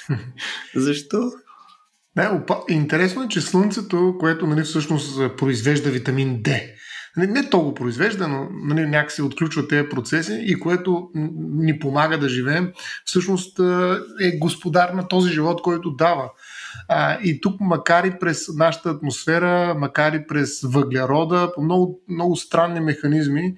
Защо? 0.74 1.32
Не, 2.16 2.28
опа... 2.28 2.58
Интересно 2.68 3.22
е, 3.22 3.28
че 3.28 3.40
Слънцето, 3.40 4.16
което 4.20 4.46
нали, 4.46 4.62
всъщност 4.62 5.36
произвежда 5.36 5.90
витамин 5.90 6.42
D, 6.42 6.62
не, 7.16 7.26
не 7.26 7.50
то 7.50 7.60
го 7.60 7.74
произвежда, 7.74 8.28
но 8.28 8.48
нали, 8.52 8.86
някакси 8.86 9.22
отключва 9.22 9.68
тези 9.68 9.88
процеси 9.88 10.42
и 10.46 10.60
което 10.60 11.10
ни 11.38 11.78
помага 11.78 12.18
да 12.18 12.28
живеем, 12.28 12.72
всъщност 13.04 13.58
е 14.20 14.38
господар 14.38 14.88
на 14.88 15.08
този 15.08 15.32
живот, 15.32 15.62
който 15.62 15.90
дава. 15.90 16.30
А, 16.88 17.18
и 17.24 17.40
тук, 17.40 17.60
макар 17.60 18.04
и 18.04 18.18
през 18.20 18.48
нашата 18.56 18.90
атмосфера, 18.90 19.74
макар 19.78 20.12
и 20.12 20.26
през 20.26 20.60
въглерода, 20.62 21.52
по 21.54 21.62
много, 21.62 22.00
много 22.08 22.36
странни 22.36 22.80
механизми, 22.80 23.54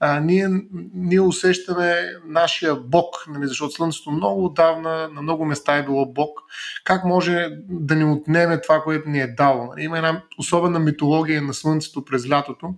а, 0.00 0.20
ние, 0.20 0.48
ние 0.94 1.20
усещаме 1.20 2.04
нашия 2.26 2.74
Бог, 2.74 3.06
нали, 3.28 3.46
защото 3.46 3.72
Слънцето 3.72 4.10
много 4.10 4.44
отдавна 4.44 5.08
на 5.08 5.22
много 5.22 5.44
места 5.44 5.76
е 5.76 5.84
било 5.84 6.12
Бог. 6.12 6.40
Как 6.84 7.04
може 7.04 7.48
да 7.68 7.94
ни 7.94 8.04
отнеме 8.04 8.60
това, 8.60 8.82
което 8.82 9.08
ни 9.08 9.20
е 9.20 9.26
дало? 9.26 9.66
Нали, 9.66 9.84
има 9.84 9.96
една 9.96 10.22
особена 10.38 10.78
митология 10.78 11.42
на 11.42 11.54
Слънцето 11.54 12.04
през 12.04 12.30
лятото, 12.30 12.74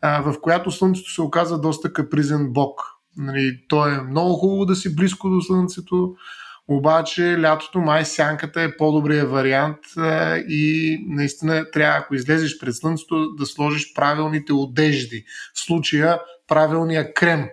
а, 0.00 0.20
в 0.22 0.40
която 0.40 0.70
Слънцето 0.70 1.10
се 1.10 1.22
оказа 1.22 1.60
доста 1.60 1.92
капризен 1.92 2.52
Бог. 2.52 2.80
Нали, 3.16 3.60
то 3.68 3.86
е 3.86 4.00
много 4.00 4.34
хубаво 4.34 4.66
да 4.66 4.76
си 4.76 4.96
близко 4.96 5.28
до 5.28 5.40
Слънцето, 5.40 6.14
обаче 6.68 7.40
лятото 7.42 7.80
май 7.80 8.04
сянката 8.04 8.62
е 8.62 8.76
по-добрият 8.76 9.30
вариант 9.30 9.78
и 10.48 10.98
наистина 11.08 11.70
трябва, 11.70 11.98
ако 11.98 12.14
излезеш 12.14 12.58
пред 12.58 12.74
слънцето, 12.74 13.34
да 13.38 13.46
сложиш 13.46 13.94
правилните 13.94 14.52
одежди. 14.52 15.24
В 15.54 15.60
случая 15.60 16.20
правилния 16.46 17.14
крем, 17.14 17.48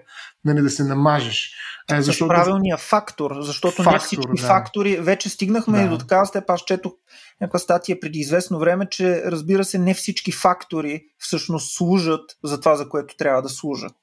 нали, 0.45 0.61
да 0.61 0.69
се 0.69 0.83
намажеш. 0.83 1.51
Защото... 1.89 2.27
правилния 2.27 2.77
фактор, 2.77 3.41
защото 3.41 3.83
фактор, 3.83 3.93
не 3.93 3.99
всички 3.99 4.41
да. 4.41 4.47
фактори, 4.47 4.97
вече 4.97 5.29
стигнахме 5.29 5.79
да. 5.79 5.85
и 5.85 5.89
до 5.89 5.97
такава 5.97 6.25
степ, 6.25 6.49
аз 6.49 6.61
четох 6.61 6.93
някаква 7.41 7.59
статия 7.59 7.99
преди 7.99 8.19
известно 8.19 8.59
време, 8.59 8.89
че 8.89 9.23
разбира 9.25 9.65
се, 9.65 9.79
не 9.79 9.93
всички 9.93 10.31
фактори 10.31 11.03
всъщност 11.17 11.75
служат 11.75 12.37
за 12.43 12.59
това, 12.59 12.75
за 12.75 12.89
което 12.89 13.17
трябва 13.17 13.41
да 13.41 13.49
служат. 13.49 13.95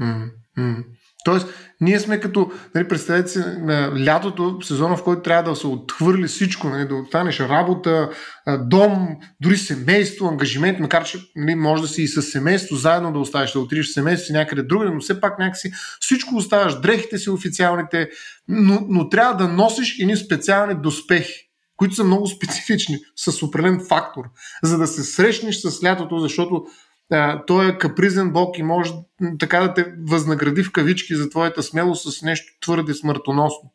Mm-hmm. 0.00 0.84
Тоест, 1.26 1.46
ние 1.80 2.00
сме 2.00 2.20
като, 2.20 2.50
нали, 2.74 2.88
представете 2.88 3.30
си, 3.30 3.38
на 3.38 4.04
лятото, 4.04 4.58
сезона, 4.62 4.96
в 4.96 5.04
който 5.04 5.22
трябва 5.22 5.50
да 5.50 5.56
се 5.56 5.66
отхвърли 5.66 6.26
всичко, 6.26 6.68
нали, 6.68 6.88
да 6.88 6.94
останеш 6.94 7.40
работа, 7.40 8.10
дом, 8.58 9.08
дори 9.40 9.56
семейство, 9.56 10.26
ангажимент, 10.26 10.78
макар 10.78 11.04
че 11.04 11.18
нали, 11.36 11.54
може 11.54 11.82
да 11.82 11.88
си 11.88 12.02
и 12.02 12.08
с 12.08 12.22
семейство, 12.22 12.76
заедно 12.76 13.12
да 13.12 13.18
оставиш, 13.18 13.52
да 13.52 13.60
отидеш 13.60 13.90
в 13.90 13.92
семейство 13.92 14.26
си 14.26 14.32
някъде 14.32 14.62
другаде, 14.62 14.90
но 14.90 15.00
все 15.00 15.20
пак 15.20 15.38
някакси 15.38 15.72
всичко 16.00 16.36
оставаш, 16.36 16.80
дрехите 16.80 17.18
си 17.18 17.30
официалните, 17.30 18.08
но, 18.48 18.86
но 18.88 19.08
трябва 19.08 19.36
да 19.36 19.48
носиш 19.48 19.98
едни 19.98 20.16
специални 20.16 20.74
доспехи 20.74 21.46
които 21.76 21.94
са 21.94 22.04
много 22.04 22.26
специфични, 22.26 22.98
с 23.16 23.42
определен 23.42 23.80
фактор, 23.88 24.24
за 24.62 24.78
да 24.78 24.86
се 24.86 25.02
срещнеш 25.02 25.56
с 25.56 25.84
лятото, 25.84 26.18
защото 26.18 26.64
а, 27.12 27.44
той 27.46 27.68
е 27.68 27.78
капризен 27.78 28.30
бог 28.30 28.58
и 28.58 28.62
може 28.62 28.92
така 29.38 29.60
да 29.60 29.74
те 29.74 29.94
възнагради 30.08 30.62
в 30.62 30.72
кавички 30.72 31.14
за 31.14 31.30
твоята 31.30 31.62
смелост 31.62 32.12
с 32.12 32.22
нещо 32.22 32.52
твърде 32.60 32.94
смъртоносно. 32.94 33.72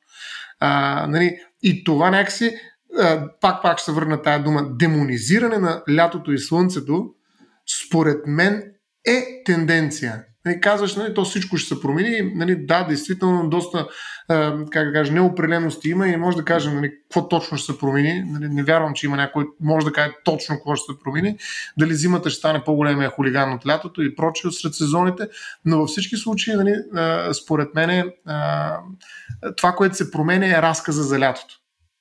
А, 0.60 1.08
нали, 1.08 1.38
и 1.64 1.84
това 1.84 2.12
някакси, 2.12 2.56
пак 3.42 3.62
пак 3.62 3.78
ще 3.78 3.86
се 3.86 3.92
върна 3.92 4.22
тая 4.22 4.44
дума, 4.44 4.68
демонизиране 4.72 5.58
на 5.58 5.84
лятото 5.96 6.32
и 6.32 6.40
слънцето, 6.40 7.10
според 7.86 8.28
мен 8.28 8.64
е 9.08 9.44
тенденция. 9.46 10.24
Нали, 10.46 10.62
казваш, 10.62 10.96
нали, 10.96 11.14
то 11.14 11.26
всичко 11.26 11.58
ще 11.58 11.76
се 11.76 11.82
промени. 11.82 12.32
Нали, 12.36 12.66
да, 12.66 12.84
действително, 12.84 13.50
доста 13.50 13.88
как 14.72 14.88
да 14.88 14.94
кажа, 14.94 15.14
неопределености 15.14 15.90
има 15.90 16.08
и 16.08 16.18
може 16.18 16.38
да 16.38 16.46
кажем 16.46 16.76
нали, 16.76 16.92
какво 16.92 17.28
точно 17.28 17.58
ще 17.58 17.72
се 17.72 17.80
промени. 17.80 18.24
Нали, 18.28 18.50
не 18.50 18.64
вярвам, 18.64 18.94
че 18.94 19.06
има 19.06 19.18
някой, 19.18 19.46
може 19.60 19.86
да 19.86 19.94
каже 19.94 20.12
точно 20.24 20.56
какво 20.56 20.76
ще 20.76 20.94
се 20.94 21.00
промени. 21.04 21.38
Дали 21.78 21.96
зимата 21.96 22.30
ще 22.30 22.40
стане 22.40 22.64
по-големия 22.64 23.10
хулиган 23.10 23.54
от 23.54 23.68
лятото 23.68 24.02
и 24.02 24.16
прочее 24.16 24.52
сред 24.52 24.74
сезоните. 24.74 25.28
Но 25.66 25.78
във 25.78 25.90
всички 25.90 26.18
случаи, 26.18 26.54
нали, 26.56 26.76
според 27.34 27.76
мен, 27.76 28.12
това, 29.58 29.72
което 29.72 29.96
се 29.96 30.12
променя 30.12 30.58
е 30.58 30.62
разказа 30.62 31.04
за 31.04 31.20
лятото. 31.20 31.56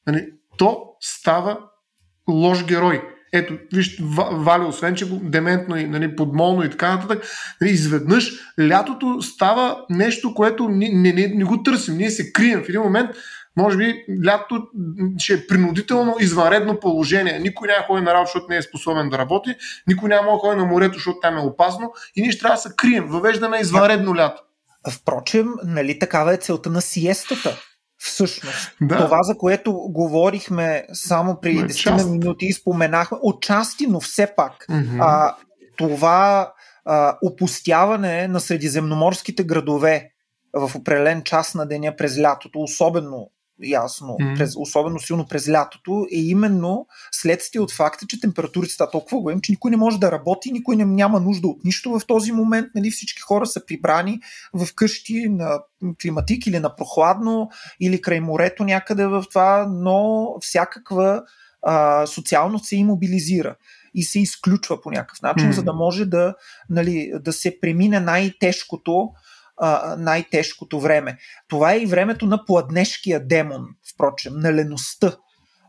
Нали, 0.07 0.33
то 0.57 0.85
става 1.01 1.59
лош 2.29 2.65
герой 2.65 3.03
ето, 3.33 3.59
виж, 3.73 4.03
Вали, 4.33 4.65
освен 4.65 4.95
че 4.95 5.07
дементно 5.11 5.77
и 5.77 5.85
нали, 5.85 6.17
подмолно 6.17 6.65
и 6.65 6.71
така 6.71 6.95
нататък, 6.95 7.25
нали, 7.61 7.71
изведнъж 7.71 8.33
лятото 8.61 9.23
става 9.23 9.85
нещо, 9.91 10.35
което 10.35 10.69
не, 10.69 10.89
не, 10.89 11.13
не, 11.13 11.27
не 11.27 11.45
го 11.45 11.63
търсим. 11.63 11.97
Ние 11.97 12.11
се 12.11 12.33
крием. 12.33 12.65
В 12.65 12.69
един 12.69 12.81
момент, 12.81 13.11
може 13.57 13.77
би, 13.77 14.05
лятото 14.27 14.67
ще 15.19 15.35
е 15.35 15.47
принудително 15.47 16.17
извънредно 16.21 16.81
положение. 16.81 17.39
Никой 17.39 17.69
няма 17.69 17.87
ходи 17.87 18.03
на 18.03 18.15
работа, 18.15 18.27
защото 18.27 18.47
не 18.51 18.57
е 18.57 18.63
способен 18.63 19.09
да 19.09 19.19
работи, 19.19 19.55
никой 19.87 20.09
няма 20.09 20.39
ходи 20.39 20.57
на 20.57 20.65
морето, 20.65 20.95
защото 20.95 21.19
там 21.23 21.37
е 21.37 21.41
опасно 21.41 21.93
и 22.17 22.23
ние 22.23 22.33
ще 22.33 22.41
трябва 22.41 22.55
да 22.55 22.61
се 22.61 22.77
крием. 22.77 23.07
Въвеждаме 23.09 23.59
извънредно 23.59 24.17
лято. 24.17 24.43
Впрочем, 24.91 25.47
нали 25.65 25.99
такава 25.99 26.35
е 26.35 26.37
целта 26.37 26.71
на 26.71 26.81
сиестата 26.81 27.57
всъщност. 28.01 28.77
Да. 28.81 28.97
Това, 28.97 29.23
за 29.23 29.39
което 29.39 29.73
говорихме 29.73 30.87
само 30.93 31.41
при 31.41 31.57
10 31.57 32.11
минути 32.11 32.47
и 32.47 32.53
споменахме, 32.53 33.19
отчасти, 33.23 33.87
но 33.87 34.01
все 34.01 34.35
пак, 34.37 34.67
mm-hmm. 34.71 34.99
а, 35.01 35.37
това 35.77 36.53
а, 36.85 37.19
опустяване 37.23 38.29
на 38.29 38.41
средиземноморските 38.41 39.45
градове 39.45 40.11
в 40.53 40.77
определен 40.77 41.23
час 41.23 41.55
на 41.55 41.67
деня 41.67 41.97
през 41.97 42.19
лятото, 42.19 42.61
особено 42.61 43.31
ясно, 43.63 44.09
mm-hmm. 44.09 44.37
през, 44.37 44.55
особено 44.57 44.99
силно 44.99 45.27
през 45.27 45.49
лятото, 45.49 46.07
е 46.13 46.19
именно 46.19 46.87
следствие 47.13 47.61
от 47.61 47.73
факта, 47.73 48.07
че 48.09 48.21
температурите 48.21 48.75
са 48.75 48.91
толкова 48.91 49.21
големи, 49.21 49.43
че 49.43 49.53
никой 49.53 49.71
не 49.71 49.77
може 49.77 49.99
да 49.99 50.13
работи, 50.13 50.53
никой 50.53 50.77
не, 50.77 50.85
няма 50.85 51.21
нужда 51.21 51.49
от 51.49 51.65
нищо 51.65 51.99
в 51.99 52.07
този 52.07 52.33
момент. 52.33 52.67
Нали, 52.75 52.91
всички 52.91 53.21
хора 53.21 53.47
са 53.47 53.67
прибрани 53.67 54.21
в 54.55 54.69
къщи 54.75 55.29
на 55.29 55.61
климатик 56.03 56.47
или 56.47 56.59
на 56.59 56.77
прохладно, 56.77 57.51
или 57.81 58.03
край 58.03 58.21
морето 58.21 58.65
някъде 58.65 59.07
в 59.07 59.25
това, 59.31 59.67
но 59.71 60.27
всякаква 60.41 61.23
а, 61.63 62.07
социалност 62.07 62.65
се 62.65 62.77
имобилизира 62.77 63.57
и 63.95 64.03
се 64.03 64.21
изключва 64.21 64.81
по 64.81 64.91
някакъв 64.91 65.23
начин, 65.23 65.49
mm-hmm. 65.49 65.55
за 65.55 65.63
да 65.63 65.73
може 65.73 66.05
да, 66.05 66.35
нали, 66.71 67.13
да 67.21 67.33
се 67.33 67.61
премине 67.61 68.01
най-тежкото 68.01 69.11
най-тежкото 69.99 70.81
време. 70.81 71.19
Това 71.49 71.73
е 71.73 71.79
и 71.79 71.87
времето 71.87 72.27
на 72.27 72.45
пладнешкия 72.45 73.27
демон, 73.27 73.67
впрочем, 73.95 74.33
на 74.37 74.53
леността. 74.53 75.17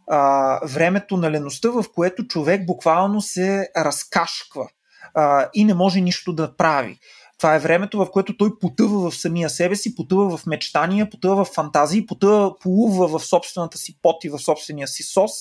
А, 0.08 0.60
времето 0.66 1.18
на 1.18 1.32
леността, 1.32 1.70
в 1.70 1.86
което 1.96 2.28
човек 2.28 2.66
буквално 2.66 3.22
се 3.22 3.68
разкашква 3.78 4.68
а, 5.14 5.50
и 5.54 5.66
не 5.66 5.74
може 5.74 6.02
нищо 6.02 6.34
да 6.34 6.56
прави. 6.56 7.00
Това 7.38 7.56
е 7.56 7.60
времето, 7.60 7.98
в 7.98 8.12
което 8.12 8.38
той 8.38 8.60
потъва 8.60 9.12
в 9.12 9.16
самия 9.16 9.50
себе 9.50 9.76
си, 9.76 9.96
потъва 9.96 10.38
в 10.38 10.46
мечтания, 10.46 11.10
потъва 11.10 11.46
в 11.46 11.54
фантазии, 11.54 12.06
потъва, 12.06 12.60
полува 12.60 13.20
в 13.20 13.26
собствената 13.26 13.78
си 13.78 13.98
пот 14.02 14.24
и 14.24 14.30
в 14.30 14.40
собствения 14.40 14.88
си 14.88 15.04
сос. 15.04 15.32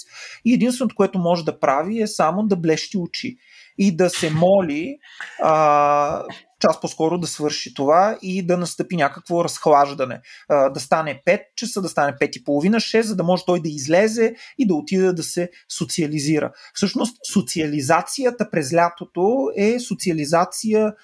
И 0.45 0.55
единственото, 0.55 0.95
което 0.95 1.19
може 1.19 1.45
да 1.45 1.61
прави 1.61 2.03
е 2.03 2.07
само 2.07 2.43
да 2.43 2.57
блещи 2.57 2.99
очи 2.99 3.37
и 3.79 3.97
да 3.97 4.11
се 4.11 4.31
моли 4.31 4.97
а, 5.43 6.23
час 6.61 6.81
по-скоро 6.81 7.19
да 7.19 7.27
свърши 7.27 7.75
това 7.75 8.19
и 8.23 8.47
да 8.47 8.59
настъпи 8.59 8.97
някакво 8.97 9.45
разхлаждане. 9.45 10.21
Да 10.49 10.81
стане 10.81 11.23
5 11.27 11.41
часа, 11.57 11.83
да 11.83 11.89
стане 11.89 12.13
5 12.21 12.37
и 12.37 12.45
половина, 12.45 12.77
6, 12.77 13.01
за 13.01 13.17
да 13.17 13.23
може 13.23 13.45
той 13.47 13.61
да 13.61 13.69
излезе 13.69 14.35
и 14.59 14.67
да 14.67 14.75
отиде 14.75 15.13
да 15.13 15.23
се 15.23 15.51
социализира. 15.69 16.53
Всъщност, 16.75 17.17
социализацията 17.33 18.51
през 18.51 18.73
лятото 18.73 19.51
е 19.57 19.79
социализация 19.81 20.95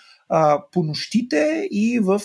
по 0.72 0.82
нощите 0.82 1.68
и 1.70 2.00
в 2.02 2.20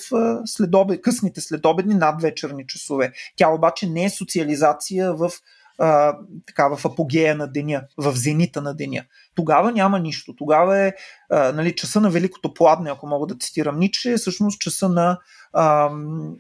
следобед, 0.46 1.02
късните 1.02 1.42
следобедни 1.42 1.94
надвечерни 1.94 2.68
часове. 2.68 3.12
Тя 3.36 3.50
обаче 3.50 3.90
не 3.90 4.04
е 4.04 4.10
социализация 4.10 5.14
в 5.14 5.32
а, 5.78 6.18
така, 6.46 6.68
в 6.76 6.86
апогея 6.86 7.36
на 7.36 7.48
деня, 7.48 7.82
в 7.98 8.16
зенита 8.16 8.62
на 8.62 8.74
деня. 8.74 9.04
Тогава 9.36 9.72
няма 9.72 10.00
нищо. 10.00 10.34
Тогава 10.38 10.80
е 10.80 10.94
а, 11.32 11.52
нали, 11.52 11.76
часа 11.76 12.02
на 12.02 12.10
великото 12.10 12.54
пладне, 12.54 12.92
ако 12.92 13.08
мога 13.08 13.28
да 13.28 13.38
цитирам 13.38 13.80
Ниче, 13.80 14.12
е 14.12 14.18
всъщност 14.18 14.62
часа 14.62 14.90
на 14.90 15.20
а, 15.54 15.90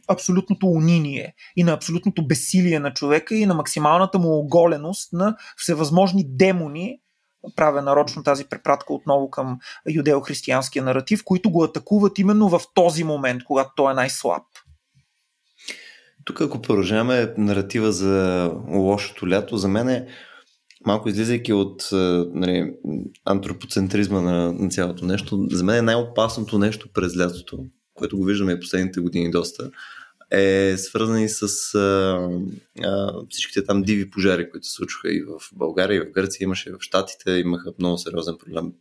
абсолютното 0.08 0.68
униние 0.68 1.34
и 1.56 1.64
на 1.64 1.72
абсолютното 1.72 2.28
безсилие 2.28 2.80
на 2.80 2.94
човека 2.94 3.36
и 3.36 3.46
на 3.46 3.54
максималната 3.54 4.20
му 4.20 4.40
оголеност 4.40 5.14
на 5.14 5.36
всевъзможни 5.58 6.24
демони, 6.28 7.00
правя 7.56 7.82
нарочно 7.82 8.24
тази 8.24 8.46
препратка 8.46 8.94
отново 8.94 9.30
към 9.30 9.60
юдео-християнския 9.90 10.82
наратив, 10.82 11.24
които 11.26 11.52
го 11.52 11.64
атакуват 11.64 12.20
именно 12.20 12.50
в 12.50 12.62
този 12.74 13.04
момент, 13.04 13.44
когато 13.44 13.72
той 13.76 13.92
е 13.92 13.96
най-слаб. 13.96 14.44
Тук, 16.26 16.42
ако 16.42 16.62
продължаваме 16.62 17.34
наратива 17.38 17.92
за 17.92 18.46
лошото 18.68 19.30
лято, 19.30 19.58
за 19.58 19.68
мен 19.68 19.90
е 19.90 20.08
малко 20.86 21.10
излизайки 21.10 21.54
от 21.54 21.90
нали, 22.34 22.74
антропоцентризма 23.26 24.22
на, 24.22 24.54
на 24.54 24.70
цялото 24.70 25.06
нещо, 25.06 25.48
за 25.52 25.64
мен 25.64 25.76
е 25.76 25.82
най-опасното 25.82 26.60
нещо 26.60 26.90
през 26.94 27.18
лятото, 27.18 27.66
което 27.94 28.18
го 28.18 28.24
виждаме 28.24 28.60
последните 28.60 29.00
години 29.00 29.32
доста, 29.32 29.70
е 30.32 30.78
свързани 30.78 31.30
с 31.30 31.76
а, 31.76 32.30
а, 32.84 33.14
всичките 33.30 33.64
там 33.64 33.82
диви 33.82 34.10
пожари, 34.10 34.50
които 34.50 34.68
се 34.68 34.74
случваха 34.74 35.12
и 35.12 35.24
в 35.24 35.50
България, 35.54 35.98
и 35.98 36.00
в 36.00 36.12
Гърция, 36.12 36.44
имаше 36.44 36.72
в 36.72 36.78
Штатите, 36.80 37.32
имаха 37.32 37.74
много 37.80 37.98
сериозен 37.98 38.36
проблем. 38.46 38.74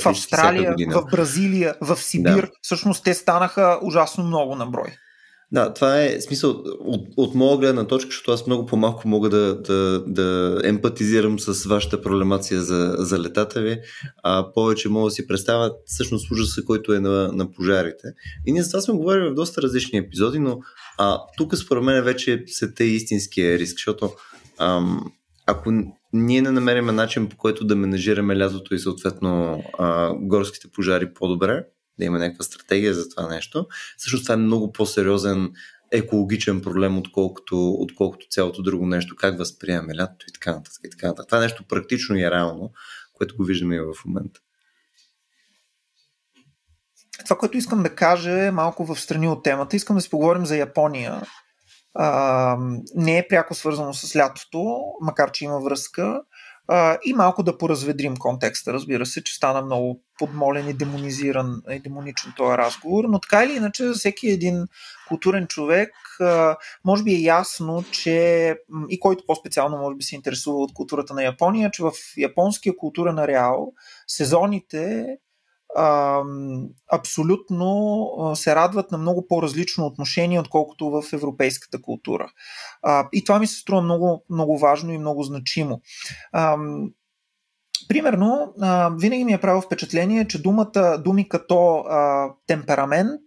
В 0.00 0.06
Австралия, 0.06 0.74
в 0.90 1.04
Бразилия, 1.10 1.76
в 1.80 1.96
Сибир, 1.96 2.46
да. 2.46 2.50
всъщност 2.62 3.04
те 3.04 3.14
станаха 3.14 3.78
ужасно 3.82 4.24
много 4.24 4.54
на 4.54 4.66
брой. 4.66 4.96
Да, 5.52 5.74
това 5.74 6.02
е 6.02 6.20
смисъл 6.20 6.50
от, 6.80 7.08
от 7.16 7.34
моя 7.34 7.58
гледна 7.58 7.86
точка, 7.86 8.08
защото 8.10 8.32
аз 8.32 8.46
много 8.46 8.66
по-малко 8.66 9.08
мога 9.08 9.28
да, 9.28 9.54
да, 9.62 10.04
да 10.06 10.60
емпатизирам 10.64 11.38
с 11.38 11.64
вашата 11.64 12.02
проблемация 12.02 12.60
за, 12.62 12.94
за 12.98 13.18
летата 13.18 13.60
ви, 13.60 13.78
а 14.22 14.52
повече 14.52 14.88
мога 14.88 15.06
да 15.06 15.10
си 15.10 15.26
представя 15.26 15.72
всъщност 15.86 16.30
ужаса, 16.30 16.64
който 16.64 16.92
е 16.92 17.00
на, 17.00 17.32
на 17.32 17.52
пожарите. 17.52 18.08
И 18.46 18.52
ние 18.52 18.62
за 18.62 18.70
това 18.70 18.80
сме 18.80 18.94
говорили 18.94 19.28
в 19.28 19.34
доста 19.34 19.62
различни 19.62 19.98
епизоди, 19.98 20.38
но 20.38 20.58
а, 20.98 21.18
тук 21.36 21.56
според 21.56 21.84
мен 21.84 22.04
вече 22.04 22.44
се 22.46 22.74
те 22.74 22.84
истинския 22.84 23.58
риск, 23.58 23.72
защото 23.76 24.10
ам, 24.58 25.12
ако 25.46 25.72
ние 26.12 26.42
не 26.42 26.50
намерим 26.50 26.86
начин 26.86 27.28
по 27.28 27.36
който 27.36 27.64
да 27.64 27.76
менажираме 27.76 28.38
лятото 28.38 28.74
и 28.74 28.78
съответно 28.78 29.62
а, 29.78 30.14
горските 30.14 30.68
пожари 30.68 31.14
по-добре, 31.14 31.64
да 32.02 32.06
има 32.06 32.18
някаква 32.18 32.44
стратегия 32.44 32.94
за 32.94 33.08
това 33.08 33.28
нещо. 33.28 33.66
Също 33.98 34.22
това 34.22 34.34
е 34.34 34.36
много 34.36 34.72
по-сериозен 34.72 35.52
екологичен 35.92 36.60
проблем, 36.60 36.98
отколкото, 36.98 37.70
отколкото 37.70 38.26
цялото 38.30 38.62
друго 38.62 38.86
нещо, 38.86 39.16
как 39.16 39.38
възприемаме 39.38 39.96
лятото 39.96 40.26
и 40.28 40.32
така 40.32 40.52
нататък. 40.52 40.80
И 40.84 40.90
така 40.90 41.06
нататък. 41.06 41.28
Това 41.28 41.38
е 41.38 41.40
нещо 41.42 41.64
практично 41.68 42.16
и 42.16 42.30
реално, 42.30 42.72
което 43.14 43.36
го 43.36 43.44
виждаме 43.44 43.76
и 43.76 43.80
в 43.80 44.04
момента. 44.06 44.40
Това, 47.24 47.38
което 47.38 47.56
искам 47.56 47.82
да 47.82 47.94
кажа 47.94 48.30
е 48.30 48.50
малко 48.50 48.84
в 48.84 49.00
страни 49.00 49.28
от 49.28 49.42
темата. 49.42 49.76
Искам 49.76 49.96
да 49.96 50.02
си 50.02 50.10
поговорим 50.10 50.46
за 50.46 50.56
Япония. 50.56 51.22
А, 51.94 52.56
не 52.94 53.18
е 53.18 53.28
пряко 53.28 53.54
свързано 53.54 53.94
с 53.94 54.16
лятото, 54.16 54.82
макар 55.00 55.32
че 55.32 55.44
има 55.44 55.60
връзка 55.60 56.22
а, 56.68 56.98
и 57.04 57.14
малко 57.14 57.42
да 57.42 57.58
поразведрим 57.58 58.16
контекста. 58.16 58.72
Разбира 58.72 59.06
се, 59.06 59.24
че 59.24 59.34
стана 59.34 59.62
много 59.62 60.02
подмолен 60.18 60.68
и 60.68 60.74
демонизиран 60.74 61.62
и 61.70 61.78
демоничен 61.78 62.32
този 62.36 62.58
разговор, 62.58 63.04
но 63.04 63.20
така 63.20 63.44
или 63.44 63.52
иначе 63.52 63.84
за 63.84 63.94
всеки 63.94 64.28
един 64.28 64.66
културен 65.08 65.46
човек 65.46 65.90
а, 66.20 66.56
може 66.84 67.02
би 67.04 67.14
е 67.14 67.20
ясно, 67.20 67.84
че 67.90 68.56
и 68.88 69.00
който 69.00 69.26
по-специално 69.26 69.78
може 69.78 69.96
би 69.96 70.04
се 70.04 70.16
интересува 70.16 70.58
от 70.58 70.74
културата 70.74 71.14
на 71.14 71.24
Япония, 71.24 71.70
че 71.70 71.82
в 71.82 71.92
японския 72.18 72.76
културен 72.76 73.18
ареал 73.18 73.72
сезоните 74.06 75.06
а, 75.76 76.22
абсолютно 76.92 78.32
се 78.34 78.54
радват 78.54 78.90
на 78.90 78.98
много 78.98 79.26
по-различно 79.26 79.86
отношение, 79.86 80.40
отколкото 80.40 80.90
в 80.90 81.02
европейската 81.12 81.82
култура. 81.82 82.28
А, 82.82 83.08
и 83.12 83.24
това 83.24 83.38
ми 83.38 83.46
се 83.46 83.56
струва 83.56 83.82
много, 83.82 84.24
много 84.30 84.58
важно 84.58 84.92
и 84.92 84.98
много 84.98 85.22
значимо. 85.22 85.80
А, 86.32 86.56
примерно, 87.88 88.54
а, 88.60 88.90
винаги 88.98 89.24
ми 89.24 89.32
е 89.32 89.40
правило 89.40 89.62
впечатление, 89.62 90.28
че 90.28 90.42
думата, 90.42 90.98
думи 91.04 91.28
като 91.28 91.76
а, 91.76 92.30
темперамент, 92.46 93.20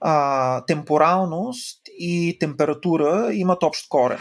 а, 0.00 0.64
темпоралност 0.64 1.80
и 1.98 2.36
температура 2.40 3.30
имат 3.32 3.62
общ 3.62 3.88
корен. 3.88 4.20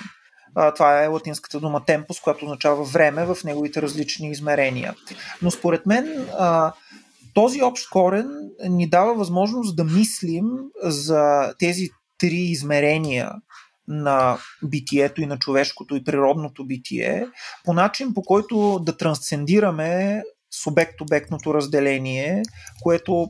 Това 0.76 1.04
е 1.04 1.08
латинската 1.08 1.60
дума 1.60 1.86
темпус, 1.86 2.20
която 2.20 2.46
означава 2.46 2.84
време 2.84 3.26
в 3.26 3.38
неговите 3.44 3.82
различни 3.82 4.30
измерения. 4.30 4.96
Но 5.42 5.52
според 5.52 5.86
мен 5.86 6.28
този 7.36 7.62
общ 7.62 7.90
корен 7.90 8.28
ни 8.70 8.90
дава 8.90 9.16
възможност 9.16 9.76
да 9.76 9.84
мислим 9.84 10.46
за 10.84 11.54
тези 11.60 11.90
три 12.18 12.36
измерения 12.36 13.32
на 13.88 14.38
битието 14.64 15.22
и 15.22 15.26
на 15.26 15.40
човешкото 15.40 15.96
и 15.96 16.04
природното 16.04 16.66
битие 16.66 17.28
по 17.66 17.74
начин 17.74 18.14
по 18.14 18.22
който 18.22 18.80
да 18.80 18.98
трансцендираме 18.98 20.22
субект-обектното 20.64 21.54
разделение, 21.54 22.44
което, 22.84 23.28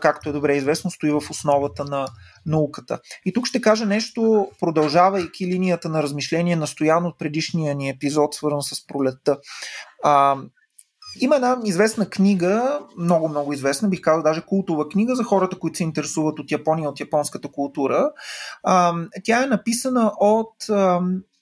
както 0.00 0.28
е 0.28 0.32
добре 0.32 0.56
известно, 0.56 0.90
стои 0.90 1.10
в 1.10 1.22
основата 1.30 1.84
на 1.84 2.08
науката. 2.46 3.00
И 3.26 3.32
тук 3.32 3.46
ще 3.46 3.60
кажа 3.60 3.86
нещо, 3.86 4.48
продължавайки 4.60 5.46
линията 5.46 5.88
на 5.88 6.02
размишление, 6.02 6.56
настояно 6.56 7.08
от 7.08 7.18
предишния 7.18 7.74
ни 7.74 7.88
епизод, 7.88 8.34
свързан 8.34 8.62
с 8.62 8.86
пролетта. 8.86 9.38
А, 10.02 10.36
има 11.20 11.36
една 11.36 11.58
известна 11.64 12.10
книга, 12.10 12.80
много, 12.98 13.28
много 13.28 13.52
известна, 13.52 13.88
бих 13.88 14.00
казал 14.00 14.22
даже 14.22 14.46
култова 14.46 14.88
книга 14.88 15.14
за 15.14 15.24
хората, 15.24 15.58
които 15.58 15.76
се 15.76 15.82
интересуват 15.82 16.38
от 16.38 16.50
Япония, 16.50 16.88
от 16.88 17.00
японската 17.00 17.48
култура. 17.48 18.10
Тя 19.24 19.42
е 19.42 19.46
написана 19.46 20.12
от 20.20 20.54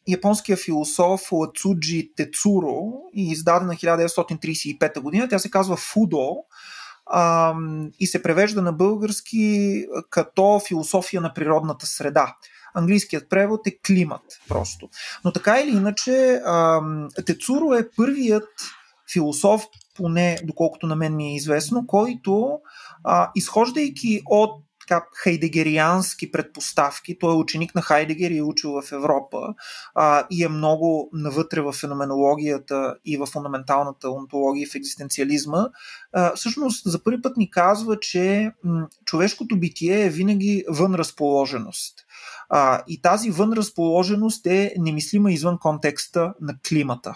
японския 0.09 0.57
философ 0.57 1.33
Лацуджи 1.33 2.13
Тецуро 2.17 2.93
и 3.15 3.31
издадена 3.31 3.73
1935 3.75 5.01
година. 5.01 5.29
Тя 5.29 5.39
се 5.39 5.51
казва 5.51 5.77
Фудо 5.77 6.37
и 8.01 8.07
се 8.07 8.23
превежда 8.23 8.63
на 8.63 8.73
български 8.73 9.87
като 10.11 10.61
философия 10.69 11.23
на 11.23 11.35
природната 11.35 11.87
среда 11.87 12.37
английският 12.75 13.29
превод 13.29 13.67
е 13.67 13.79
климат 13.87 14.23
просто. 14.49 14.89
Но 15.25 15.33
така 15.33 15.61
или 15.61 15.71
иначе, 15.71 16.41
Тецуро 17.27 17.75
е 17.75 17.91
първият 17.97 18.49
философ, 19.13 19.67
поне 19.95 20.39
доколкото 20.45 20.87
на 20.87 20.97
мен 20.97 21.17
ми 21.17 21.29
е 21.29 21.35
известно, 21.35 21.87
който, 21.87 22.59
а, 23.05 23.31
изхождайки 23.35 24.23
от 24.27 24.63
така, 24.89 25.07
хайдегериански 25.15 26.31
предпоставки. 26.31 27.19
Той 27.19 27.35
е 27.35 27.37
ученик 27.37 27.75
на 27.75 27.83
Хайдегер 27.83 28.31
и 28.31 28.39
е 28.39 28.43
учил 28.43 28.71
в 28.71 28.93
Европа 28.93 29.55
а, 29.95 30.27
и 30.31 30.45
е 30.45 30.49
много 30.49 31.11
навътре 31.13 31.61
в 31.61 31.73
феноменологията 31.73 32.97
и 33.05 33.17
в 33.17 33.27
фундаменталната 33.27 34.11
онтология 34.11 34.63
и 34.63 34.67
в 34.67 34.75
екзистенциализма. 34.75 35.69
А, 36.13 36.35
всъщност, 36.35 36.91
за 36.91 37.05
първи 37.05 37.23
път 37.23 37.37
ни 37.37 37.51
казва, 37.51 38.01
че 38.01 38.51
м- 38.65 38.89
човешкото 39.05 39.59
битие 39.59 40.05
е 40.05 40.11
винаги 40.11 40.65
вън 40.69 40.95
разположеност. 40.95 41.95
А, 42.49 42.83
и 42.89 43.03
тази 43.03 43.31
вън 43.31 43.53
разположеност 43.53 44.47
е 44.47 44.75
немислима 44.79 45.33
извън 45.33 45.59
контекста 45.59 46.35
на 46.41 46.55
климата 46.69 47.15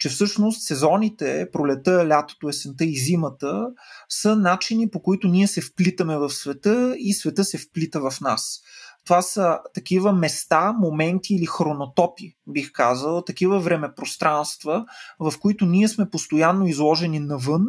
че 0.00 0.08
всъщност 0.08 0.62
сезоните, 0.62 1.48
пролета, 1.52 2.08
лятото, 2.08 2.48
есента 2.48 2.84
и 2.84 2.98
зимата 2.98 3.68
са 4.08 4.36
начини 4.36 4.90
по 4.90 5.02
които 5.02 5.28
ние 5.28 5.46
се 5.46 5.60
вплитаме 5.60 6.18
в 6.18 6.30
света 6.30 6.94
и 6.98 7.12
света 7.12 7.44
се 7.44 7.58
вплита 7.58 8.10
в 8.10 8.20
нас. 8.20 8.60
Това 9.04 9.22
са 9.22 9.58
такива 9.74 10.12
места, 10.12 10.72
моменти 10.72 11.34
или 11.34 11.46
хронотопи, 11.46 12.36
бих 12.46 12.72
казал, 12.72 13.22
такива 13.22 13.60
времепространства, 13.60 14.84
в 15.18 15.34
които 15.40 15.66
ние 15.66 15.88
сме 15.88 16.10
постоянно 16.10 16.66
изложени 16.66 17.20
навън 17.20 17.66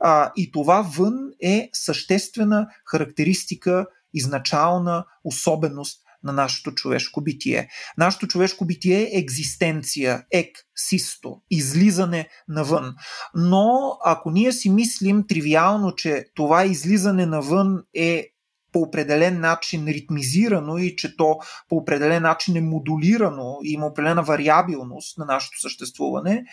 А, 0.00 0.32
и 0.36 0.50
това 0.50 0.82
вън 0.96 1.14
е 1.42 1.70
съществена 1.72 2.66
характеристика, 2.84 3.86
изначална 4.14 5.04
особеност 5.24 6.02
на 6.24 6.32
нашето 6.32 6.74
човешко 6.74 7.20
битие. 7.20 7.68
Нашето 7.98 8.26
човешко 8.26 8.64
битие 8.64 9.00
е 9.02 9.18
екзистенция, 9.18 10.24
ек, 10.30 10.56
систо, 10.76 11.36
излизане 11.50 12.28
навън. 12.48 12.94
Но 13.34 13.98
ако 14.04 14.30
ние 14.30 14.52
си 14.52 14.70
мислим 14.70 15.24
тривиално, 15.28 15.94
че 15.94 16.26
това 16.34 16.64
излизане 16.64 17.26
навън 17.26 17.82
е 17.94 18.26
по 18.72 18.80
определен 18.80 19.40
начин 19.40 19.86
ритмизирано 19.86 20.78
и 20.78 20.96
че 20.96 21.16
то 21.16 21.38
по 21.68 21.76
определен 21.76 22.22
начин 22.22 22.56
е 22.56 22.60
модулирано 22.60 23.58
и 23.64 23.72
има 23.72 23.86
определена 23.86 24.22
вариабилност 24.22 25.18
на 25.18 25.24
нашето 25.24 25.60
съществуване, 25.60 26.44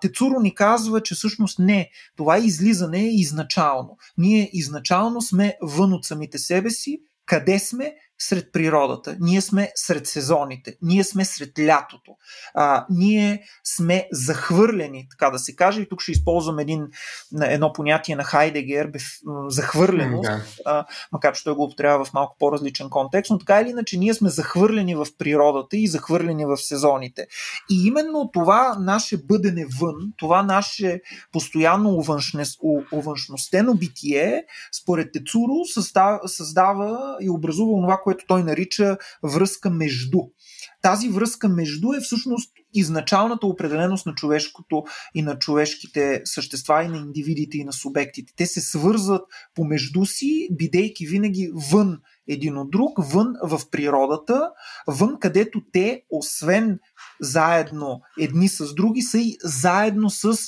Тецуро 0.00 0.40
ни 0.40 0.54
казва, 0.54 1.02
че 1.02 1.14
всъщност 1.14 1.58
не, 1.58 1.90
това 2.16 2.38
излизане 2.38 3.00
е 3.00 3.14
изначално. 3.14 3.96
Ние 4.18 4.50
изначално 4.52 5.22
сме 5.22 5.56
вън 5.62 5.92
от 5.92 6.04
самите 6.04 6.38
себе 6.38 6.70
си, 6.70 7.00
къде 7.26 7.58
сме, 7.58 7.94
сред 8.18 8.52
природата, 8.52 9.16
ние 9.20 9.40
сме 9.40 9.72
сред 9.74 10.06
сезоните, 10.06 10.76
ние 10.82 11.04
сме 11.04 11.24
сред 11.24 11.58
лятото, 11.58 12.12
а, 12.54 12.86
ние 12.90 13.42
сме 13.64 14.08
захвърлени, 14.12 15.06
така 15.10 15.30
да 15.30 15.38
се 15.38 15.56
каже, 15.56 15.80
и 15.80 15.88
тук 15.88 16.02
ще 16.02 16.12
използвам 16.12 16.58
един, 16.58 16.86
едно 17.42 17.72
понятие 17.72 18.16
на 18.16 18.24
Хайдегер, 18.24 18.92
захвърленост, 19.48 20.30
да. 20.30 20.44
а, 20.64 20.84
макар 21.12 21.34
че 21.34 21.44
той 21.44 21.54
го 21.54 21.64
употребява 21.64 22.04
в 22.04 22.12
малко 22.12 22.36
по-различен 22.38 22.90
контекст, 22.90 23.30
но 23.30 23.38
така 23.38 23.60
или 23.60 23.70
иначе 23.70 23.98
ние 23.98 24.14
сме 24.14 24.28
захвърлени 24.28 24.94
в 24.94 25.06
природата 25.18 25.76
и 25.76 25.86
захвърлени 25.86 26.46
в 26.46 26.56
сезоните. 26.56 27.26
И 27.70 27.86
именно 27.86 28.30
това 28.32 28.76
наше 28.80 29.24
бъдене 29.24 29.66
вън, 29.80 30.12
това 30.16 30.42
наше 30.42 31.00
постоянно 31.32 32.02
увъншностено 32.92 33.74
битие, 33.74 34.44
според 34.82 35.12
Тецуро, 35.12 35.64
създава, 35.64 36.28
създава 36.28 37.16
и 37.20 37.30
образува 37.30 37.66
това, 37.80 38.00
което 38.06 38.24
той 38.28 38.42
нарича 38.42 38.96
връзка 39.22 39.70
между. 39.70 40.18
Тази 40.82 41.08
връзка 41.08 41.48
между 41.48 41.92
е 41.92 42.00
всъщност 42.00 42.52
изначалната 42.74 43.46
определеност 43.46 44.06
на 44.06 44.14
човешкото 44.14 44.84
и 45.14 45.22
на 45.22 45.38
човешките 45.38 46.22
същества 46.24 46.84
и 46.84 46.88
на 46.88 46.96
индивидите 46.96 47.58
и 47.58 47.64
на 47.64 47.72
субектите. 47.72 48.32
Те 48.36 48.46
се 48.46 48.60
свързват 48.60 49.22
помежду 49.54 50.04
си, 50.04 50.48
бидейки 50.52 51.06
винаги 51.06 51.50
вън 51.72 51.98
един 52.28 52.58
от 52.58 52.70
друг, 52.70 52.90
вън 52.98 53.34
в 53.42 53.60
природата, 53.70 54.50
вън 54.86 55.18
където 55.20 55.62
те, 55.72 56.02
освен 56.10 56.78
заедно 57.20 58.00
едни 58.18 58.48
с 58.48 58.74
други, 58.74 59.02
са 59.02 59.18
и 59.18 59.36
заедно 59.42 60.10
с 60.10 60.38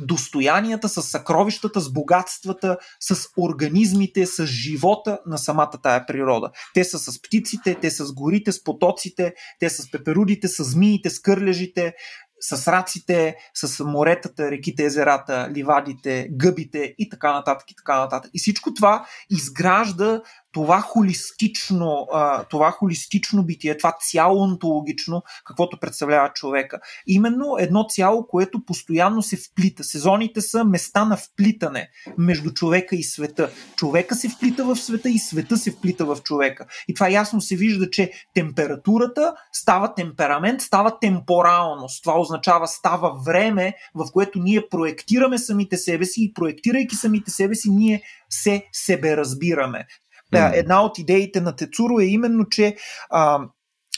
достоянията, 0.00 0.88
с 0.88 1.02
съкровищата, 1.02 1.80
с 1.80 1.92
богатствата, 1.92 2.78
с 3.00 3.28
организмите, 3.36 4.26
с 4.26 4.46
живота 4.46 5.18
на 5.26 5.38
самата 5.38 5.78
тая 5.82 6.06
природа. 6.06 6.50
Те 6.74 6.84
са 6.84 6.98
с 6.98 7.22
птиците, 7.22 7.74
те 7.74 7.90
са 7.90 8.06
с 8.06 8.12
горите, 8.12 8.52
с 8.52 8.64
потоците, 8.64 9.34
те 9.60 9.70
са 9.70 9.82
с 9.82 9.90
пеперудите, 9.90 10.48
с 10.48 10.64
змиите, 10.64 11.10
с 11.10 11.20
кърлежите, 11.20 11.94
с 12.40 12.68
раците, 12.68 13.36
с 13.54 13.84
моретата, 13.84 14.50
реките, 14.50 14.84
езерата, 14.84 15.50
ливадите, 15.54 16.28
гъбите 16.30 16.94
и 16.98 17.08
така 17.08 17.32
нататък 17.32 17.70
и 17.70 17.76
така 17.76 17.98
нататък. 17.98 18.30
И 18.34 18.38
всичко 18.38 18.74
това 18.74 19.06
изгражда 19.30 20.22
това 20.56 20.80
холистично, 20.80 22.08
това 22.50 22.70
холистично 22.70 23.44
битие, 23.44 23.76
това 23.76 23.96
цяло 24.00 24.42
онтологично, 24.42 25.22
каквото 25.44 25.80
представлява 25.80 26.30
човека. 26.34 26.80
Именно 27.06 27.56
едно 27.58 27.86
цяло, 27.88 28.26
което 28.26 28.64
постоянно 28.64 29.22
се 29.22 29.36
вплита. 29.36 29.84
Сезоните 29.84 30.40
са 30.40 30.64
места 30.64 31.04
на 31.04 31.16
вплитане 31.16 31.88
между 32.18 32.50
човека 32.50 32.96
и 32.96 33.02
света. 33.02 33.50
Човека 33.76 34.14
се 34.14 34.28
вплита 34.28 34.64
в 34.64 34.76
света 34.76 35.10
и 35.10 35.18
света 35.18 35.56
се 35.56 35.70
вплита 35.70 36.04
в 36.04 36.18
човека. 36.22 36.66
И 36.88 36.94
това 36.94 37.08
ясно 37.08 37.40
се 37.40 37.56
вижда, 37.56 37.90
че 37.90 38.12
температурата 38.34 39.34
става 39.52 39.94
темперамент, 39.94 40.60
става 40.60 40.98
темпоралност. 40.98 42.02
Това 42.02 42.20
означава 42.20 42.68
става 42.68 43.14
време, 43.26 43.74
в 43.94 44.06
което 44.12 44.38
ние 44.38 44.68
проектираме 44.68 45.38
самите 45.38 45.76
себе 45.76 46.04
си 46.04 46.24
и 46.24 46.32
проектирайки 46.34 46.96
самите 46.96 47.30
себе 47.30 47.54
си, 47.54 47.70
ние 47.70 48.02
се 48.30 48.64
себе 48.72 49.16
разбираме. 49.16 49.86
Да, 50.32 50.52
една 50.54 50.82
от 50.82 50.98
идеите 50.98 51.40
на 51.40 51.56
Тецуро 51.56 52.00
е 52.00 52.04
именно, 52.04 52.48
че 52.48 52.76
а, 53.10 53.40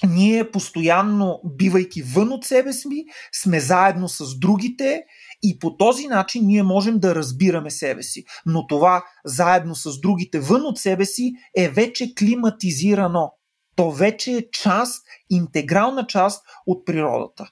ние 0.06 0.50
постоянно, 0.50 1.40
бивайки 1.44 2.02
вън 2.02 2.32
от 2.32 2.44
себе 2.44 2.72
си, 2.72 3.04
сме 3.42 3.60
заедно 3.60 4.08
с 4.08 4.38
другите 4.38 5.02
и 5.42 5.58
по 5.58 5.76
този 5.76 6.06
начин 6.06 6.46
ние 6.46 6.62
можем 6.62 6.98
да 6.98 7.14
разбираме 7.14 7.70
себе 7.70 8.02
си. 8.02 8.24
Но 8.46 8.66
това 8.66 9.04
заедно 9.24 9.74
с 9.74 10.00
другите 10.00 10.40
вън 10.40 10.62
от 10.62 10.78
себе 10.78 11.04
си 11.04 11.32
е 11.56 11.68
вече 11.68 12.14
климатизирано. 12.14 13.32
То 13.76 13.90
вече 13.90 14.32
е 14.32 14.50
част, 14.52 15.04
интегрална 15.30 16.06
част 16.06 16.44
от 16.66 16.86
природата. 16.86 17.50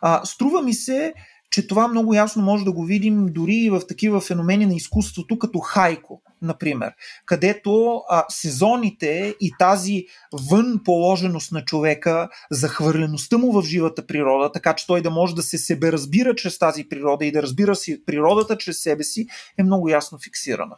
А, 0.00 0.24
струва 0.24 0.62
ми 0.62 0.74
се, 0.74 1.12
че 1.50 1.66
това 1.66 1.88
много 1.88 2.14
ясно 2.14 2.42
може 2.42 2.64
да 2.64 2.72
го 2.72 2.84
видим 2.84 3.26
дори 3.26 3.54
и 3.54 3.70
в 3.70 3.80
такива 3.88 4.20
феномени 4.20 4.66
на 4.66 4.74
изкуството, 4.74 5.38
като 5.38 5.58
хайко, 5.58 6.22
например, 6.42 6.92
където 7.26 8.02
а, 8.08 8.24
сезоните 8.28 9.34
и 9.40 9.52
тази 9.58 10.04
вън 10.50 10.80
положеност 10.84 11.52
на 11.52 11.64
човека, 11.64 12.28
захвърлеността 12.50 13.38
му 13.38 13.52
в 13.52 13.64
живата 13.64 14.06
природа, 14.06 14.52
така 14.52 14.74
че 14.74 14.86
той 14.86 15.02
да 15.02 15.10
може 15.10 15.34
да 15.34 15.42
се 15.42 15.58
себе 15.58 15.92
разбира 15.92 16.34
чрез 16.34 16.58
тази 16.58 16.88
природа 16.88 17.24
и 17.24 17.32
да 17.32 17.42
разбира 17.42 17.76
си 17.76 18.02
природата 18.06 18.58
чрез 18.58 18.82
себе 18.82 19.04
си, 19.04 19.26
е 19.58 19.62
много 19.62 19.88
ясно 19.88 20.18
фиксирана. 20.24 20.76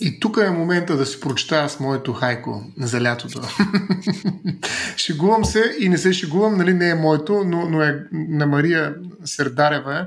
И 0.00 0.20
тук 0.20 0.36
е 0.36 0.50
момента 0.50 0.96
да 0.96 1.06
си 1.06 1.20
прочета 1.20 1.68
с 1.68 1.80
моето 1.80 2.12
хайко 2.12 2.64
за 2.80 3.02
лятото. 3.02 3.40
шегувам 4.96 5.44
се 5.44 5.76
и 5.80 5.88
не 5.88 5.98
се 5.98 6.12
шегувам, 6.12 6.56
нали 6.56 6.74
не 6.74 6.90
е 6.90 6.94
моето, 6.94 7.44
но, 7.46 7.68
но 7.68 7.82
е 7.82 8.04
на 8.12 8.46
Мария 8.46 8.94
Сердарева. 9.24 9.98
Е. 9.98 10.04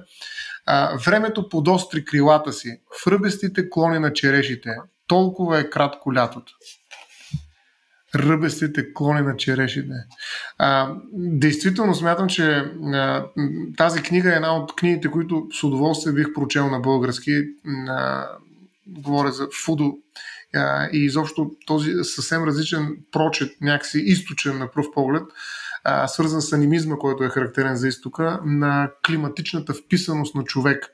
Времето 1.06 1.50
подостри 1.50 2.06
крилата 2.06 2.54
си 2.54 2.80
в 3.04 3.08
ръбестите 3.08 3.70
клони 3.70 4.00
на 4.00 4.14
черешите. 4.14 4.76
Толкова 5.08 5.60
е 5.60 5.70
кратко 5.70 6.16
лятото. 6.16 6.54
Ръбестите 8.16 8.94
клони 8.94 9.22
на 9.22 9.38
черешите. 9.38 9.94
А, 10.58 10.94
действително 11.14 11.96
смятам, 11.96 12.28
че 12.28 12.44
а, 12.44 13.26
тази 13.78 14.02
книга 14.02 14.34
е 14.34 14.36
една 14.36 14.56
от 14.56 14.76
книгите, 14.76 15.12
които 15.12 15.48
с 15.60 15.64
удоволствие 15.64 16.14
бих 16.14 16.34
прочел 16.34 16.70
на 16.70 16.80
български. 16.80 17.44
А, 17.88 18.28
говоря 18.88 19.32
за 19.32 19.48
Фудо 19.66 19.98
а, 20.56 20.90
и 20.94 20.98
изобщо 20.98 21.52
този 21.66 21.92
съвсем 22.04 22.44
различен 22.44 22.98
прочет, 23.12 23.62
някакси 23.62 24.00
източен 24.00 24.58
на 24.58 24.72
пръв 24.72 24.86
поглед, 24.94 25.24
а, 25.24 25.61
свързан 26.08 26.42
с 26.42 26.54
анимизма, 26.54 26.98
който 26.98 27.24
е 27.24 27.30
характерен 27.30 27.76
за 27.76 27.88
изтока, 27.88 28.40
на 28.46 28.92
климатичната 29.08 29.74
вписаност 29.74 30.36
на 30.36 30.44
човек. 30.44 30.92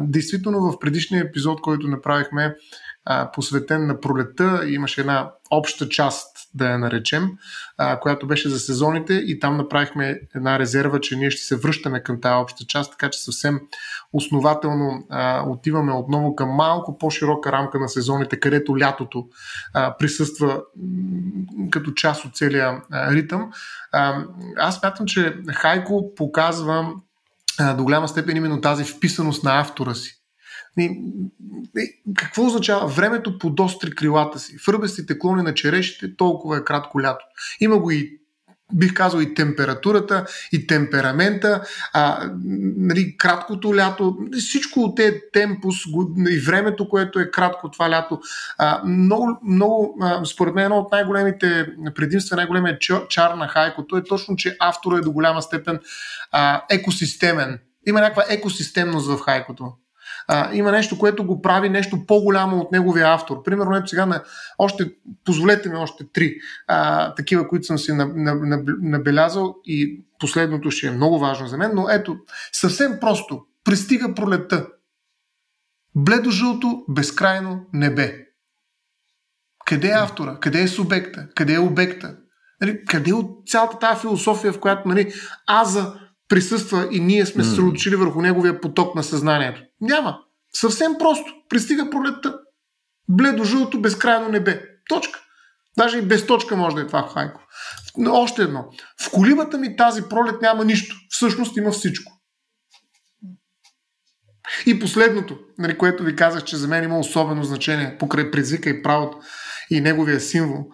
Действително 0.00 0.60
в 0.60 0.78
предишния 0.78 1.24
епизод, 1.24 1.60
който 1.60 1.88
направихме, 1.88 2.56
посветен 3.32 3.86
на 3.86 4.00
пролета, 4.00 4.62
имаше 4.66 5.00
една 5.00 5.30
обща 5.50 5.88
част 5.88 6.35
да 6.54 6.70
я 6.70 6.78
наречем, 6.78 7.30
а, 7.78 8.00
която 8.00 8.26
беше 8.26 8.48
за 8.48 8.58
сезоните 8.58 9.14
и 9.14 9.40
там 9.40 9.56
направихме 9.56 10.20
една 10.34 10.58
резерва, 10.58 11.00
че 11.00 11.16
ние 11.16 11.30
ще 11.30 11.42
се 11.42 11.56
връщаме 11.56 12.02
към 12.02 12.20
тази 12.20 12.42
обща 12.42 12.64
част, 12.64 12.90
така 12.90 13.10
че 13.10 13.22
съвсем 13.22 13.60
основателно 14.12 15.06
а, 15.10 15.44
отиваме 15.48 15.92
отново 15.92 16.36
към 16.36 16.48
малко 16.48 16.98
по-широка 16.98 17.52
рамка 17.52 17.78
на 17.78 17.88
сезоните, 17.88 18.40
където 18.40 18.78
лятото 18.78 19.26
а, 19.74 19.96
присъства 19.96 20.62
м- 20.76 21.70
като 21.70 21.92
част 21.92 22.24
от 22.24 22.36
целия 22.36 22.82
а, 22.90 23.12
ритъм. 23.12 23.50
А, 23.92 24.24
аз 24.56 24.76
смятам, 24.76 25.06
че 25.06 25.36
Хайко 25.54 26.14
показва 26.14 26.92
а, 27.58 27.74
до 27.74 27.82
голяма 27.84 28.08
степен 28.08 28.36
именно 28.36 28.60
тази 28.60 28.84
вписаност 28.84 29.44
на 29.44 29.60
автора 29.60 29.94
си. 29.94 30.22
Какво 32.16 32.46
означава 32.46 32.86
времето 32.86 33.38
подостри 33.38 33.90
крилата 33.90 34.38
си? 34.38 34.58
В 34.58 34.68
ръбестите 34.68 35.18
клони 35.18 35.42
на 35.42 35.54
черешите 35.54 36.16
толкова 36.16 36.56
е 36.56 36.64
кратко 36.64 37.02
лято. 37.02 37.24
Има 37.60 37.78
го 37.78 37.90
и 37.90 38.18
бих 38.74 38.94
казал 38.94 39.20
и 39.20 39.34
температурата, 39.34 40.26
и 40.52 40.66
темперамента, 40.66 41.62
а, 41.92 42.30
нали, 42.76 43.16
краткото 43.16 43.76
лято, 43.76 44.16
всичко 44.38 44.80
от 44.80 44.96
тези 44.96 45.20
темпус 45.32 45.76
и 46.30 46.40
времето, 46.40 46.88
което 46.88 47.20
е 47.20 47.30
кратко 47.30 47.70
това 47.70 47.90
лято. 47.90 48.20
А, 48.58 48.82
много, 48.84 49.38
много, 49.44 49.98
според 50.24 50.54
мен, 50.54 50.64
едно 50.64 50.78
от 50.78 50.92
най-големите 50.92 51.68
предимства, 51.94 52.36
най-големият 52.36 52.82
чар 53.08 53.34
на 53.34 53.48
хайкото 53.48 53.96
е 53.96 54.04
точно, 54.04 54.36
че 54.36 54.56
автора 54.60 54.98
е 54.98 55.00
до 55.00 55.12
голяма 55.12 55.42
степен 55.42 55.80
а, 56.32 56.62
екосистемен. 56.70 57.58
Има 57.86 58.00
някаква 58.00 58.24
екосистемност 58.28 59.06
в 59.06 59.20
хайкото 59.20 59.72
а, 60.28 60.54
има 60.54 60.72
нещо, 60.72 60.98
което 60.98 61.24
го 61.24 61.42
прави 61.42 61.68
нещо 61.68 62.06
по-голямо 62.06 62.56
от 62.56 62.72
неговия 62.72 63.14
автор. 63.14 63.42
Примерно, 63.42 63.76
ето 63.76 63.88
сега 63.88 64.06
на 64.06 64.22
още, 64.58 64.92
позволете 65.24 65.68
ми 65.68 65.76
още 65.76 66.04
три 66.12 66.34
а, 66.66 67.14
такива, 67.14 67.48
които 67.48 67.66
съм 67.66 67.78
си 67.78 67.92
набелязал 68.82 69.56
и 69.64 70.04
последното 70.18 70.70
ще 70.70 70.86
е 70.86 70.90
много 70.90 71.18
важно 71.18 71.46
за 71.46 71.58
мен, 71.58 71.70
но 71.74 71.88
ето, 71.90 72.16
съвсем 72.52 72.98
просто, 73.00 73.44
пристига 73.64 74.14
пролета. 74.14 74.66
Бледо-жълто, 75.94 76.84
безкрайно 76.88 77.60
небе. 77.72 78.26
Къде 79.66 79.88
е 79.88 79.94
автора? 79.94 80.38
Къде 80.40 80.62
е 80.62 80.68
субекта? 80.68 81.28
Къде 81.34 81.54
е 81.54 81.58
обекта? 81.58 82.16
Нали, 82.60 82.84
къде 82.84 83.10
е 83.10 83.14
от 83.14 83.48
цялата 83.48 83.78
тази 83.78 84.00
философия, 84.00 84.52
в 84.52 84.60
която 84.60 84.88
нали, 84.88 85.12
аза 85.46 85.94
присъства 86.28 86.88
и 86.92 87.00
ние 87.00 87.26
сме 87.26 87.44
mm. 87.44 87.96
върху 87.96 88.22
неговия 88.22 88.60
поток 88.60 88.94
на 88.94 89.02
съзнанието? 89.02 89.62
Няма. 89.80 90.18
Съвсем 90.52 90.92
просто. 90.98 91.34
Пристига 91.48 91.90
пролетта. 91.90 92.38
Бледо-жълто, 93.08 93.80
безкрайно 93.80 94.28
небе. 94.28 94.62
Точка. 94.88 95.20
Даже 95.78 95.98
и 95.98 96.02
без 96.02 96.26
точка 96.26 96.56
може 96.56 96.76
да 96.76 96.82
е 96.82 96.86
това 96.86 97.10
хайко. 97.14 97.40
Още 98.08 98.42
едно. 98.42 98.64
В 99.02 99.10
колибата 99.10 99.58
ми 99.58 99.76
тази 99.76 100.02
пролет 100.02 100.42
няма 100.42 100.64
нищо. 100.64 100.96
Всъщност 101.10 101.56
има 101.56 101.70
всичко. 101.70 102.12
И 104.66 104.78
последното, 104.78 105.38
нали, 105.58 105.78
което 105.78 106.02
ви 106.02 106.16
казах, 106.16 106.44
че 106.44 106.56
за 106.56 106.68
мен 106.68 106.84
има 106.84 106.98
особено 106.98 107.44
значение 107.44 107.98
покрай 107.98 108.30
предзвика 108.30 108.70
и 108.70 108.82
правото 108.82 109.18
и 109.70 109.80
неговия 109.80 110.20
символ. 110.20 110.64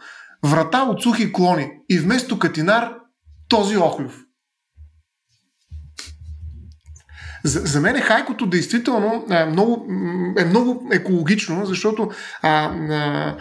Врата 0.45 0.83
от 0.83 1.03
сухи 1.03 1.33
клони 1.33 1.71
и 1.91 1.99
вместо 1.99 2.39
катинар 2.39 2.95
този 3.49 3.77
охлюв. 3.77 4.19
За, 7.45 7.61
за 7.61 7.81
мен 7.81 7.97
е 7.97 8.01
хайкото 8.01 8.47
действително 8.47 9.25
е 9.31 9.45
много, 9.45 9.87
е 10.39 10.45
много 10.45 10.89
екологично, 10.93 11.67
защото 11.67 12.11
а, 12.43 12.65
а, 12.91 13.37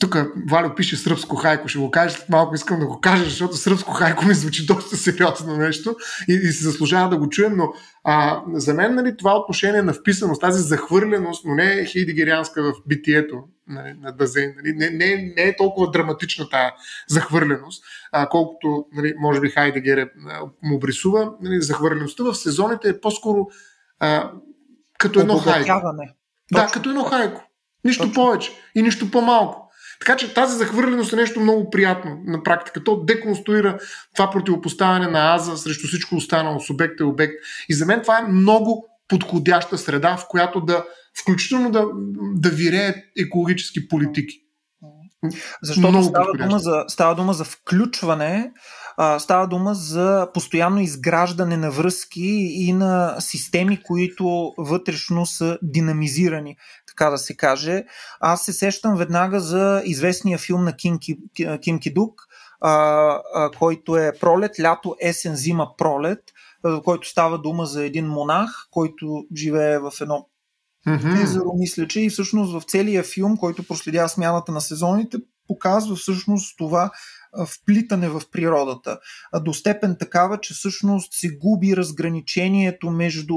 тук 0.00 0.16
Валю 0.50 0.74
пише 0.74 0.96
сръбско 0.96 1.36
хайко, 1.36 1.68
ще 1.68 1.78
го 1.78 1.90
кажа 1.90 2.18
малко, 2.28 2.54
искам 2.54 2.80
да 2.80 2.86
го 2.86 3.00
кажа, 3.00 3.24
защото 3.24 3.56
сръбско 3.56 3.92
хайко 3.92 4.24
ми 4.24 4.34
звучи 4.34 4.66
доста 4.66 4.96
сериозно 4.96 5.56
нещо 5.56 5.96
и, 6.28 6.32
и 6.32 6.52
се 6.52 6.64
заслужава 6.64 7.08
да 7.08 7.18
го 7.18 7.28
чуем, 7.28 7.56
но 7.56 7.72
а, 8.04 8.42
за 8.54 8.74
мен 8.74 8.94
нали, 8.94 9.16
това 9.16 9.36
отношение 9.36 9.82
на 9.82 9.92
вписаност, 9.92 10.40
тази 10.40 10.62
захвърленост, 10.62 11.44
но 11.44 11.54
не 11.54 11.84
хейдегерианска 11.84 12.62
в 12.62 12.72
битието 12.86 13.36
нали, 13.66 13.94
на 14.00 14.12
Дазен, 14.12 14.54
нали, 14.56 14.72
не, 14.76 14.90
не, 14.90 15.32
не 15.36 15.42
е 15.42 15.56
толкова 15.56 15.90
драматична 15.90 16.48
тази 16.48 16.70
захвърленост, 17.08 17.84
а, 18.12 18.28
колкото 18.28 18.86
нали, 18.92 19.14
може 19.18 19.40
би 19.40 19.50
Хайдегер 19.50 19.98
е, 19.98 20.10
му 20.62 20.76
обрисува. 20.76 21.32
Нали, 21.40 21.62
захвърлеността 21.62 22.24
в 22.24 22.34
сезоните 22.34 22.88
е 22.88 23.00
по-скоро 23.00 23.46
а, 24.00 24.30
като 24.98 25.20
едно 25.20 25.38
хайко. 25.38 25.82
Да, 26.52 26.66
като 26.72 26.88
едно 26.88 27.04
хайко. 27.04 27.44
Нищо 27.84 28.02
Точно. 28.02 28.14
повече 28.14 28.52
и 28.74 28.82
нищо 28.82 29.10
по-малко. 29.10 29.68
Така 30.00 30.16
че 30.16 30.34
тази 30.34 30.56
захвърленост 30.56 31.12
е 31.12 31.16
нещо 31.16 31.40
много 31.40 31.70
приятно 31.70 32.18
на 32.24 32.42
практика. 32.42 32.84
То 32.84 33.04
деконструира 33.04 33.78
това 34.14 34.30
противопоставяне 34.30 35.06
на 35.06 35.34
аза 35.34 35.56
срещу 35.56 35.86
всичко 35.88 36.14
останало, 36.14 36.60
субект 36.60 37.00
и 37.00 37.02
обект. 37.02 37.32
И 37.68 37.74
за 37.74 37.86
мен 37.86 38.02
това 38.02 38.18
е 38.18 38.32
много 38.32 38.86
подходяща 39.08 39.78
среда, 39.78 40.16
в 40.16 40.28
която 40.28 40.60
да, 40.60 40.84
включително 41.20 41.70
да, 41.70 41.86
да 42.34 42.50
виреят 42.50 42.96
екологически 43.18 43.88
политики. 43.88 44.38
Защото 45.62 46.02
става 46.02 46.32
дума, 46.38 46.58
за, 46.58 46.84
става 46.88 47.14
дума 47.14 47.32
за 47.32 47.44
включване, 47.44 48.52
а, 48.96 49.18
става 49.18 49.48
дума 49.48 49.74
за 49.74 50.28
постоянно 50.34 50.80
изграждане 50.80 51.56
на 51.56 51.70
връзки 51.70 52.48
и 52.52 52.72
на 52.72 53.16
системи, 53.20 53.82
които 53.82 54.52
вътрешно 54.58 55.26
са 55.26 55.58
динамизирани 55.62 56.56
така 56.86 57.10
да 57.10 57.18
се 57.18 57.36
каже. 57.36 57.84
Аз 58.20 58.44
се 58.44 58.52
сещам 58.52 58.96
веднага 58.96 59.40
за 59.40 59.82
известния 59.84 60.38
филм 60.38 60.64
на 60.64 60.76
Ким, 60.76 60.98
Ким 61.62 61.80
Кидук, 61.80 62.22
а, 62.60 62.72
а, 63.34 63.50
който 63.58 63.96
е 63.96 64.12
Пролет, 64.20 64.60
лято, 64.60 64.96
есен, 65.00 65.36
зима, 65.36 65.76
пролет, 65.78 66.22
който 66.84 67.08
става 67.08 67.38
дума 67.38 67.66
за 67.66 67.84
един 67.84 68.06
монах, 68.06 68.66
който 68.70 69.24
живее 69.36 69.78
в 69.78 69.92
едно 70.00 70.28
mm-hmm. 70.86 71.22
езеро, 71.22 71.52
мисля, 71.58 71.88
че 71.88 72.00
и 72.00 72.10
всъщност 72.10 72.52
в 72.52 72.62
целия 72.70 73.02
филм, 73.02 73.36
който 73.36 73.62
проследява 73.66 74.08
смяната 74.08 74.52
на 74.52 74.60
сезоните, 74.60 75.18
показва 75.48 75.96
всъщност 75.96 76.58
това 76.58 76.90
вплитане 77.46 78.08
в 78.08 78.22
природата. 78.32 78.98
До 79.40 79.54
степен 79.54 79.96
такава, 79.98 80.40
че 80.40 80.54
всъщност 80.54 81.12
се 81.12 81.28
губи 81.28 81.76
разграничението 81.76 82.90
между 82.90 83.34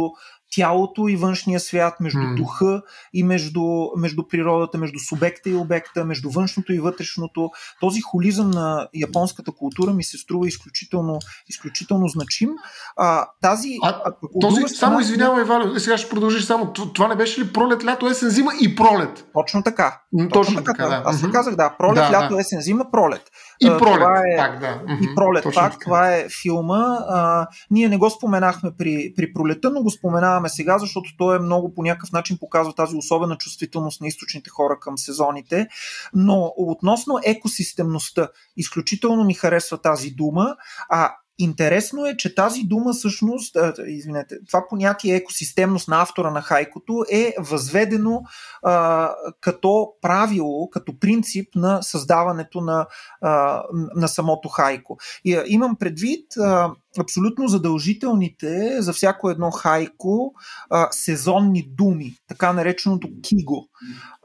тялото 0.56 1.08
и 1.08 1.16
външния 1.16 1.60
свят, 1.60 1.99
между 1.99 2.20
mm. 2.20 2.36
духа 2.36 2.82
и 3.14 3.24
между, 3.24 3.62
между 3.97 4.28
природата, 4.28 4.78
между 4.78 4.99
субекта 4.99 5.49
и 5.49 5.56
обекта, 5.56 6.06
между 6.06 6.30
външното 6.30 6.74
и 6.74 6.80
вътрешното. 6.80 7.49
Този 7.80 8.01
холизъм 8.01 8.51
на 8.51 8.88
японската 8.93 9.51
култура 9.51 9.93
ми 9.93 10.03
се 10.03 10.18
струва 10.18 10.47
изключително, 10.47 11.20
изключително 11.49 12.08
значим. 12.08 12.49
А, 12.97 13.28
тази, 13.41 13.78
а, 13.84 14.01
а 14.06 14.12
този, 14.41 14.56
страна, 14.56 14.68
само 14.68 14.99
извинявай, 14.99 15.43
Валю, 15.43 15.80
сега 15.80 15.97
ще 15.97 16.10
продължиш 16.10 16.43
само. 16.43 16.74
Това 16.74 17.08
не 17.08 17.16
беше 17.16 17.41
ли 17.41 17.53
пролет, 17.53 17.86
лято, 17.86 18.08
есен, 18.08 18.30
зима 18.30 18.51
и 18.62 18.76
пролет? 18.76 19.26
Точно 19.34 19.64
така. 19.64 20.01
Точно, 20.18 20.30
точно 20.30 20.56
така, 20.56 20.74
така, 20.74 20.89
да. 20.89 21.03
Аз 21.06 21.22
mm-hmm. 21.22 21.32
казах, 21.32 21.56
да, 21.56 21.76
пролет, 21.78 21.95
да, 21.95 22.12
лято, 22.12 22.36
да. 22.36 22.41
есен, 22.41 22.62
зима, 22.62 22.86
пролет. 22.91 23.24
И 23.62 23.68
пролет, 23.68 23.99
това 23.99 24.22
е, 24.34 24.38
пак, 24.38 24.60
да. 24.60 24.82
И 25.01 25.16
пролет, 25.16 25.43
Точно 25.43 25.62
пак, 25.62 25.72
така. 25.72 25.84
това 25.84 26.16
е 26.16 26.28
филма. 26.41 26.97
А, 27.10 27.47
ние 27.72 27.89
не 27.89 27.97
го 27.97 28.10
споменахме 28.10 28.72
при, 28.78 29.14
при 29.16 29.34
пролета, 29.34 29.70
но 29.70 29.84
го 29.84 29.89
споменаваме 29.91 30.49
сега, 30.49 30.78
защото 30.78 31.10
той 31.18 31.36
е 31.36 31.39
много 31.39 31.74
по 31.74 31.84
някакъв 31.84 32.12
начин 32.12 32.38
показва 32.39 32.74
тази 32.74 32.95
особена 32.95 33.38
чувствителност 33.38 34.01
на 34.01 34.08
източните 34.08 34.49
хора 34.49 34.78
към 34.82 34.97
сезоните. 34.97 35.68
Но 36.14 36.53
относно 36.58 37.20
екосистемността, 37.26 38.30
изключително 38.58 39.24
ми 39.24 39.34
харесва 39.34 39.78
тази 39.78 40.10
дума. 40.10 40.56
А 40.89 41.16
Интересно 41.38 42.06
е, 42.06 42.18
че 42.18 42.36
тази 42.36 42.64
дума 42.64 42.94
всъщност, 42.94 43.58
извинете, 43.88 44.36
това 44.48 44.66
понятие 44.70 45.16
екосистемност 45.16 45.88
на 45.88 46.02
автора 46.02 46.32
на 46.32 46.42
хайкото 46.42 47.06
е 47.12 47.36
възведено 47.40 48.22
а, 48.64 49.12
като 49.42 49.88
правило, 50.02 50.70
като 50.70 51.00
принцип 51.00 51.56
на 51.56 51.82
създаването 51.84 52.62
на, 52.62 52.88
а, 53.22 53.64
на 53.96 54.08
самото 54.08 54.50
хайко. 54.50 54.98
И 55.26 55.36
а, 55.36 55.44
имам 55.48 55.76
предвид 55.76 56.38
а, 56.38 56.72
абсолютно 57.00 57.48
задължителните 57.48 58.82
за 58.82 58.94
всяко 58.94 59.30
едно 59.30 59.52
хайко 59.52 60.34
а, 60.70 60.88
сезонни 60.92 61.70
думи, 61.72 62.16
така 62.28 62.54
нареченото 62.54 63.08
киго. 63.24 63.70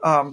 А, 0.03 0.23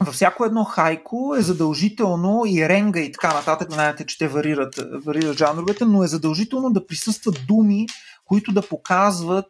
във 0.00 0.14
всяко 0.14 0.44
едно 0.44 0.64
хайко 0.64 1.34
е 1.38 1.42
задължително 1.42 2.42
и 2.46 2.68
ренга 2.68 3.00
и 3.00 3.12
така 3.12 3.34
нататък, 3.34 3.72
знаете, 3.72 4.06
че 4.06 4.18
те 4.18 4.28
варират, 4.28 4.80
варират 5.04 5.38
жанровете, 5.38 5.84
но 5.84 6.02
е 6.02 6.08
задължително 6.08 6.70
да 6.70 6.86
присъстват 6.86 7.40
думи, 7.48 7.86
които 8.24 8.52
да 8.52 8.68
показват 8.68 9.46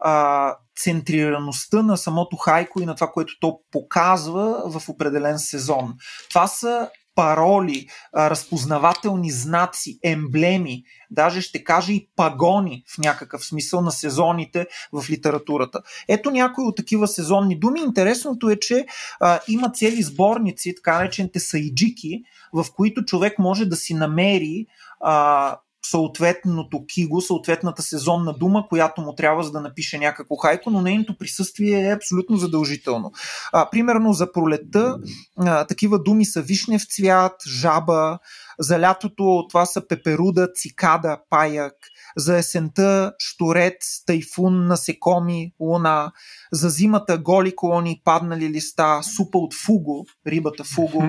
а, 0.00 0.54
центрираността 0.76 1.82
на 1.82 1.96
самото 1.96 2.36
хайко 2.36 2.82
и 2.82 2.86
на 2.86 2.94
това, 2.94 3.06
което 3.06 3.32
то 3.40 3.60
показва 3.72 4.62
в 4.66 4.88
определен 4.88 5.38
сезон. 5.38 5.94
Това 6.28 6.46
са 6.46 6.90
пароли, 7.14 7.86
разпознавателни 8.16 9.30
знаци, 9.30 9.98
емблеми, 10.04 10.82
даже 11.10 11.40
ще 11.40 11.64
кажа 11.64 11.92
и 11.92 12.08
пагони 12.16 12.84
в 12.94 12.98
някакъв 12.98 13.44
смисъл 13.44 13.80
на 13.80 13.92
сезоните 13.92 14.66
в 14.92 15.10
литературата. 15.10 15.82
Ето 16.08 16.30
някои 16.30 16.64
от 16.64 16.76
такива 16.76 17.08
сезонни 17.08 17.58
думи. 17.58 17.80
Интересното 17.80 18.50
е, 18.50 18.56
че 18.56 18.86
а, 19.20 19.40
има 19.48 19.70
цели 19.70 20.02
сборници, 20.02 20.74
така 20.74 20.98
наречените 20.98 21.40
сайджики, 21.40 22.22
в 22.52 22.66
които 22.76 23.04
човек 23.04 23.38
може 23.38 23.64
да 23.66 23.76
си 23.76 23.94
намери 23.94 24.66
а, 25.00 25.56
съответното 25.86 26.84
киго, 26.86 27.20
съответната 27.20 27.82
сезонна 27.82 28.32
дума, 28.32 28.66
която 28.68 29.00
му 29.00 29.14
трябва 29.14 29.42
за 29.42 29.52
да 29.52 29.60
напише 29.60 29.98
някакво 29.98 30.36
хайко, 30.36 30.70
но 30.70 30.82
нейното 30.82 31.18
присъствие 31.18 31.88
е 31.88 31.94
абсолютно 31.94 32.36
задължително. 32.36 33.12
А, 33.52 33.70
примерно 33.70 34.12
за 34.12 34.32
пролетта 34.32 34.96
а, 35.38 35.64
такива 35.66 36.02
думи 36.02 36.24
са 36.24 36.42
вишнев 36.42 36.82
цвят, 36.86 37.32
жаба, 37.46 38.18
за 38.62 38.80
лятото 38.80 39.46
това 39.48 39.66
са 39.66 39.88
пеперуда, 39.88 40.48
цикада, 40.54 41.18
паяк, 41.30 41.74
за 42.16 42.38
есента 42.38 43.12
шторец, 43.18 44.04
тайфун, 44.06 44.66
насекоми, 44.66 45.52
луна, 45.60 46.12
за 46.52 46.68
зимата 46.70 47.18
голи 47.18 47.56
колони, 47.56 48.00
паднали 48.04 48.50
листа, 48.50 49.00
супа 49.16 49.38
от 49.38 49.54
фуго, 49.54 50.06
рибата 50.26 50.64
фуго. 50.64 51.04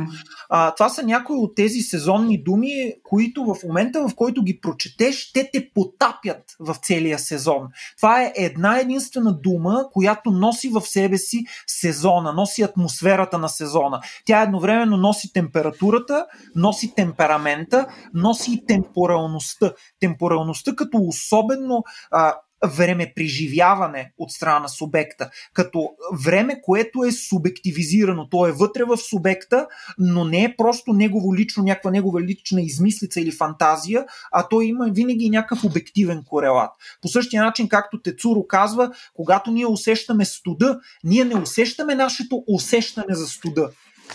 А, 0.50 0.72
това 0.72 0.90
са 0.90 1.04
някои 1.04 1.36
от 1.36 1.56
тези 1.56 1.80
сезонни 1.80 2.44
думи, 2.44 2.94
които 3.04 3.44
в 3.44 3.56
момента, 3.68 4.08
в 4.08 4.16
който 4.16 4.44
ги 4.44 4.60
прочетеш, 4.62 5.32
те 5.34 5.50
те 5.54 5.70
потапят 5.74 6.44
в 6.60 6.76
целия 6.82 7.20
сезон. 7.20 7.68
Това 7.98 8.22
е 8.22 8.34
една 8.36 8.80
единствена 8.80 9.34
дума, 9.34 9.86
която 9.94 10.32
носи 10.32 10.70
в 10.70 10.82
себе 10.82 11.18
си 11.18 11.46
сезона, 11.68 12.34
носи 12.34 12.62
атмосферата 12.62 13.38
на 13.38 13.50
сезона. 13.50 14.02
Тя 14.26 14.42
едновременно 14.42 14.98
носи 14.98 15.34
температурата, 15.34 16.26
носи 16.56 16.96
темперамента, 17.44 17.88
носи 18.14 18.52
и 18.54 18.66
темпоралността. 18.66 19.74
Темпоралността 20.00 20.76
като 20.76 20.98
особено 20.98 21.84
а, 22.12 22.36
време 22.66 23.14
преживяване 23.16 24.12
от 24.18 24.32
страна 24.32 24.60
на 24.60 24.70
субекта, 24.70 25.30
като 25.54 25.90
време, 26.24 26.62
което 26.62 27.04
е 27.04 27.12
субективизирано. 27.12 28.30
То 28.30 28.48
е 28.48 28.52
вътре 28.52 28.84
в 28.84 28.98
субекта, 28.98 29.68
но 29.98 30.26
не 30.26 30.44
е 30.44 30.56
просто 30.58 30.94
негово 30.94 31.36
лично, 31.36 31.64
някаква 31.64 31.92
негова 31.92 32.22
лична 32.22 32.62
измислица 32.62 33.22
или 33.22 33.32
фантазия, 33.32 34.06
а 34.32 34.48
то 34.48 34.62
има 34.62 34.90
винаги 34.92 35.30
някакъв 35.30 35.64
обективен 35.64 36.24
корелат. 36.26 36.72
По 37.02 37.08
същия 37.08 37.44
начин, 37.44 37.70
както 37.70 38.02
Тецуро 38.02 38.48
казва, 38.48 38.92
когато 39.14 39.52
ние 39.52 39.66
усещаме 39.66 40.26
студа, 40.26 40.80
ние 41.04 41.26
не 41.26 41.36
усещаме 41.36 41.96
нашето 41.96 42.44
усещане 42.48 43.16
за 43.16 43.28
студа. 43.28 43.70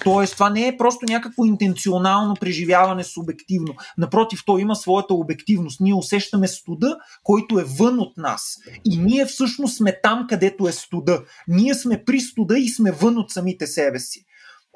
Тоест, 0.04 0.32
това 0.32 0.50
не 0.50 0.68
е 0.68 0.76
просто 0.76 1.06
някакво 1.08 1.44
интенционално 1.44 2.34
преживяване 2.34 3.04
субективно. 3.04 3.74
Напротив, 3.98 4.40
то 4.46 4.58
има 4.58 4.76
своята 4.76 5.14
обективност. 5.14 5.80
Ние 5.80 5.94
усещаме 5.94 6.48
студа, 6.48 6.96
който 7.22 7.58
е 7.58 7.64
вън 7.64 7.98
от 7.98 8.16
нас. 8.16 8.56
И 8.84 8.98
ние 8.98 9.26
всъщност 9.26 9.76
сме 9.76 10.00
там, 10.02 10.26
където 10.28 10.68
е 10.68 10.72
студа. 10.72 11.22
Ние 11.48 11.74
сме 11.74 12.04
при 12.04 12.20
студа 12.20 12.58
и 12.58 12.68
сме 12.68 12.90
вън 12.90 13.18
от 13.18 13.30
самите 13.30 13.66
себе 13.66 13.98
си. 13.98 14.24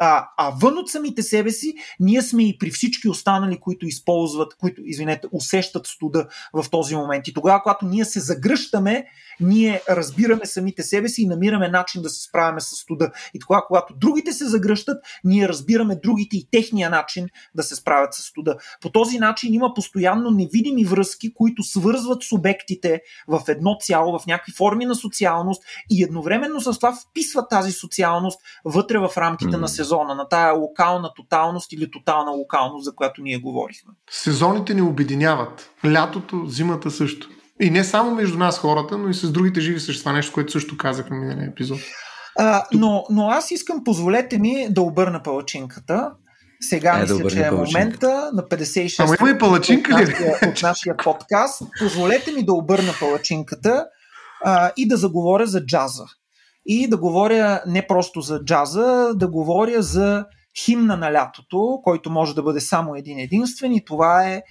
А, 0.05 0.29
а 0.37 0.51
вън 0.51 0.79
от 0.79 0.91
самите 0.91 1.23
себе 1.23 1.51
си, 1.51 1.75
ние 2.01 2.23
сме 2.23 2.49
и 2.49 2.59
при 2.59 2.71
всички 2.71 3.09
останали, 3.09 3.61
които 3.61 3.87
използват, 3.87 4.55
които, 4.55 4.83
извинете, 4.85 5.29
усещат 5.33 5.87
студа 5.87 6.27
в 6.53 6.71
този 6.71 6.97
момент. 6.97 7.29
И 7.29 7.35
тогава, 7.35 7.63
когато 7.63 7.87
ние 7.87 8.05
се 8.05 8.21
загръщаме, 8.21 9.07
ние 9.41 9.83
разбираме 9.89 10.47
самите 10.47 10.83
себе 10.83 11.09
си 11.09 11.23
и 11.23 11.27
намираме 11.27 11.69
начин 11.69 12.03
да 12.03 12.11
се 12.11 12.23
справяме 12.23 12.61
с 12.61 12.65
студа. 12.65 13.11
И 13.35 13.39
тогава, 13.39 13.63
когато 13.67 13.95
другите 13.97 14.33
се 14.33 14.49
загръщат, 14.49 15.05
ние 15.25 15.49
разбираме 15.49 15.97
другите 16.03 16.37
и 16.37 16.49
техния 16.51 16.91
начин 16.91 17.29
да 17.55 17.63
се 17.63 17.77
справят 17.77 18.15
с 18.15 18.23
студа. 18.23 18.57
По 18.81 18.91
този 18.91 19.19
начин 19.19 19.55
има 19.55 19.75
постоянно 19.75 20.31
невидими 20.31 20.85
връзки, 20.85 21.35
които 21.35 21.63
свързват 21.63 22.23
субектите 22.23 23.01
в 23.29 23.43
едно 23.49 23.77
цяло, 23.81 24.19
в 24.19 24.27
някакви 24.27 24.53
форми 24.53 24.85
на 24.85 24.95
социалност 24.95 25.63
и 25.91 26.03
едновременно 26.03 26.61
с 26.61 26.77
това 26.77 26.97
вписват 27.11 27.51
тази 27.51 27.73
социалност 27.73 28.41
вътре 28.65 28.99
в 28.99 29.11
рамките 29.17 29.57
mm. 29.57 29.61
на 29.61 29.69
сезона, 29.69 29.92
на 29.97 30.29
тая 30.29 30.53
локална 30.53 31.11
тоталност 31.17 31.73
или 31.73 31.91
тотална 31.91 32.31
локалност, 32.31 32.85
за 32.85 32.95
която 32.95 33.23
ние 33.23 33.39
говорихме. 33.39 33.93
Сезоните 34.11 34.75
ни 34.75 34.83
обединяват. 34.83 35.71
Лятото, 35.85 36.47
зимата 36.47 36.91
също. 36.91 37.29
И 37.61 37.71
не 37.71 37.85
само 37.85 38.15
между 38.15 38.39
нас 38.39 38.59
хората, 38.59 38.99
но 38.99 39.09
и 39.09 39.15
с 39.15 39.33
другите 39.33 39.61
живи 39.61 39.81
същества, 39.81 40.13
нещо, 40.13 40.33
което 40.33 40.53
също 40.53 40.77
казах 40.77 41.11
на 41.11 41.17
миналия 41.17 41.49
епизод. 41.49 41.79
А, 42.39 42.65
но, 42.73 43.05
но 43.11 43.29
аз 43.29 43.51
искам, 43.51 43.85
позволете 43.85 44.39
ми 44.39 44.67
да 44.71 44.83
обърна 44.83 45.23
палачинката. 45.23 46.11
Сега 46.61 46.99
е, 46.99 47.03
мисля, 47.03 47.19
да 47.19 47.31
че 47.31 47.43
е 47.43 47.51
момента 47.51 48.31
на 48.35 48.43
56 48.43 49.05
Ама 49.05 49.17
има 49.21 49.31
и 49.31 49.39
палачинка 49.39 49.95
от, 49.95 50.01
нашия, 50.01 50.39
от 50.49 50.63
нашия 50.63 50.97
подкаст. 50.97 51.63
Позволете 51.79 52.33
ми 52.33 52.45
да 52.45 52.53
обърна 52.53 52.93
палачинката 53.01 53.87
а, 54.45 54.71
и 54.77 54.89
да 54.89 54.97
заговоря 54.97 55.47
за 55.47 55.67
джаза. 55.67 56.05
И 56.67 56.89
да 56.89 56.97
говоря 56.97 57.63
не 57.67 57.87
просто 57.87 58.21
за 58.21 58.45
джаза, 58.45 59.13
да 59.15 59.29
говоря 59.29 59.83
за 59.83 60.25
химна 60.65 60.97
на 60.97 61.13
лятото, 61.13 61.81
който 61.85 62.11
може 62.11 62.35
да 62.35 62.43
бъде 62.43 62.61
само 62.61 62.97
един 62.97 63.19
единствен 63.19 63.73
и 63.73 63.85
това 63.85 64.29
е 64.29 64.43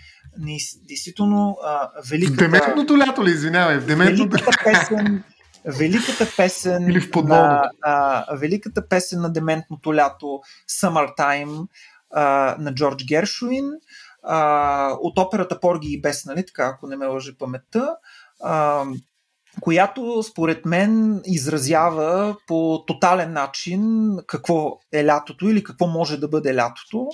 действително 0.88 1.58
а, 1.64 1.90
великата... 2.10 2.38
Деметното 2.38 2.98
лято 2.98 3.26
ли, 3.26 3.30
извинявай? 3.30 3.80
Деметното... 3.80 4.30
Великата 4.30 4.58
песен, 4.64 5.24
великата 5.66 6.28
песен 6.38 6.90
Или 6.90 7.02
в 7.02 7.24
на, 7.24 7.70
а, 7.82 8.26
великата 8.36 8.88
песен 8.88 9.22
на 9.22 9.34
дементното 9.34 9.96
лято 9.96 10.42
Summertime 10.82 11.68
а, 12.14 12.56
на 12.60 12.74
Джордж 12.74 13.06
Гершуин 13.06 13.66
а, 14.24 14.98
от 15.02 15.18
операта 15.18 15.60
Порги 15.60 15.94
и 15.94 16.02
Бес, 16.02 16.26
нали, 16.26 16.46
така, 16.46 16.72
ако 16.76 16.88
не 16.88 16.98
ме 16.98 17.06
лъжи 17.06 17.38
паметта, 17.38 17.96
а, 18.44 18.84
която 19.62 20.24
според 20.24 20.66
мен 20.66 21.22
изразява 21.26 22.36
по 22.48 22.84
тотален 22.88 23.34
начин 23.34 24.12
какво 24.28 24.80
е 24.94 25.06
лятото 25.06 25.50
или 25.50 25.64
какво 25.64 25.88
може 25.88 26.18
да 26.18 26.28
бъде 26.28 26.56
лятото. 26.56 27.08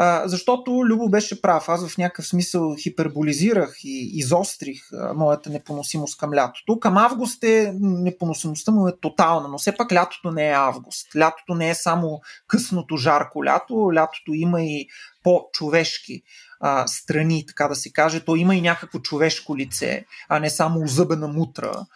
А, 0.00 0.28
защото 0.28 0.70
Любо 0.70 1.08
беше 1.08 1.42
прав. 1.42 1.68
Аз 1.68 1.88
в 1.88 1.98
някакъв 1.98 2.26
смисъл 2.26 2.74
хиперболизирах 2.82 3.76
и 3.84 4.10
изострих 4.14 4.92
а, 4.92 5.14
моята 5.14 5.50
непоносимост 5.50 6.18
към 6.18 6.34
лятото. 6.34 6.80
Към 6.80 6.96
август 6.96 7.44
е 7.44 7.72
непоносимостта 7.80 8.72
му 8.72 8.88
е 8.88 9.00
тотална, 9.00 9.48
но 9.48 9.58
все 9.58 9.76
пак 9.76 9.92
лятото 9.92 10.30
не 10.30 10.48
е 10.48 10.52
август. 10.52 11.16
Лятото 11.16 11.54
не 11.54 11.70
е 11.70 11.74
само 11.74 12.20
късното 12.46 12.96
жарко 12.96 13.44
лято, 13.44 13.94
лятото 13.94 14.34
има 14.34 14.62
и 14.62 14.86
по-човешки 15.22 16.22
а, 16.60 16.86
страни, 16.86 17.46
така 17.46 17.68
да 17.68 17.74
се 17.74 17.92
каже. 17.92 18.24
То 18.24 18.36
има 18.36 18.54
и 18.54 18.60
някакво 18.60 18.98
човешко 18.98 19.56
лице, 19.56 20.04
а 20.28 20.38
не 20.38 20.50
само 20.50 20.80
озъбена 20.84 21.28
мутра. 21.28 21.86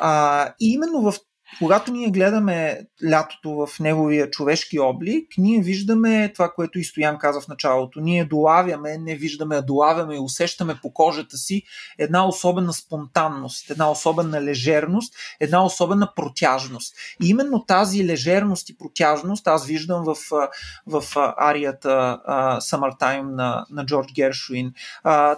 А, 0.00 0.52
и 0.60 0.72
именно 0.72 1.02
в 1.02 1.14
когато 1.58 1.92
ние 1.92 2.10
гледаме 2.10 2.80
лятото 3.10 3.50
в 3.50 3.80
неговия 3.80 4.30
човешки 4.30 4.78
облик, 4.78 5.26
ние 5.38 5.60
виждаме 5.60 6.32
това, 6.32 6.52
което 6.52 6.78
и 6.78 6.84
Стоян 6.84 7.18
каза 7.18 7.40
в 7.40 7.48
началото. 7.48 8.00
Ние 8.00 8.24
долавяме, 8.24 8.98
не 8.98 9.16
виждаме, 9.16 9.56
а 9.56 9.62
долавяме 9.62 10.14
и 10.14 10.18
усещаме 10.18 10.78
по 10.82 10.92
кожата 10.92 11.36
си 11.36 11.62
една 11.98 12.28
особена 12.28 12.72
спонтанност, 12.72 13.70
една 13.70 13.90
особена 13.90 14.42
лежерност, 14.42 15.14
една 15.40 15.64
особена 15.64 16.12
протяжност. 16.16 16.94
И 17.22 17.28
именно 17.28 17.64
тази 17.66 18.06
лежерност 18.06 18.68
и 18.68 18.78
протяжност 18.78 19.48
аз 19.48 19.66
виждам 19.66 20.04
в, 20.04 20.16
в 20.86 21.04
арията 21.36 22.18
Summertime 22.60 23.34
на, 23.34 23.66
на 23.70 23.86
Джордж 23.86 24.12
Гершуин. 24.12 24.72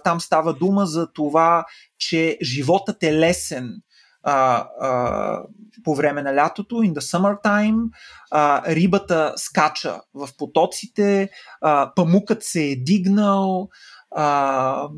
Там 0.04 0.20
става 0.20 0.54
дума 0.54 0.86
за 0.86 1.12
това, 1.12 1.64
че 1.98 2.38
животът 2.42 3.02
е 3.02 3.14
лесен, 3.14 3.82
а, 4.26 4.68
а, 4.80 5.42
по 5.84 5.94
време 5.94 6.22
на 6.22 6.34
лятото, 6.34 6.74
in 6.74 6.92
the 6.92 7.00
summertime, 7.00 7.88
а, 8.30 8.62
рибата 8.74 9.32
скача 9.36 10.00
в 10.14 10.28
потоците, 10.38 11.30
а, 11.60 11.92
памукът 11.96 12.42
се 12.42 12.64
е 12.64 12.76
дигнал, 12.76 13.68
а, 14.10 14.88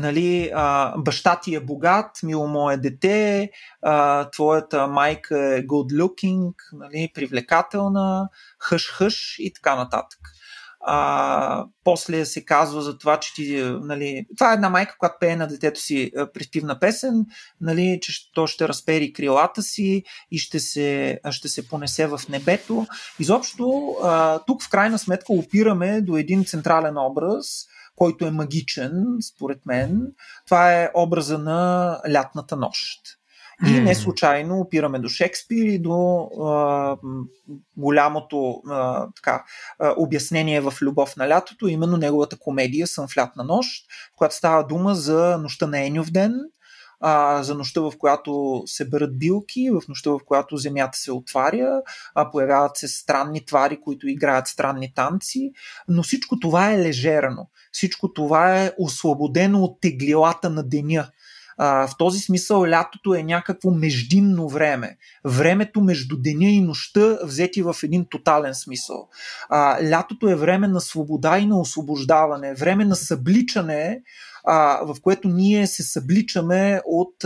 нали, 0.00 0.50
а, 0.54 0.94
баща 0.98 1.40
ти 1.40 1.54
е 1.54 1.60
богат, 1.60 2.10
мило 2.22 2.48
мое 2.48 2.76
дете, 2.76 3.50
а, 3.82 4.30
твоята 4.30 4.86
майка 4.86 5.38
е 5.38 5.62
good 5.62 6.02
looking, 6.02 6.52
нали, 6.72 7.10
привлекателна, 7.14 8.28
хъш-хъш 8.58 9.38
и 9.38 9.52
така 9.52 9.76
нататък. 9.76 10.20
А, 10.84 11.66
после 11.84 12.24
се 12.24 12.44
казва 12.44 12.82
за 12.82 12.98
това, 12.98 13.20
че 13.20 13.34
ти, 13.34 13.62
нали, 13.80 14.26
това 14.36 14.50
е 14.50 14.54
една 14.54 14.70
майка, 14.70 14.96
която 14.98 15.16
пее 15.20 15.36
на 15.36 15.48
детето 15.48 15.80
си 15.80 16.12
приспивна 16.34 16.78
песен, 16.78 17.26
нали, 17.60 17.98
че 18.02 18.32
то 18.34 18.46
ще 18.46 18.68
разпери 18.68 19.12
крилата 19.12 19.62
си 19.62 20.02
и 20.30 20.38
ще 20.38 20.60
се, 20.60 21.20
ще 21.30 21.48
се 21.48 21.68
понесе 21.68 22.06
в 22.06 22.20
небето. 22.28 22.86
Изобщо, 23.18 23.96
а, 24.02 24.38
тук 24.38 24.62
в 24.62 24.68
крайна 24.70 24.98
сметка 24.98 25.32
опираме 25.32 26.00
до 26.00 26.16
един 26.16 26.44
централен 26.44 26.98
образ, 26.98 27.46
който 27.96 28.26
е 28.26 28.30
магичен, 28.30 29.04
според 29.34 29.66
мен. 29.66 30.12
Това 30.44 30.72
е 30.72 30.90
образа 30.94 31.38
на 31.38 32.00
лятната 32.10 32.56
нощ. 32.56 33.00
И 33.66 33.80
не 33.80 33.94
случайно 33.94 34.60
опираме 34.60 34.98
до 34.98 35.08
Шекспир 35.08 35.64
и 35.64 35.78
до 35.78 36.28
а, 36.42 36.96
голямото 37.76 38.62
а, 38.70 39.06
така, 39.16 39.44
а, 39.78 39.94
обяснение 39.96 40.60
в 40.60 40.74
Любов 40.82 41.16
на 41.16 41.28
лятото, 41.28 41.68
именно 41.68 41.96
неговата 41.96 42.38
комедия 42.38 42.86
Сън 42.86 43.08
в 43.08 43.16
лятна 43.16 43.44
нощ, 43.44 43.86
в 44.14 44.16
която 44.16 44.34
става 44.34 44.66
дума 44.66 44.94
за 44.94 45.38
нощта 45.38 45.66
на 45.66 45.86
Енюв 45.86 46.10
ден, 46.10 46.34
а, 47.00 47.42
за 47.42 47.54
нощта, 47.54 47.80
в 47.80 47.92
която 47.98 48.62
се 48.66 48.88
бърят 48.88 49.18
билки, 49.18 49.70
в 49.70 49.88
нощта, 49.88 50.10
в 50.10 50.20
която 50.26 50.56
земята 50.56 50.98
се 50.98 51.12
отваря, 51.12 51.82
а, 52.14 52.30
появяват 52.30 52.76
се 52.76 52.88
странни 52.88 53.44
твари, 53.44 53.80
които 53.80 54.08
играят 54.08 54.46
странни 54.46 54.94
танци, 54.94 55.52
но 55.88 56.02
всичко 56.02 56.40
това 56.40 56.72
е 56.72 56.78
лежерано. 56.78 57.48
Всичко 57.72 58.12
това 58.12 58.58
е 58.60 58.72
освободено 58.78 59.64
от 59.64 59.80
теглилата 59.80 60.50
на 60.50 60.62
деня 60.62 61.08
а, 61.64 61.86
в 61.86 61.96
този 61.96 62.20
смисъл 62.20 62.66
лятото 62.66 63.14
е 63.14 63.22
някакво 63.22 63.70
междинно 63.70 64.48
време. 64.48 64.96
Времето 65.24 65.80
между 65.80 66.16
деня 66.16 66.50
и 66.50 66.60
нощта, 66.60 67.18
взети 67.22 67.62
в 67.62 67.76
един 67.82 68.06
тотален 68.10 68.54
смисъл. 68.54 69.08
А, 69.48 69.90
лятото 69.90 70.28
е 70.28 70.34
време 70.34 70.68
на 70.68 70.80
свобода 70.80 71.38
и 71.38 71.46
на 71.46 71.60
освобождаване, 71.60 72.54
време 72.54 72.84
на 72.84 72.96
събличане, 72.96 74.02
а, 74.44 74.84
в 74.84 74.96
което 75.02 75.28
ние 75.28 75.66
се 75.66 75.82
събличаме 75.82 76.80
от 76.84 77.24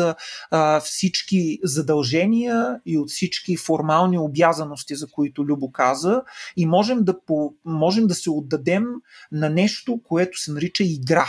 а, 0.51 0.80
всички 0.80 1.59
задължения 1.62 2.80
и 2.87 2.99
от 2.99 3.11
всички 3.11 3.57
формални 3.57 4.18
обязаности, 4.18 4.97
за 4.97 5.07
които 5.07 5.45
Любо 5.45 5.72
каза, 5.72 6.22
и 6.57 6.66
можем 6.66 7.05
да, 7.05 7.20
по, 7.20 7.55
можем 7.64 8.07
да 8.07 8.14
се 8.14 8.30
отдадем 8.30 8.84
на 9.32 9.51
нещо, 9.51 10.01
което 10.05 10.41
се 10.41 10.53
нарича 10.53 10.84
игра 10.84 11.26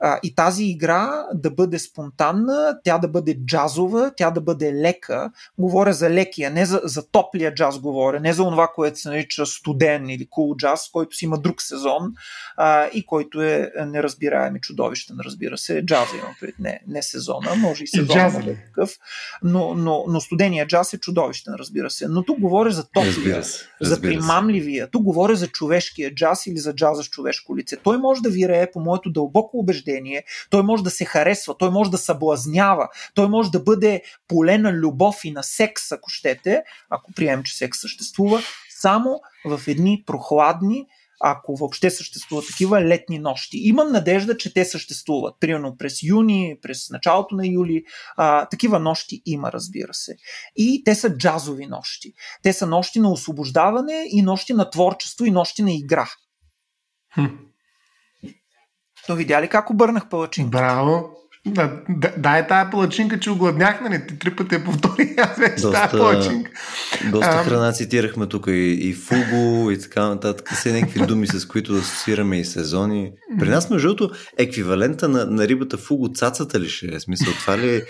А, 0.00 0.18
и 0.22 0.34
тази 0.34 0.64
игра 0.64 1.26
да 1.34 1.50
бъде 1.50 1.78
спонтанна, 1.78 2.78
тя 2.84 2.98
да 2.98 3.08
бъде 3.08 3.34
джазова, 3.46 4.12
тя 4.16 4.30
да 4.30 4.40
бъде 4.40 4.74
лека. 4.74 5.30
Говоря 5.58 5.92
за 5.92 6.10
лекия, 6.10 6.50
не 6.50 6.66
за, 6.66 6.80
за 6.84 7.10
топлия 7.10 7.54
джаз 7.54 7.78
говоря, 7.78 8.20
не 8.20 8.32
за 8.32 8.42
това, 8.44 8.68
което 8.74 8.98
се 8.98 9.08
нарича 9.08 9.46
студен 9.46 10.10
или 10.10 10.26
кул 10.30 10.44
cool 10.44 10.56
джаз, 10.56 10.90
който 10.92 11.16
си 11.16 11.24
има 11.24 11.38
друг 11.38 11.62
сезон 11.62 12.12
а, 12.56 12.86
и 12.86 13.06
който 13.06 13.42
е 13.42 13.72
неразбираем 13.86 14.56
и 14.56 14.60
чудовищен, 14.60 15.16
разбира 15.24 15.58
се. 15.58 15.86
Джаза 15.86 16.16
имам 16.16 16.34
пред 16.40 16.54
не, 16.58 16.80
не 16.88 17.02
сезона, 17.02 17.54
може 17.56 17.84
и 17.84 17.86
сезона 17.86 18.42
да 18.44 18.50
е 18.50 18.64
такъв, 18.66 18.98
но, 19.42 19.74
но, 19.74 20.04
но 20.08 20.20
студения 20.20 20.66
джаз 20.66 20.92
е 20.92 20.98
чудовищен, 20.98 21.54
разбира 21.58 21.90
се. 21.90 22.08
Но 22.08 22.22
тук 22.22 22.40
говоря 22.40 22.70
за 22.70 22.84
топлия, 22.88 23.42
за 23.80 24.00
примамливия, 24.00 24.90
тук 24.90 25.02
говоря 25.02 25.36
за 25.36 25.48
човешкия 25.48 26.14
джаз 26.14 26.46
или 26.46 26.58
за 26.58 26.74
джаза 26.74 27.02
с 27.02 27.08
човешко 27.10 27.56
лице. 27.56 27.76
Той 27.76 27.98
може 27.98 28.22
да 28.22 28.30
вирее, 28.30 28.70
по 28.70 28.80
моето 28.80 29.10
дълбоко 29.10 29.58
убеждение, 29.58 29.83
той 30.50 30.62
може 30.62 30.82
да 30.82 30.90
се 30.90 31.04
харесва, 31.04 31.58
той 31.58 31.70
може 31.70 31.90
да 31.90 31.98
съблазнява, 31.98 32.88
той 33.14 33.28
може 33.28 33.50
да 33.50 33.60
бъде 33.60 34.02
поле 34.28 34.58
на 34.58 34.72
любов 34.72 35.24
и 35.24 35.30
на 35.30 35.42
секс, 35.42 35.92
ако 35.92 36.10
щете, 36.10 36.62
ако 36.90 37.12
приемем, 37.12 37.42
че 37.44 37.56
секс 37.56 37.80
съществува, 37.80 38.42
само 38.80 39.20
в 39.44 39.60
едни 39.68 40.02
прохладни, 40.06 40.86
ако 41.20 41.56
въобще 41.56 41.90
съществуват 41.90 42.46
такива 42.46 42.82
летни 42.82 43.18
нощи. 43.18 43.58
Имам 43.58 43.92
надежда, 43.92 44.36
че 44.36 44.54
те 44.54 44.64
съществуват. 44.64 45.34
Примерно 45.40 45.76
през 45.76 46.02
юни, 46.02 46.56
през 46.62 46.90
началото 46.90 47.34
на 47.34 47.46
юли. 47.46 47.84
А, 48.16 48.46
такива 48.46 48.78
нощи 48.78 49.22
има, 49.26 49.52
разбира 49.52 49.94
се. 49.94 50.16
И 50.56 50.82
те 50.84 50.94
са 50.94 51.16
джазови 51.16 51.66
нощи. 51.66 52.12
Те 52.42 52.52
са 52.52 52.66
нощи 52.66 53.00
на 53.00 53.12
освобождаване 53.12 54.04
и 54.10 54.22
нощи 54.22 54.52
на 54.52 54.70
творчество 54.70 55.24
и 55.24 55.30
нощи 55.30 55.62
на 55.62 55.72
игра. 55.72 56.08
Хм. 57.14 57.26
Но 59.08 59.14
видя 59.14 59.42
ли 59.42 59.48
как 59.48 59.70
обърнах 59.70 60.08
палачинка? 60.08 60.58
Браво! 60.58 61.10
Да, 61.46 61.72
да, 61.88 62.12
да 62.16 62.38
е 62.38 62.46
тая 62.46 62.70
палачинка, 62.70 63.20
че 63.20 63.30
огладнях, 63.30 63.80
нали? 63.80 64.06
Ти 64.08 64.18
три 64.18 64.36
пъти 64.36 64.54
я 64.54 64.64
повтори, 64.64 65.14
аз 65.18 65.38
вече 65.38 65.62
доста, 65.62 65.72
тая 65.72 65.90
палачинка. 65.90 66.50
Доста 67.10 67.30
а, 67.30 67.44
храна 67.44 67.72
цитирахме 67.72 68.26
тук 68.26 68.46
и, 68.46 68.78
и 68.80 68.92
фуго 68.92 69.70
и 69.70 69.80
така 69.80 70.08
нататък. 70.08 70.52
Все 70.54 70.72
някакви 70.72 71.06
думи, 71.06 71.26
с 71.26 71.46
които 71.46 71.72
да 71.72 71.78
асоциираме 71.78 72.40
и 72.40 72.44
сезони. 72.44 73.12
При 73.38 73.48
нас, 73.48 73.70
между 73.70 73.94
другото, 73.94 74.14
еквивалента 74.38 75.08
на, 75.08 75.26
на 75.26 75.48
рибата 75.48 75.76
фуго, 75.76 76.12
цацата 76.14 76.60
ли 76.60 76.68
ще 76.68 76.86
е? 76.86 77.00
Смисъл, 77.00 77.32
това 77.32 77.58
ли 77.58 77.76
е? 77.76 77.82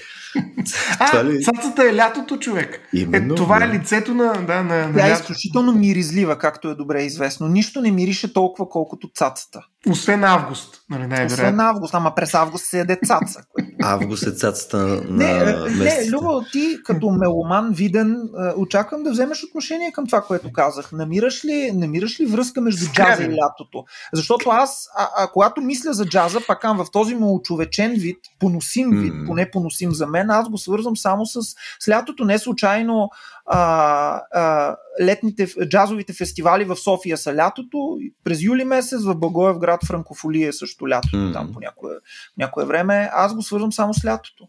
Това 1.09 1.25
ли... 1.25 1.37
А, 1.37 1.53
цацата 1.53 1.89
е 1.89 1.97
лятото, 1.97 2.39
човек. 2.39 2.81
Именно, 2.93 3.35
е, 3.35 3.37
това 3.37 3.59
да. 3.59 3.65
е 3.65 3.69
лицето 3.69 4.15
на, 4.15 4.33
да, 4.33 4.63
на, 4.63 4.89
на 4.89 4.95
Тя 4.95 5.09
е 5.09 5.13
изключително 5.13 5.73
миризлива, 5.73 6.39
както 6.39 6.69
е 6.69 6.75
добре 6.75 7.03
известно. 7.03 7.49
Нищо 7.49 7.81
не 7.81 7.91
мирише 7.91 8.33
толкова, 8.33 8.69
колкото 8.69 9.11
цацата. 9.15 9.61
Освен 9.91 10.25
август, 10.25 10.81
нали, 10.91 11.07
най 11.07 11.27
Освен 11.27 11.61
август, 11.61 11.95
ама 11.95 12.15
през 12.15 12.35
август 12.35 12.65
се 12.65 12.79
яде 12.79 12.99
цаца. 13.07 13.41
август 13.83 14.27
е 14.27 14.31
цацата 14.31 14.77
на 14.77 15.01
Не, 15.11 15.45
не 15.69 16.11
Любо, 16.11 16.43
ти 16.53 16.79
като 16.85 17.11
меломан 17.11 17.73
виден, 17.73 18.17
очаквам 18.57 19.03
да 19.03 19.11
вземеш 19.11 19.45
отношение 19.45 19.93
към 19.93 20.07
това, 20.07 20.21
което 20.21 20.53
казах. 20.53 20.93
Намираш 20.93 21.45
ли, 21.45 21.73
намираш 21.75 22.21
ли 22.21 22.27
връзка 22.27 22.61
между 22.61 22.87
джаза 22.93 23.23
и 23.23 23.29
лятото? 23.29 23.85
Защото 24.13 24.51
аз, 24.51 24.89
а, 24.99 25.09
а, 25.17 25.29
когато 25.33 25.61
мисля 25.61 25.93
за 25.93 26.07
джаза, 26.07 26.41
пак 26.47 26.65
в 26.65 26.87
този 26.93 27.15
му 27.15 27.41
човечен 27.43 27.93
вид, 27.93 28.19
поносим 28.41 28.91
вид, 28.91 29.15
поне 29.27 29.51
поносим 29.51 29.93
за 29.93 30.07
мен, 30.07 30.24
аз 30.33 30.49
го 30.49 30.59
свързвам 30.59 30.97
само 30.97 31.27
с, 31.27 31.41
с 31.81 31.89
лятото. 31.89 32.25
Не 32.25 32.39
случайно 32.39 33.11
а, 33.47 34.21
а, 34.33 34.77
летните 35.03 35.47
джазовите 35.69 36.13
фестивали 36.13 36.65
в 36.65 36.77
София 36.77 37.19
са 37.19 37.35
лятото, 37.35 37.99
през 38.25 38.43
юли 38.43 38.65
месец 38.65 39.05
в 39.05 39.15
Благоевград 39.15 39.81
Франкофолия 39.87 40.49
е 40.49 40.53
също 40.53 40.89
лятото, 40.89 41.17
mm. 41.17 41.33
там 41.33 41.53
по 41.53 41.61
някое, 41.61 41.95
някое 42.39 42.65
време. 42.65 43.11
Аз 43.13 43.35
го 43.35 43.43
свързвам 43.43 43.73
само 43.73 43.95
с 43.95 44.05
лятото. 44.05 44.49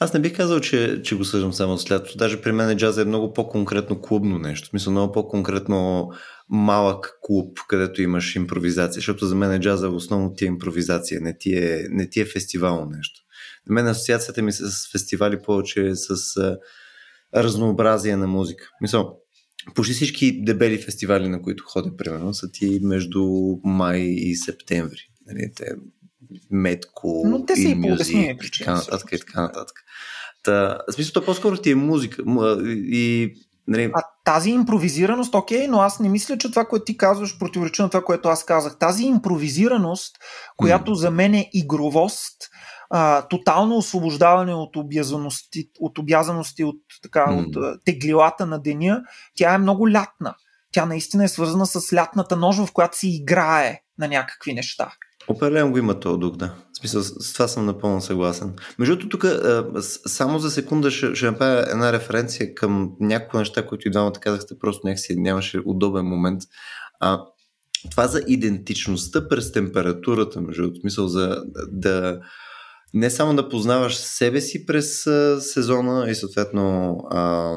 Аз 0.00 0.14
не 0.14 0.20
бих 0.20 0.36
казал, 0.36 0.60
че, 0.60 1.02
че 1.02 1.16
го 1.16 1.24
съждам 1.24 1.52
само 1.52 1.78
с 1.78 1.90
лятото. 1.90 2.18
Даже 2.18 2.42
при 2.42 2.52
мен 2.52 2.76
джаза 2.76 3.02
е 3.02 3.04
много 3.04 3.32
по-конкретно 3.32 4.00
клубно 4.00 4.38
нещо. 4.38 4.68
Смисъл, 4.68 4.90
много 4.90 5.12
по-конкретно 5.12 6.10
малък 6.48 7.18
клуб, 7.22 7.58
където 7.68 8.02
имаш 8.02 8.36
импровизация. 8.36 8.94
Защото 8.94 9.26
за 9.26 9.34
мен 9.34 9.52
е 9.52 9.60
джаза 9.60 9.88
основно 9.88 10.34
ти 10.34 10.44
е 10.44 10.48
импровизация, 10.48 11.20
не 11.20 11.38
ти 11.38 11.56
е, 11.56 11.86
не 11.90 12.10
ти 12.10 12.20
е 12.20 12.24
фестивално 12.24 12.90
нещо. 12.96 13.20
На 13.68 13.74
мен 13.74 13.86
асоциацията 13.86 14.42
ми 14.42 14.52
с 14.52 14.90
фестивали 14.92 15.42
повече 15.42 15.86
е 15.86 15.94
с 15.94 16.36
а, 16.36 16.58
разнообразие 17.36 18.16
на 18.16 18.26
музика. 18.26 18.70
Мисъл, 18.80 19.18
почти 19.74 19.94
всички 19.94 20.44
дебели 20.44 20.82
фестивали, 20.82 21.28
на 21.28 21.42
които 21.42 21.64
ходя, 21.66 21.96
примерно, 21.96 22.34
са 22.34 22.50
ти 22.50 22.80
между 22.82 23.24
май 23.64 24.00
и 24.00 24.36
септември. 24.36 25.08
Нали, 25.26 25.52
те 25.56 25.66
метко 26.50 27.22
Но 27.26 27.46
те 27.46 27.56
са 27.56 27.62
и, 27.62 27.74
мюзик, 27.74 28.44
и 28.44 28.50
така 28.58 28.74
нататък 28.74 29.12
и 29.12 29.18
така 29.18 29.42
нататък. 29.42 29.76
Та, 30.42 30.78
в 30.88 30.92
смисъл, 30.92 31.12
то 31.12 31.24
по-скоро 31.24 31.56
ти 31.56 31.70
е 31.70 31.74
музика. 31.74 32.22
И, 32.66 33.34
нали... 33.68 33.90
А 33.94 34.02
тази 34.24 34.50
импровизираност, 34.50 35.34
окей, 35.34 35.68
но 35.68 35.80
аз 35.80 36.00
не 36.00 36.08
мисля, 36.08 36.38
че 36.38 36.50
това, 36.50 36.64
което 36.64 36.84
ти 36.84 36.96
казваш, 36.96 37.38
противоречи 37.38 37.82
на 37.82 37.90
това, 37.90 38.04
което 38.04 38.28
аз 38.28 38.44
казах. 38.44 38.78
Тази 38.78 39.04
импровизираност, 39.04 40.16
която 40.56 40.90
mm. 40.90 40.94
за 40.94 41.10
мен 41.10 41.34
е 41.34 41.50
игровост, 41.52 42.36
а, 42.96 43.28
тотално 43.28 43.76
освобождаване 43.76 44.54
от 44.54 44.76
обязаности, 44.76 45.70
от, 45.80 45.98
обязаности, 45.98 46.64
от, 46.64 46.76
така, 47.02 47.26
mm. 47.26 47.46
от 47.46 47.84
теглилата 47.84 48.46
на 48.46 48.62
деня, 48.62 49.02
тя 49.34 49.54
е 49.54 49.58
много 49.58 49.90
лятна. 49.90 50.34
Тя 50.72 50.86
наистина 50.86 51.24
е 51.24 51.28
свързана 51.28 51.66
с 51.66 51.92
лятната 51.92 52.36
нож, 52.36 52.56
в 52.56 52.72
която 52.72 52.98
си 52.98 53.08
играе 53.08 53.80
на 53.98 54.08
някакви 54.08 54.54
неща. 54.54 54.92
Определено 55.28 55.70
го 55.70 55.78
има 55.78 56.00
този 56.00 56.18
дух, 56.18 56.36
да. 56.36 56.54
В 56.72 56.78
смисъл, 56.78 57.02
с 57.02 57.32
това 57.32 57.48
съм 57.48 57.66
напълно 57.66 58.00
съгласен. 58.00 58.54
Между 58.78 58.96
другото, 58.96 59.18
тук 59.18 59.26
само 60.06 60.38
за 60.38 60.50
секунда 60.50 60.90
ще, 60.90 61.14
ще 61.14 61.26
направя 61.26 61.64
една 61.70 61.92
референция 61.92 62.54
към 62.54 62.92
някои 63.00 63.38
неща, 63.38 63.66
които 63.66 63.88
и 63.88 63.90
двамата 63.90 64.12
казахте, 64.12 64.58
просто 64.58 64.86
някакси 64.86 65.16
нямаше 65.16 65.62
удобен 65.64 66.06
момент. 66.06 66.42
А, 67.00 67.20
това 67.90 68.06
за 68.06 68.22
идентичността 68.26 69.28
през 69.28 69.52
температурата, 69.52 70.40
между 70.40 70.62
другото, 70.62 70.80
смисъл 70.80 71.08
за 71.08 71.44
да 71.72 72.20
не 72.94 73.10
само 73.10 73.36
да 73.36 73.48
познаваш 73.48 73.96
себе 73.96 74.40
си 74.40 74.66
през 74.66 75.06
а, 75.06 75.40
сезона 75.40 76.10
и 76.10 76.14
съответно 76.14 76.96
а, 77.10 77.56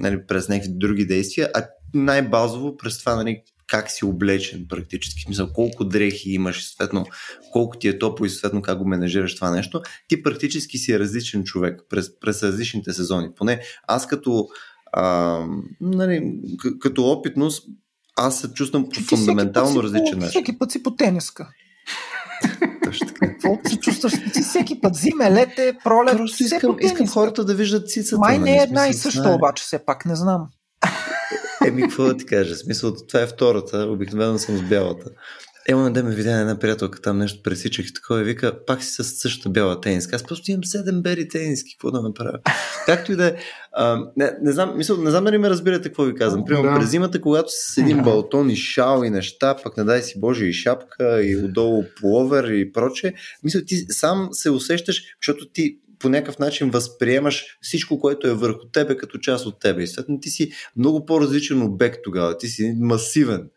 нали, 0.00 0.26
през 0.26 0.48
някакви 0.48 0.72
други 0.74 1.06
действия, 1.06 1.50
а 1.54 1.66
най-базово 1.94 2.76
през 2.76 2.98
това 2.98 3.16
нали, 3.16 3.42
как 3.66 3.90
си 3.90 4.04
облечен 4.04 4.66
практически. 4.68 5.22
Смисъл, 5.22 5.52
колко 5.52 5.84
дрехи 5.84 6.30
имаш, 6.30 6.68
съответно, 6.68 7.06
колко 7.52 7.78
ти 7.78 7.88
е 7.88 7.98
топло 7.98 8.26
и 8.26 8.30
съответно 8.30 8.62
как 8.62 8.78
го 8.78 8.88
менежираш 8.88 9.34
това 9.34 9.50
нещо, 9.50 9.82
ти 10.08 10.22
практически 10.22 10.78
си 10.78 10.98
различен 10.98 11.44
човек 11.44 11.80
през, 11.88 12.20
през 12.20 12.42
различните 12.42 12.92
сезони. 12.92 13.28
Поне 13.36 13.60
аз 13.88 14.06
като, 14.06 14.48
а, 14.92 15.40
нали, 15.80 16.34
като 16.80 17.04
опитност, 17.04 17.68
аз 18.16 18.40
се 18.40 18.52
чувствам 18.52 18.88
по 18.88 19.00
фундаментално 19.00 19.82
различен 19.82 20.18
начин. 20.18 20.30
Всеки 20.30 20.58
път 20.58 20.70
си 20.70 20.82
по 20.82 20.96
тениска. 20.96 21.48
Така. 22.98 23.26
Какво 23.26 23.58
се 23.68 23.76
чувстваш? 23.76 24.12
Ти 24.32 24.42
всеки 24.42 24.80
път 24.80 24.94
зиме, 24.94 25.30
лете, 25.30 25.76
пролет. 25.84 26.16
Просто 26.16 26.42
искам, 26.42 26.76
искам 26.80 27.08
хората 27.08 27.44
да 27.44 27.54
виждат 27.54 27.90
цицата. 27.90 28.18
Май 28.18 28.38
не 28.38 28.52
е 28.58 28.62
една 28.62 28.88
и 28.88 28.94
съща, 28.94 29.30
обаче 29.30 29.64
все 29.64 29.78
пак, 29.78 30.04
не 30.06 30.16
знам. 30.16 30.46
Еми, 31.66 31.82
какво 31.82 32.04
да 32.04 32.16
ти 32.16 32.26
кажа? 32.26 32.54
Смисъл, 32.56 32.94
това 33.08 33.20
е 33.20 33.26
втората, 33.26 33.78
обикновено 33.78 34.38
съм 34.38 34.56
с 34.56 34.62
бялата. 34.62 35.10
Емо 35.68 35.90
да 35.90 36.02
ме 36.02 36.14
видя 36.14 36.40
една 36.40 36.58
приятелка, 36.58 37.00
там 37.00 37.18
нещо 37.18 37.42
пресичах 37.42 37.86
и 37.86 37.94
такова 37.94 38.20
и 38.20 38.24
вика, 38.24 38.64
пак 38.66 38.82
си 38.82 38.90
с 38.90 39.04
същата 39.04 39.48
бяла 39.48 39.80
тениска. 39.80 40.16
Аз 40.16 40.24
просто 40.24 40.50
имам 40.50 40.64
седем 40.64 41.02
бери 41.02 41.28
тениски, 41.28 41.74
какво 41.74 41.90
да 41.90 42.02
направя? 42.02 42.38
Както 42.86 43.12
и 43.12 43.16
да 43.16 43.26
е. 43.26 43.34
Не, 44.16 44.32
не, 44.42 44.52
знам, 44.52 44.76
мисъл, 44.76 44.96
не 44.96 45.10
знам 45.10 45.24
дали 45.24 45.38
ме 45.38 45.50
разбирате 45.50 45.88
какво 45.88 46.02
ви 46.02 46.14
казвам. 46.14 46.44
Примерно 46.44 46.70
да. 46.72 46.78
през 46.78 46.90
зимата, 46.90 47.20
когато 47.20 47.50
си 47.50 47.72
с 47.72 47.78
един 47.78 48.02
балтон 48.02 48.50
и 48.50 48.56
шал 48.56 49.02
и 49.04 49.10
неща, 49.10 49.56
пък 49.62 49.76
не 49.76 49.84
дай 49.84 50.02
си 50.02 50.20
Боже 50.20 50.44
и 50.44 50.52
шапка 50.52 51.22
и 51.22 51.36
отдолу 51.36 51.84
пловер 52.00 52.44
и 52.44 52.72
проче, 52.72 53.14
мисля, 53.42 53.64
ти 53.64 53.76
сам 53.88 54.28
се 54.32 54.50
усещаш, 54.50 55.02
защото 55.20 55.48
ти 55.52 55.78
по 55.98 56.08
някакъв 56.08 56.38
начин 56.38 56.70
възприемаш 56.70 57.44
всичко, 57.60 57.98
което 57.98 58.28
е 58.28 58.34
върху 58.34 58.66
тебе 58.72 58.96
като 58.96 59.18
част 59.18 59.46
от 59.46 59.60
тебе. 59.60 59.82
И 59.82 59.86
следно 59.86 60.20
ти 60.20 60.30
си 60.30 60.50
много 60.76 61.06
по-различен 61.06 61.62
обект 61.62 61.98
тогава. 62.04 62.38
Ти 62.38 62.48
си 62.48 62.74
масивен. 62.80 63.48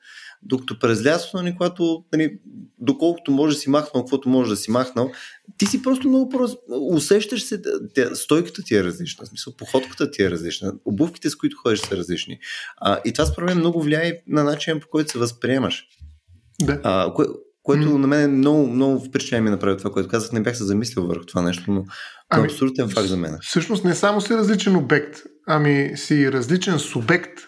Докато 0.48 0.80
през 0.80 1.06
лятото, 1.06 1.38
нали, 1.38 1.56
когато, 1.58 2.04
нали, 2.14 2.39
доколкото 2.80 3.32
може 3.32 3.56
да 3.56 3.60
си 3.60 3.70
махнал, 3.70 4.04
каквото 4.04 4.30
може 4.30 4.50
да 4.50 4.56
си 4.56 4.72
махнал, 4.72 5.12
ти 5.58 5.66
си 5.66 5.82
просто 5.82 6.10
много 6.10 6.30
по 6.30 6.48
усещаш 6.70 7.43
се, 7.43 7.62
тя, 7.95 8.16
стойката 8.16 8.64
ти 8.64 8.76
е 8.76 8.84
различна, 8.84 9.26
в 9.26 9.28
смисъл, 9.28 9.54
походката 9.58 10.12
ти 10.12 10.24
е 10.24 10.32
различна, 10.32 10.74
обувките, 10.86 11.30
с 11.30 11.36
които 11.36 11.58
ходиш 11.58 11.80
са 11.80 11.98
различни. 11.98 12.39
А, 12.78 13.00
и 13.06 13.14
това 13.14 13.26
според 13.26 13.50
мен 13.50 13.58
много 13.58 13.82
влияе 13.82 14.22
на 14.28 14.43
начина 14.43 14.80
по 14.80 14.88
който 14.88 15.12
се 15.12 15.20
възприемаш. 15.20 15.84
Да. 16.62 16.82
А, 16.84 17.14
кое, 17.14 17.26
което 17.64 17.88
mm. 17.88 17.98
на 17.98 18.08
мен 18.08 18.24
е 18.24 18.28
много, 18.28 18.68
много 18.68 19.06
впечатление 19.06 19.41
ми 19.41 19.50
направи 19.50 19.78
това, 19.78 19.91
което 19.91 20.10
казах. 20.10 20.32
Не 20.32 20.41
бях 20.41 20.58
се 20.58 20.64
замислил 20.64 21.08
върху 21.08 21.26
това 21.26 21.41
нещо, 21.41 21.72
но 21.72 21.86
ами, 22.30 22.43
е 22.43 22.45
абсолютен 22.45 22.89
факт 22.89 23.08
за 23.08 23.18
мен. 23.18 23.38
Всъщност 23.41 23.84
не 23.84 23.95
само 23.95 24.22
си 24.22 24.34
различен 24.34 24.76
обект, 24.76 25.20
ами 25.48 25.91
си 25.95 26.32
различен 26.32 26.80
субект. 26.80 27.39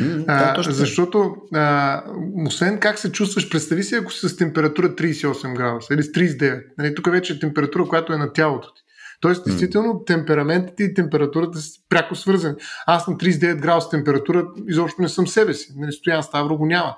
Mm, 0.00 0.24
да, 0.24 0.54
а, 0.56 0.62
защото, 0.72 1.36
а, 1.54 2.02
освен 2.46 2.80
как 2.80 2.98
се 2.98 3.12
чувстваш, 3.12 3.50
представи 3.50 3.82
си, 3.82 3.94
ако 3.94 4.12
си 4.12 4.28
с 4.28 4.36
температура 4.36 4.94
38 4.94 5.54
градуса 5.54 5.94
или 5.94 6.02
с 6.02 6.12
39. 6.12 6.64
Нали, 6.78 6.94
тук 6.94 7.10
вече 7.10 7.32
е 7.32 7.38
температура, 7.38 7.84
която 7.84 8.12
е 8.12 8.16
на 8.16 8.32
тялото 8.32 8.74
ти. 8.74 8.82
Тоест, 9.20 9.44
действително, 9.44 10.04
темпераментите 10.04 10.82
и 10.82 10.94
температурата 10.94 11.58
са 11.58 11.80
пряко 11.88 12.14
свързани. 12.14 12.54
Аз 12.86 13.08
на 13.08 13.16
39 13.16 13.60
градуса 13.60 13.90
температура 13.90 14.46
изобщо 14.68 15.02
не 15.02 15.08
съм 15.08 15.26
себе 15.26 15.54
си. 15.54 15.72
Нали, 15.76 15.92
Стоян 15.92 16.22
Ставро 16.22 16.56
го 16.56 16.66
няма. 16.66 16.96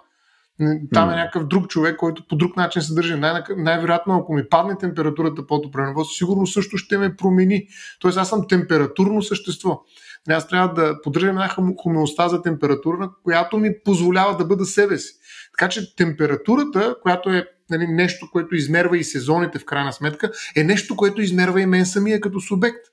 Там 0.92 1.11
е 1.11 1.14
някакъв 1.14 1.46
друг 1.46 1.68
човек, 1.68 1.96
който 1.96 2.26
по 2.28 2.36
друг 2.36 2.56
начин 2.56 2.82
се 2.82 2.94
държи. 2.94 3.14
Най- 3.14 3.42
най-вероятно, 3.56 4.16
ако 4.16 4.34
ми 4.34 4.48
падне 4.48 4.78
температурата 4.78 5.46
под 5.46 5.66
определено 5.66 6.04
сигурно 6.04 6.46
също 6.46 6.76
ще 6.76 6.98
ме 6.98 7.16
промени. 7.16 7.66
Тоест, 8.00 8.18
аз 8.18 8.28
съм 8.28 8.48
температурно 8.48 9.22
същество. 9.22 9.82
Аз 10.28 10.48
трябва 10.48 10.74
да 10.74 11.02
поддържам 11.02 11.30
една 11.30 11.74
хомеостаза 11.82 12.42
температура, 12.42 13.11
която 13.24 13.58
ми 13.58 13.70
позволява 13.84 14.36
да 14.36 14.44
бъда 14.44 14.64
себе 14.64 14.98
си. 14.98 15.14
Така 15.58 15.68
че 15.68 15.96
температурата, 15.96 16.96
която 17.02 17.30
е 17.30 17.44
нали, 17.70 17.86
нещо, 17.86 18.28
което 18.32 18.54
измерва 18.54 18.98
и 18.98 19.04
сезоните 19.04 19.58
в 19.58 19.64
крайна 19.64 19.92
сметка, 19.92 20.30
е 20.56 20.64
нещо, 20.64 20.96
което 20.96 21.22
измерва 21.22 21.61
и 21.61 21.66
мен 21.66 21.86
самия 21.86 22.20
като 22.20 22.40
субект. 22.40 22.86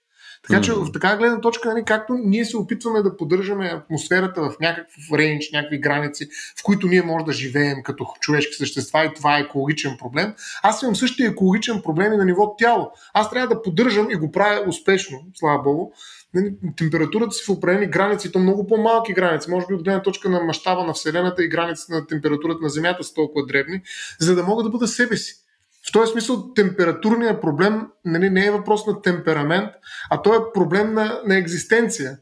Така 0.49 0.61
че 0.61 0.73
в 0.73 0.91
такава 0.91 1.17
гледна 1.17 1.41
точка, 1.41 1.69
нали, 1.69 1.83
както 1.85 2.13
ние 2.13 2.45
се 2.45 2.57
опитваме 2.57 3.01
да 3.01 3.17
поддържаме 3.17 3.65
атмосферата 3.65 4.41
в 4.41 4.59
някакъв 4.61 4.93
рейндж, 5.13 5.45
някакви 5.53 5.79
граници, 5.79 6.29
в 6.59 6.63
които 6.63 6.87
ние 6.87 7.01
можем 7.01 7.25
да 7.25 7.33
живеем 7.33 7.83
като 7.83 8.05
човешки 8.19 8.53
същества 8.53 9.05
и 9.05 9.13
това 9.13 9.37
е 9.37 9.41
екологичен 9.41 9.97
проблем, 9.99 10.33
аз 10.63 10.81
имам 10.81 10.95
същия 10.95 11.29
екологичен 11.29 11.81
проблем 11.81 12.13
и 12.13 12.17
на 12.17 12.25
ниво 12.25 12.55
тяло. 12.55 12.91
Аз 13.13 13.29
трябва 13.29 13.55
да 13.55 13.61
поддържам 13.61 14.11
и 14.11 14.15
го 14.15 14.31
правя 14.31 14.63
успешно, 14.67 15.19
слава 15.35 15.63
Богу, 15.63 15.91
Нали, 16.33 16.53
температурата 16.77 17.31
си 17.31 17.43
в 17.45 17.49
определени 17.49 17.91
граници, 17.91 18.31
то 18.31 18.39
много 18.39 18.67
по-малки 18.67 19.13
граници, 19.13 19.49
може 19.49 19.67
би 19.67 19.73
от 19.73 19.83
гледна 19.83 20.01
точка 20.01 20.29
на 20.29 20.39
мащаба 20.39 20.83
на 20.83 20.93
Вселената 20.93 21.43
и 21.43 21.47
границите 21.47 21.93
на 21.93 22.07
температурата 22.07 22.59
на 22.61 22.69
Земята 22.69 23.03
са 23.03 23.13
толкова 23.13 23.45
дребни, 23.45 23.81
за 24.19 24.35
да 24.35 24.43
мога 24.43 24.63
да 24.63 24.69
бъда 24.69 24.87
себе 24.87 25.17
си. 25.17 25.46
В 25.89 25.91
този 25.91 26.11
смисъл 26.11 26.53
температурният 26.53 27.41
проблем 27.41 27.87
нали, 28.05 28.29
не 28.29 28.45
е 28.45 28.51
въпрос 28.51 28.87
на 28.87 29.01
темперамент, 29.01 29.69
а 30.09 30.21
то 30.21 30.35
е 30.35 30.53
проблем 30.53 30.93
на, 30.93 31.21
на 31.25 31.37
екзистенция 31.37 32.17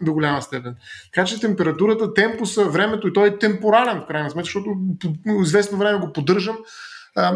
до 0.00 0.12
голяма 0.12 0.42
степен. 0.42 0.76
Така 1.14 1.26
че 1.26 1.40
температурата, 1.40 2.14
темпуса, 2.14 2.64
времето 2.64 3.08
и 3.08 3.12
той 3.12 3.28
е 3.28 3.38
темпорален 3.38 4.00
в 4.00 4.06
крайна 4.06 4.30
сметка, 4.30 4.44
защото 4.44 4.76
известно 5.42 5.78
време 5.78 5.98
го 5.98 6.12
поддържам, 6.12 6.58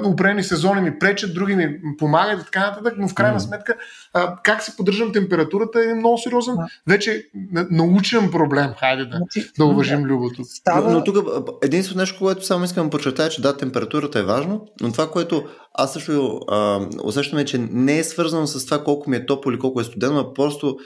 определени 0.05 0.45
сезони 0.45 0.81
ми 0.81 0.99
пречат, 0.99 1.35
други 1.35 1.57
ми 1.57 1.81
помагат 1.99 2.43
и 2.43 2.45
така 2.45 2.61
нататък, 2.61 2.95
но 2.99 3.09
в 3.09 3.15
крайна 3.15 3.41
сметка 3.41 3.75
а, 4.13 4.37
как 4.43 4.63
си 4.63 4.77
поддържам 4.77 5.13
температурата 5.13 5.85
е 5.91 5.95
много 5.95 6.19
сериозен, 6.19 6.55
вече 6.89 7.25
научен 7.71 8.31
проблем, 8.31 8.71
хайде 8.79 9.05
да, 9.05 9.17
значи, 9.17 9.51
да 9.59 9.65
уважим 9.65 10.05
любото. 10.05 10.45
Става... 10.45 10.91
Но, 10.91 10.99
но 10.99 11.05
тук 11.05 11.17
единственото 11.63 12.01
нещо, 12.01 12.19
което 12.19 12.47
само 12.47 12.65
искам 12.65 12.87
да 12.87 12.91
подчертая, 12.91 13.29
че 13.29 13.43
да, 13.43 13.57
температурата 13.57 14.19
е 14.19 14.23
важно, 14.23 14.67
но 14.81 14.93
това, 14.93 15.11
което 15.11 15.45
аз 15.75 15.93
също 15.93 16.41
а, 16.49 16.81
усещаме, 17.05 17.45
че 17.45 17.59
не 17.59 17.99
е 17.99 18.05
свързано 18.05 18.47
с 18.47 18.65
това 18.65 18.85
колко 18.85 19.11
ми 19.11 19.17
е 19.17 19.27
топло 19.27 19.53
или 19.53 19.59
колко 19.59 19.81
е 19.81 19.85
студено, 19.85 20.19
а 20.19 20.35
просто 20.35 20.77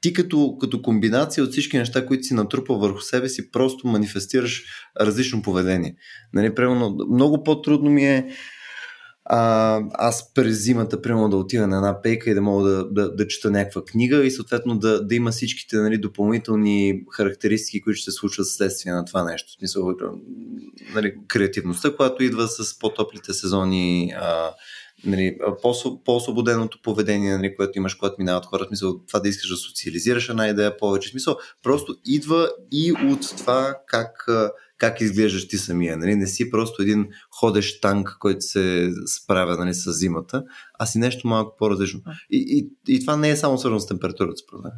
ти 0.00 0.12
като, 0.12 0.56
като 0.60 0.82
комбинация 0.82 1.44
от 1.44 1.50
всички 1.50 1.78
неща, 1.78 2.06
които 2.06 2.22
си 2.22 2.34
натрупа 2.34 2.74
върху 2.74 3.00
себе 3.00 3.28
си, 3.28 3.50
просто 3.50 3.88
манифестираш 3.88 4.64
различно 5.00 5.42
поведение. 5.42 5.96
Нали, 6.32 6.54
примерно, 6.54 6.96
много 7.10 7.42
по-трудно 7.42 7.90
ми 7.90 8.06
е 8.06 8.30
а, 9.28 9.80
аз 9.94 10.34
през 10.34 10.64
зимата, 10.64 11.02
примерно, 11.02 11.28
да 11.28 11.36
отида 11.36 11.66
на 11.66 11.76
една 11.76 12.02
пейка 12.02 12.30
и 12.30 12.34
да 12.34 12.42
мога 12.42 12.70
да, 12.70 12.90
да, 12.90 13.14
да 13.14 13.28
чета 13.28 13.50
някаква 13.50 13.84
книга 13.84 14.24
и 14.24 14.30
съответно 14.30 14.78
да, 14.78 15.06
да 15.06 15.14
има 15.14 15.30
всичките 15.30 15.76
нали, 15.76 15.98
допълнителни 15.98 17.04
характеристики, 17.12 17.80
които 17.80 17.98
ще 17.98 18.10
се 18.10 18.16
случват 18.16 18.48
следствие 18.48 18.92
на 18.92 19.04
това 19.04 19.24
нещо. 19.24 19.48
В 19.48 19.58
смисъл, 19.58 19.94
нали, 20.94 21.14
креативността, 21.28 21.96
която 21.96 22.22
идва 22.22 22.48
с 22.48 22.78
по-топлите 22.78 23.32
сезони, 23.32 24.14
а, 24.16 24.50
нали, 25.04 25.38
по-освободеното 26.04 26.78
поведение, 26.82 27.36
нали, 27.36 27.56
което 27.56 27.78
имаш, 27.78 27.94
когато 27.94 28.14
минават 28.18 28.46
хората, 28.46 28.68
смисъл, 28.68 28.98
това 29.06 29.20
да 29.20 29.28
искаш 29.28 29.50
да 29.50 29.56
социализираш 29.56 30.28
една 30.28 30.48
идея 30.48 30.76
повече, 30.76 31.08
смисъл, 31.08 31.36
просто 31.62 31.96
идва 32.04 32.50
и 32.72 32.92
от 32.92 33.36
това 33.36 33.74
как, 33.86 34.26
как 34.78 35.00
изглеждаш 35.00 35.48
ти 35.48 35.58
самия. 35.58 35.96
Нали? 35.96 36.14
Не 36.14 36.26
си 36.26 36.50
просто 36.50 36.82
един 36.82 37.08
ходещ 37.40 37.82
танк, 37.82 38.16
който 38.20 38.40
се 38.40 38.90
справя 39.06 39.56
нали, 39.56 39.74
с 39.74 39.92
зимата, 39.92 40.44
а 40.78 40.86
си 40.86 40.98
нещо 40.98 41.28
малко 41.28 41.56
по-различно. 41.58 42.00
И, 42.30 42.44
и, 42.88 42.94
и 42.94 43.00
това 43.00 43.16
не 43.16 43.30
е 43.30 43.36
само 43.36 43.58
свързано 43.58 43.80
с 43.80 43.86
температурата, 43.86 44.36
според 44.36 44.64
мен. 44.64 44.72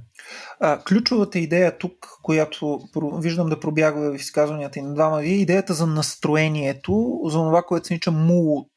А, 0.61 0.85
ключовата 0.85 1.39
идея 1.39 1.79
тук, 1.79 1.93
която 2.23 2.81
виждам 3.21 3.49
да 3.49 3.61
пробягва 3.61 4.12
в 4.12 4.21
изказванията 4.21 4.79
и 4.79 4.83
на 4.83 4.95
двама 4.95 5.19
ви, 5.19 5.29
е 5.29 5.41
идеята 5.41 5.75
за 5.75 5.87
настроението, 5.87 7.21
за 7.25 7.39
това, 7.39 7.62
което 7.62 7.87
се 7.87 7.95
нарича 7.95 8.11
mood 8.11 8.69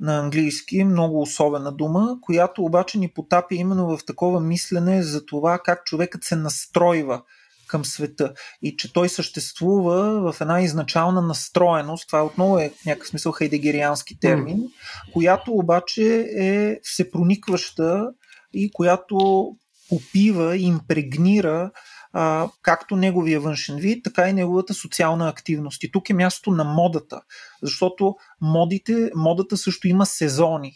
на 0.00 0.18
английски, 0.18 0.84
много 0.84 1.22
особена 1.22 1.72
дума, 1.72 2.18
която 2.20 2.62
обаче 2.62 2.98
ни 2.98 3.08
потапя 3.08 3.54
именно 3.54 3.96
в 3.96 4.04
такова 4.04 4.40
мислене 4.40 5.02
за 5.02 5.26
това 5.26 5.58
как 5.64 5.84
човекът 5.84 6.24
се 6.24 6.36
настройва 6.36 7.22
към 7.68 7.84
света 7.84 8.32
и 8.62 8.76
че 8.76 8.92
той 8.92 9.08
съществува 9.08 10.32
в 10.32 10.40
една 10.40 10.60
изначална 10.60 11.22
настроеност, 11.22 12.06
това 12.06 12.24
отново 12.24 12.58
е 12.58 12.72
в 12.82 12.84
някакъв 12.86 13.08
смисъл 13.08 13.32
хайдегериански 13.32 14.20
термин, 14.20 14.56
mm. 14.56 15.12
която 15.12 15.52
обаче 15.52 16.28
е 16.38 16.78
всепроникваща 16.82 18.06
и 18.52 18.70
която 18.72 19.48
попива 19.88 20.56
и 20.56 20.62
импрегнира 20.62 21.70
а, 22.12 22.48
както 22.62 22.96
неговия 22.96 23.40
външен 23.40 23.76
вид, 23.76 24.04
така 24.04 24.28
и 24.28 24.32
неговата 24.32 24.74
социална 24.74 25.28
активност. 25.28 25.84
И 25.84 25.92
тук 25.92 26.10
е 26.10 26.14
място 26.14 26.50
на 26.50 26.64
модата, 26.64 27.20
защото 27.62 28.16
модите, 28.40 29.10
модата 29.14 29.56
също 29.56 29.88
има 29.88 30.06
сезони. 30.06 30.72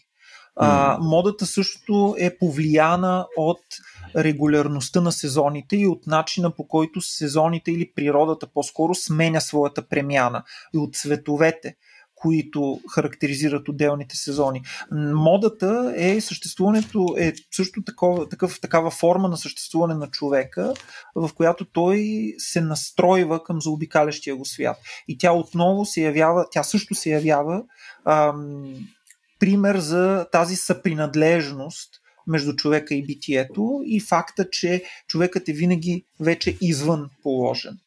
А, 0.56 0.98
модата 1.00 1.46
също 1.46 2.14
е 2.18 2.38
повлияна 2.38 3.26
от 3.36 3.60
регулярността 4.16 5.00
на 5.00 5.12
сезоните 5.12 5.76
и 5.76 5.86
от 5.86 6.06
начина 6.06 6.50
по 6.50 6.68
който 6.68 7.00
сезоните 7.00 7.72
или 7.72 7.92
природата 7.94 8.46
по-скоро 8.46 8.94
сменя 8.94 9.40
своята 9.40 9.88
премяна 9.88 10.42
и 10.74 10.78
от 10.78 10.94
цветовете 10.94 11.76
които 12.22 12.80
характеризират 12.94 13.68
отделните 13.68 14.16
сезони. 14.16 14.62
Модата 15.14 15.94
е 15.96 16.20
съществуването, 16.20 17.14
е 17.18 17.32
също 17.50 17.82
такова, 17.82 18.28
такъв, 18.28 18.60
такава 18.60 18.90
форма 18.90 19.28
на 19.28 19.36
съществуване 19.36 19.94
на 19.94 20.06
човека, 20.10 20.74
в 21.14 21.30
която 21.34 21.64
той 21.64 22.32
се 22.38 22.60
настройва 22.60 23.44
към 23.44 23.60
заобикалящия 23.60 24.36
го 24.36 24.44
свят. 24.44 24.76
И 25.08 25.18
тя 25.18 25.32
отново 25.32 25.84
се 25.84 26.00
явява, 26.00 26.46
тя 26.50 26.62
също 26.62 26.94
се 26.94 27.10
явява 27.10 27.62
ам, 28.04 28.74
пример 29.38 29.78
за 29.78 30.26
тази 30.32 30.56
съпринадлежност 30.56 31.90
между 32.26 32.56
човека 32.56 32.94
и 32.94 33.06
битието 33.06 33.80
и 33.84 34.00
факта, 34.00 34.50
че 34.50 34.82
човекът 35.08 35.48
е 35.48 35.52
винаги 35.52 36.04
вече 36.20 36.58
извън 36.60 37.10
положен. 37.22 37.78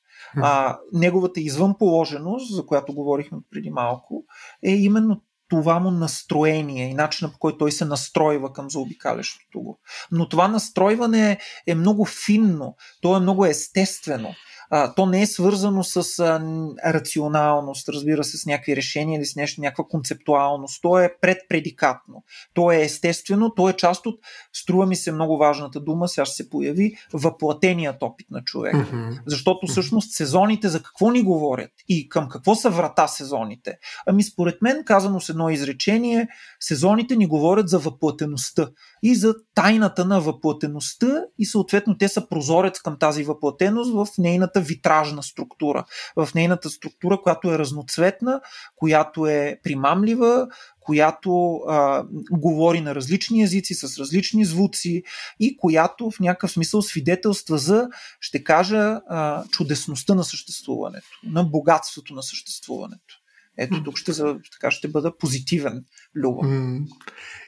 А, 0.42 0.78
неговата 0.94 1.40
извънположеност, 1.40 2.56
за 2.56 2.66
която 2.66 2.94
говорихме 2.94 3.38
преди 3.52 3.70
малко, 3.70 4.24
е 4.64 4.72
именно 4.72 5.22
това 5.50 5.80
му 5.80 5.92
настроение 5.92 6.90
и 6.90 6.94
начина 6.94 7.32
по 7.32 7.40
който 7.40 7.58
той 7.58 7.72
се 7.72 7.86
настройва 7.86 8.54
към 8.54 8.70
заобикалящото 8.70 9.60
го. 9.60 9.80
Но 10.12 10.30
това 10.30 10.48
настройване 10.48 11.40
е 11.68 11.76
много 11.76 12.06
финно, 12.06 12.76
то 13.02 13.18
е 13.18 13.20
много 13.20 13.46
естествено 13.46 14.36
а, 14.70 14.94
то 14.94 15.06
не 15.06 15.22
е 15.22 15.28
свързано 15.28 15.84
с 15.84 16.20
а, 16.20 16.42
рационалност, 16.86 17.90
разбира 17.90 18.24
се, 18.24 18.38
с 18.38 18.46
някакви 18.46 18.76
решения 18.76 19.18
или 19.18 19.26
с 19.26 19.36
нещо, 19.36 19.62
някаква 19.62 19.84
концептуалност. 19.84 20.82
То 20.82 21.00
е 21.00 21.16
предпредикатно. 21.22 22.24
То 22.54 22.72
е 22.72 22.82
естествено, 22.82 23.54
то 23.56 23.70
е 23.70 23.74
част 23.74 24.06
от, 24.06 24.20
струва 24.54 24.86
ми 24.86 24.96
се 24.96 25.12
много 25.12 25.38
важната 25.38 25.80
дума, 25.80 26.08
сега 26.08 26.26
ще 26.26 26.36
се 26.36 26.50
появи, 26.50 26.96
въплатеният 27.14 28.04
опит 28.04 28.28
на 28.32 28.44
човека. 28.44 28.78
Mm-hmm. 28.78 29.20
Защото 29.26 29.68
всъщност 29.68 30.12
сезоните 30.12 30.70
за 30.70 30.84
какво 30.84 31.12
ни 31.12 31.22
говорят 31.22 31.72
и 31.90 32.10
към 32.10 32.30
какво 32.30 32.56
са 32.56 32.70
врата 32.70 33.08
сезоните? 33.08 33.78
Ами 34.08 34.24
според 34.24 34.62
мен, 34.62 34.84
казано 34.86 35.20
с 35.20 35.30
едно 35.30 35.50
изречение, 35.50 36.28
сезоните 36.60 37.16
ни 37.16 37.28
говорят 37.28 37.70
за 37.70 37.80
въплатеността 37.80 38.68
и 39.04 39.16
за 39.16 39.36
тайната 39.56 40.06
на 40.06 40.22
въплатеността 40.22 41.24
и 41.40 41.46
съответно 41.46 41.98
те 41.98 42.08
са 42.08 42.28
прозорец 42.30 42.80
към 42.80 43.00
тази 43.00 43.24
въплатеност 43.24 43.94
в 43.94 44.08
нейната 44.18 44.55
витражна 44.62 45.24
структура. 45.24 45.86
В 46.16 46.30
нейната 46.36 46.70
структура, 46.70 47.22
която 47.22 47.54
е 47.54 47.60
разноцветна, 47.60 48.42
която 48.76 49.28
е 49.28 49.60
примамлива, 49.64 50.48
която 50.80 51.56
а, 51.56 52.06
говори 52.32 52.82
на 52.82 52.96
различни 52.96 53.44
езици, 53.44 53.74
с 53.74 54.00
различни 54.00 54.46
звуци 54.46 55.04
и 55.40 55.58
която 55.58 56.12
в 56.12 56.20
някакъв 56.20 56.52
смисъл 56.52 56.82
свидетелства 56.82 57.58
за, 57.58 57.88
ще 58.20 58.44
кажа, 58.44 59.02
а, 59.10 59.44
чудесността 59.48 60.16
на 60.16 60.24
съществуването, 60.24 61.08
на 61.24 61.44
богатството 61.44 62.14
на 62.14 62.24
съществуването. 62.24 63.16
Ето 63.58 63.84
тук 63.84 63.98
ще, 63.98 64.12
така 64.52 64.72
ще 64.72 64.88
бъда 64.88 65.18
позитивен, 65.18 65.86
Люба. 66.16 66.48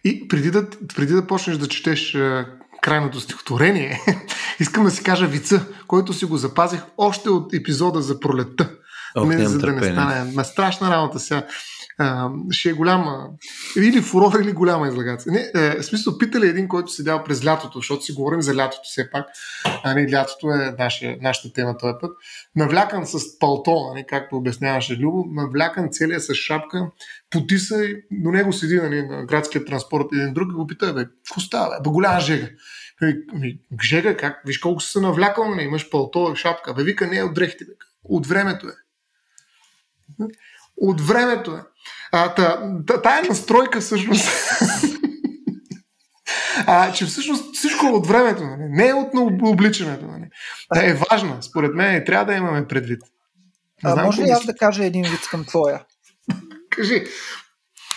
И 0.03 0.27
преди 0.27 0.51
да, 0.51 0.69
преди 0.95 1.13
да 1.13 1.27
почнеш 1.27 1.57
да 1.57 1.67
четеш 1.67 2.17
крайното 2.81 3.19
стихотворение, 3.19 4.01
искам 4.59 4.83
да 4.83 4.91
си 4.91 5.03
кажа 5.03 5.27
вица, 5.27 5.65
който 5.87 6.13
си 6.13 6.25
го 6.25 6.37
запазих 6.37 6.81
още 6.97 7.29
от 7.29 7.53
епизода 7.53 8.01
за 8.01 8.19
пролетта. 8.19 8.69
Ох, 9.15 9.27
не, 9.27 9.47
за 9.47 9.57
да 9.57 9.67
не 9.67 9.91
стане. 9.91 10.31
Ма 10.33 10.45
страшна 10.45 10.89
работа 10.89 11.19
сега. 11.19 11.43
Ще 12.51 12.69
е 12.69 12.73
голяма. 12.73 13.29
Или 13.77 14.01
фурор, 14.01 14.39
или 14.39 14.51
голяма 14.51 14.87
излагация. 14.87 15.31
Не, 15.31 15.51
е, 15.55 15.79
в 15.79 15.83
смисъл, 15.83 16.17
питали 16.17 16.47
един, 16.47 16.67
който 16.67 16.91
седял 16.91 17.23
през 17.23 17.45
лятото, 17.45 17.79
защото 17.79 18.03
си 18.03 18.13
говорим 18.13 18.41
за 18.41 18.55
лятото 18.55 18.81
все 18.83 19.11
пак. 19.11 19.27
А 19.83 19.93
не, 19.93 20.11
лятото 20.11 20.49
е 20.49 20.75
нашия, 20.79 21.17
нашата 21.21 21.53
тема 21.53 21.77
този 21.77 21.93
път. 22.01 22.11
Навлякан 22.55 23.05
с 23.05 23.39
палто, 23.39 23.91
нали, 23.93 24.05
както 24.07 24.35
обясняваше 24.35 24.97
Любо, 24.97 25.25
навлякан 25.31 25.87
целия 25.91 26.19
с 26.19 26.33
шапка, 26.33 26.87
потиса 27.29 27.85
и 27.85 27.95
до 28.11 28.31
него 28.31 28.53
седи 28.53 28.75
нали, 28.75 29.07
на 29.07 29.25
градския 29.25 29.65
транспорт 29.65 30.05
един 30.13 30.33
друг 30.33 30.47
и 30.51 30.55
го 30.55 30.67
пита, 30.67 30.93
бе, 30.93 31.05
какво 31.05 31.41
става, 31.41 31.79
бе, 31.83 31.89
голяма 31.89 32.19
жега. 32.19 32.47
Ами, 33.01 33.13
ами, 33.33 33.59
жега, 33.83 34.17
как? 34.17 34.41
Виж 34.45 34.57
колко 34.57 34.81
се 34.81 34.99
навлякал, 34.99 35.49
нали? 35.49 35.63
имаш 35.63 35.89
палто, 35.89 36.35
шапка. 36.35 36.73
Бе, 36.73 36.83
вика, 36.83 37.07
не 37.07 37.17
е 37.17 37.23
от 37.23 37.33
дрехите, 37.33 37.65
бе. 37.65 37.73
От 38.03 38.27
времето 38.27 38.67
е. 38.67 38.71
От 40.77 41.01
времето 41.01 41.51
е. 41.51 41.61
А, 42.11 42.35
та, 42.35 42.73
та, 42.87 43.01
тая 43.01 43.23
настройка 43.23 43.81
всъщност 43.81 44.27
а, 46.67 46.93
че 46.93 47.05
всъщност 47.05 47.55
всичко 47.55 47.85
е 47.85 47.91
от 47.91 48.07
времето, 48.07 48.43
нали? 48.43 48.69
не 48.69 48.87
е 48.87 48.93
от 48.93 49.09
обличането. 49.41 50.05
Нали? 50.05 50.29
Е 50.75 50.99
важна, 51.11 51.43
според 51.43 51.75
мен 51.75 52.01
и 52.01 52.05
трябва 52.05 52.25
да 52.25 52.33
имаме 52.33 52.67
предвид. 52.67 53.01
Не 53.83 53.89
А, 53.89 53.93
знам 53.93 54.05
може 54.05 54.21
ли 54.21 54.29
аз 54.29 54.45
да 54.45 54.55
кажа 54.55 54.85
един 54.85 55.03
вид 55.03 55.27
към 55.31 55.45
твоя? 55.45 55.85
Кажи. 56.69 57.03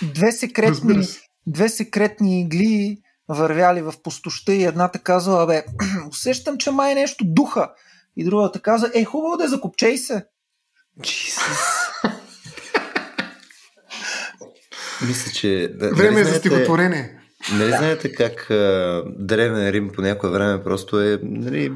Две 0.03 0.33
секретни, 0.33 1.05
се. 1.05 1.21
две 1.47 1.69
секретни 1.69 2.41
игли 2.41 2.99
вървяли 3.29 3.83
в 3.83 3.95
пустоща 4.03 4.53
и 4.53 4.65
едната 4.65 4.99
казала, 4.99 5.47
бе, 5.47 5.65
усещам, 6.09 6.59
че 6.59 6.71
май 6.71 6.95
нещо 6.95 7.25
духа. 7.27 7.71
И 8.17 8.25
другата 8.25 8.61
каза, 8.61 8.91
е, 8.95 9.05
хубаво 9.05 9.37
да 9.37 9.49
закопчей 9.49 9.99
се. 9.99 10.25
Jesus. 11.01 11.90
Мисля, 15.09 15.33
че... 15.33 15.75
да- 15.75 15.91
Време 15.95 16.11
нали 16.11 16.21
е 16.21 16.25
за 16.25 16.35
стихотворение. 16.35 17.17
Нали 17.59 17.69
знаете 17.71 18.13
как 18.13 18.51
а, 18.51 19.03
Древен 19.19 19.69
Рим 19.69 19.91
по 19.95 20.03
някое 20.03 20.31
време 20.31 20.63
просто 20.65 21.01
е 21.01 21.19
нали, 21.23 21.73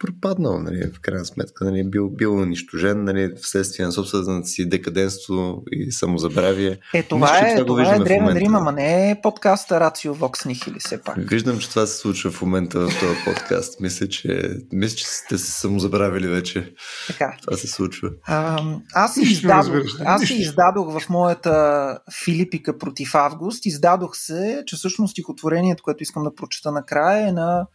пропаднал, 0.00 0.58
нали, 0.58 0.90
в 0.94 1.00
крайна 1.00 1.24
сметка, 1.24 1.64
нали, 1.64 1.84
бил, 1.84 2.10
бил 2.10 2.34
унищожен, 2.34 3.04
нали, 3.04 3.32
вследствие 3.42 3.86
на 3.86 3.92
собствената 3.92 4.46
си 4.46 4.68
декаденство 4.68 5.62
и 5.72 5.92
самозабравие. 5.92 6.78
Е, 6.94 7.02
това 7.02 7.38
че 7.38 7.44
е, 7.44 7.54
това 7.54 7.64
го 7.64 7.82
това 7.82 7.94
е 7.94 7.98
Древен. 7.98 8.36
Рим, 8.36 8.54
ама 8.54 8.72
не 8.72 9.10
е 9.10 9.20
подкаста 9.22 9.80
Рацио 9.80 10.14
Вокс 10.14 10.44
Нихили, 10.44 10.78
все 10.78 11.02
пак. 11.02 11.16
Виждам, 11.18 11.58
че 11.58 11.70
това 11.70 11.86
се 11.86 11.96
случва 11.96 12.30
в 12.30 12.42
момента 12.42 12.80
в 12.80 13.00
този 13.00 13.14
подкаст. 13.24 13.80
Мисля, 13.80 14.08
че, 14.08 14.58
мисля, 14.72 14.96
че 14.96 15.06
сте 15.06 15.38
се 15.38 15.50
самозабравили 15.52 16.28
вече. 16.28 16.74
Така. 17.06 17.36
Това 17.42 17.56
се 17.56 17.66
случва. 17.66 18.10
А, 18.26 18.62
аз 18.94 19.16
Нищо 19.16 19.32
издадох, 19.32 19.98
да, 19.98 20.04
аз 20.04 20.20
нищо. 20.20 20.36
издадох 20.36 21.00
в 21.00 21.08
моята 21.08 21.98
Филипика 22.24 22.78
против 22.78 23.14
Август, 23.14 23.66
издадох 23.66 24.16
се, 24.16 24.62
че 24.66 24.76
всъщност 24.76 25.10
стихотворението, 25.10 25.82
което 25.82 26.02
искам 26.02 26.24
да 26.24 26.34
прочета 26.34 26.72
накрая 26.72 27.28
е 27.28 27.32
на 27.32 27.66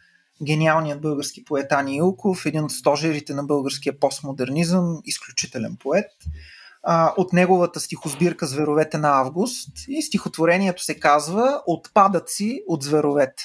гениалният 0.43 1.01
български 1.01 1.45
поет 1.45 1.71
Ани 1.71 1.97
Илков, 1.97 2.45
един 2.45 2.63
от 2.63 2.71
стожерите 2.71 3.33
на 3.33 3.43
българския 3.43 3.99
постмодернизъм, 3.99 5.01
изключителен 5.05 5.77
поет. 5.79 6.11
От 7.17 7.33
неговата 7.33 7.79
стихосбирка 7.79 8.47
Зверовете 8.47 8.97
на 8.97 9.19
Август 9.19 9.69
и 9.87 10.01
стихотворението 10.01 10.83
се 10.83 10.99
казва 10.99 11.61
Отпадъци 11.67 12.63
от 12.67 12.83
зверовете. 12.83 13.43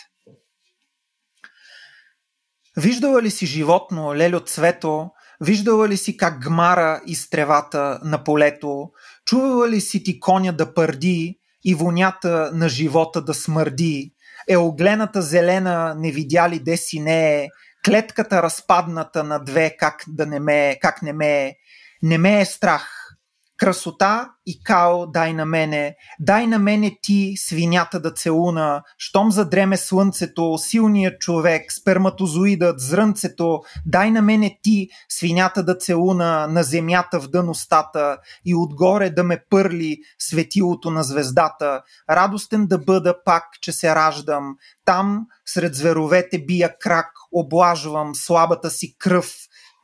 Виждала 2.77 3.23
ли 3.23 3.31
си 3.31 3.47
животно, 3.47 4.15
лелю 4.15 4.41
цвето, 4.41 5.11
виждала 5.41 5.89
ли 5.89 5.97
си 5.97 6.17
как 6.17 6.43
гмара 6.43 7.03
из 7.07 7.31
тревата 7.31 8.01
на 8.05 8.25
полето, 8.25 8.91
чувала 9.25 9.69
ли 9.69 9.81
си 9.81 10.03
ти 10.03 10.21
коня 10.21 10.53
да 10.53 10.75
пърди 10.75 11.39
и 11.65 11.75
вонята 11.75 12.51
на 12.55 12.69
живота 12.69 13.23
да 13.23 13.35
смърди, 13.35 14.15
е 14.49 14.57
оглената 14.57 15.23
зелена 15.23 15.95
не 15.99 16.11
видя 16.11 16.49
ли 16.49 16.59
де 16.59 16.77
си 16.77 17.01
не 17.01 17.43
е, 17.43 17.49
клетката 17.85 18.43
разпадната 18.43 19.25
на 19.25 19.39
две 19.39 19.77
как 19.79 20.03
да 20.09 20.27
не 20.27 20.41
ме, 20.41 20.79
как 20.81 21.03
не 21.03 21.13
ме 21.13 21.55
не 22.03 22.19
ме 22.19 22.41
е 22.41 22.45
страх. 22.45 23.00
Красота 23.61 24.31
и 24.47 24.63
као 24.63 25.07
дай 25.07 25.33
на 25.33 25.47
мене, 25.47 25.97
дай 26.21 26.47
на 26.47 26.59
мене 26.59 26.99
ти 27.03 27.35
свинята 27.37 28.01
да 28.01 28.11
целуна, 28.11 28.83
щом 28.99 29.31
задреме 29.31 29.77
слънцето, 29.77 30.59
силният 30.59 31.21
човек, 31.21 31.73
сперматозоидът, 31.73 32.81
зрънцето, 32.81 33.61
дай 33.87 34.11
на 34.11 34.23
мене 34.23 34.59
ти 34.63 34.89
свинята 35.09 35.63
да 35.63 35.75
целуна 35.79 36.47
на 36.47 36.63
земята 36.63 37.21
в 37.21 37.29
дъностата 37.29 38.19
и 38.45 38.55
отгоре 38.55 39.11
да 39.11 39.25
ме 39.25 39.45
пърли 39.51 39.99
светилото 40.19 40.91
на 40.91 41.03
звездата, 41.03 41.83
радостен 42.11 42.67
да 42.67 42.79
бъда 42.79 43.25
пак, 43.25 43.45
че 43.61 43.73
се 43.73 43.95
раждам, 43.95 44.57
там 44.85 45.27
сред 45.47 45.75
зверовете 45.75 46.39
бия 46.39 46.79
крак, 46.79 47.11
облажвам 47.33 48.15
слабата 48.15 48.71
си 48.71 48.97
кръв, 48.99 49.35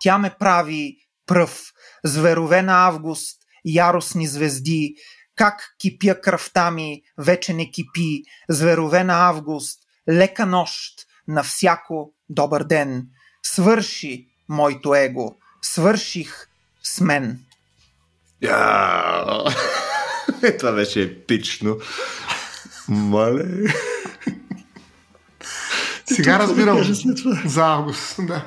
тя 0.01 0.19
ме 0.19 0.35
прави 0.39 0.97
пръв, 1.27 1.73
зверове 2.05 2.63
на 2.63 2.87
август, 2.87 3.46
яростни 3.67 4.27
звезди, 4.27 4.95
как 5.37 5.75
кипя 5.79 6.21
кръвта 6.21 6.71
ми, 6.71 7.03
вече 7.19 7.55
не 7.55 7.71
кипи, 7.71 8.23
зверове 8.49 9.05
на 9.05 9.29
август, 9.29 9.81
лека 10.09 10.47
нощ, 10.47 11.07
на 11.29 11.43
всяко 11.43 12.13
добър 12.29 12.65
ден. 12.65 13.07
Свърши 13.43 14.29
моето 14.49 14.95
его, 14.95 15.37
свърших 15.63 16.49
с 16.83 17.01
мен. 17.01 17.41
Е, 20.43 20.57
Това 20.59 20.73
беше 20.73 21.03
епично. 21.03 21.77
Мале. 22.89 23.45
Сега 26.07 26.33
да 26.33 26.39
разбирам 26.39 26.95
за 27.45 27.67
август. 27.67 28.17
Да. 28.19 28.47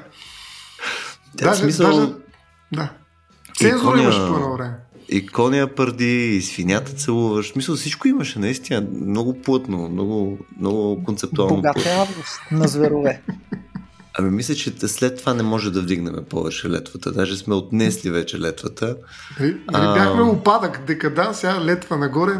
Тя, 1.37 1.51
в 1.51 1.57
смисъл, 1.57 1.95
даже, 1.97 2.13
да. 2.71 2.93
Цензура 3.57 4.01
имаше 4.01 4.17
по 4.17 4.35
едно 4.35 4.53
време. 4.53 4.77
И 5.11 5.27
коня 5.27 5.67
пърди, 5.67 6.35
и 6.35 6.41
свинята 6.41 6.91
целуваш. 6.93 7.51
Смисъл, 7.51 7.75
всичко 7.75 8.07
имаше, 8.07 8.39
наистина. 8.39 8.87
Много 9.05 9.41
плътно, 9.41 9.89
много, 9.89 10.39
много 10.59 11.03
концептуално 11.03 11.55
Богат 11.55 11.77
е 11.77 11.83
плътно. 11.83 12.01
август 12.01 12.39
на 12.51 12.67
зверове. 12.67 13.21
Ами 14.19 14.29
мисля, 14.29 14.55
че 14.55 14.73
след 14.87 15.17
това 15.17 15.33
не 15.33 15.43
може 15.43 15.71
да 15.71 15.81
вдигнем 15.81 16.15
повече 16.29 16.69
летвата. 16.69 17.11
Даже 17.11 17.37
сме 17.37 17.55
отнесли 17.55 18.11
вече 18.11 18.39
летвата. 18.39 18.95
Нали, 19.39 19.57
А. 19.67 19.93
бяхме 19.93 20.21
опадък, 20.21 20.85
декадан, 20.87 21.35
сега 21.35 21.65
летва 21.65 21.97
нагоре. 21.97 22.33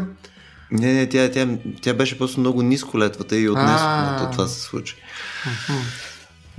Не, 0.70 0.92
не, 0.92 1.08
тя, 1.08 1.30
тя, 1.30 1.48
тя 1.82 1.94
беше 1.94 2.18
просто 2.18 2.40
много 2.40 2.62
ниско 2.62 2.98
летвата 2.98 3.36
и 3.36 3.48
отнесохме. 3.48 4.28
Това 4.32 4.46
се 4.46 4.60
случи. 4.60 4.96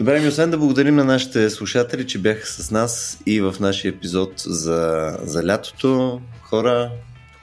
Добре, 0.01 0.19
ми 0.19 0.27
освен 0.27 0.51
да 0.51 0.57
благодарим 0.57 0.95
на 0.95 1.03
нашите 1.03 1.49
слушатели, 1.49 2.07
че 2.07 2.19
бяха 2.19 2.47
с 2.47 2.71
нас 2.71 3.21
и 3.25 3.41
в 3.41 3.55
нашия 3.59 3.89
епизод 3.89 4.33
за, 4.37 5.17
за 5.23 5.45
лятото. 5.45 6.21
Хора, 6.41 6.91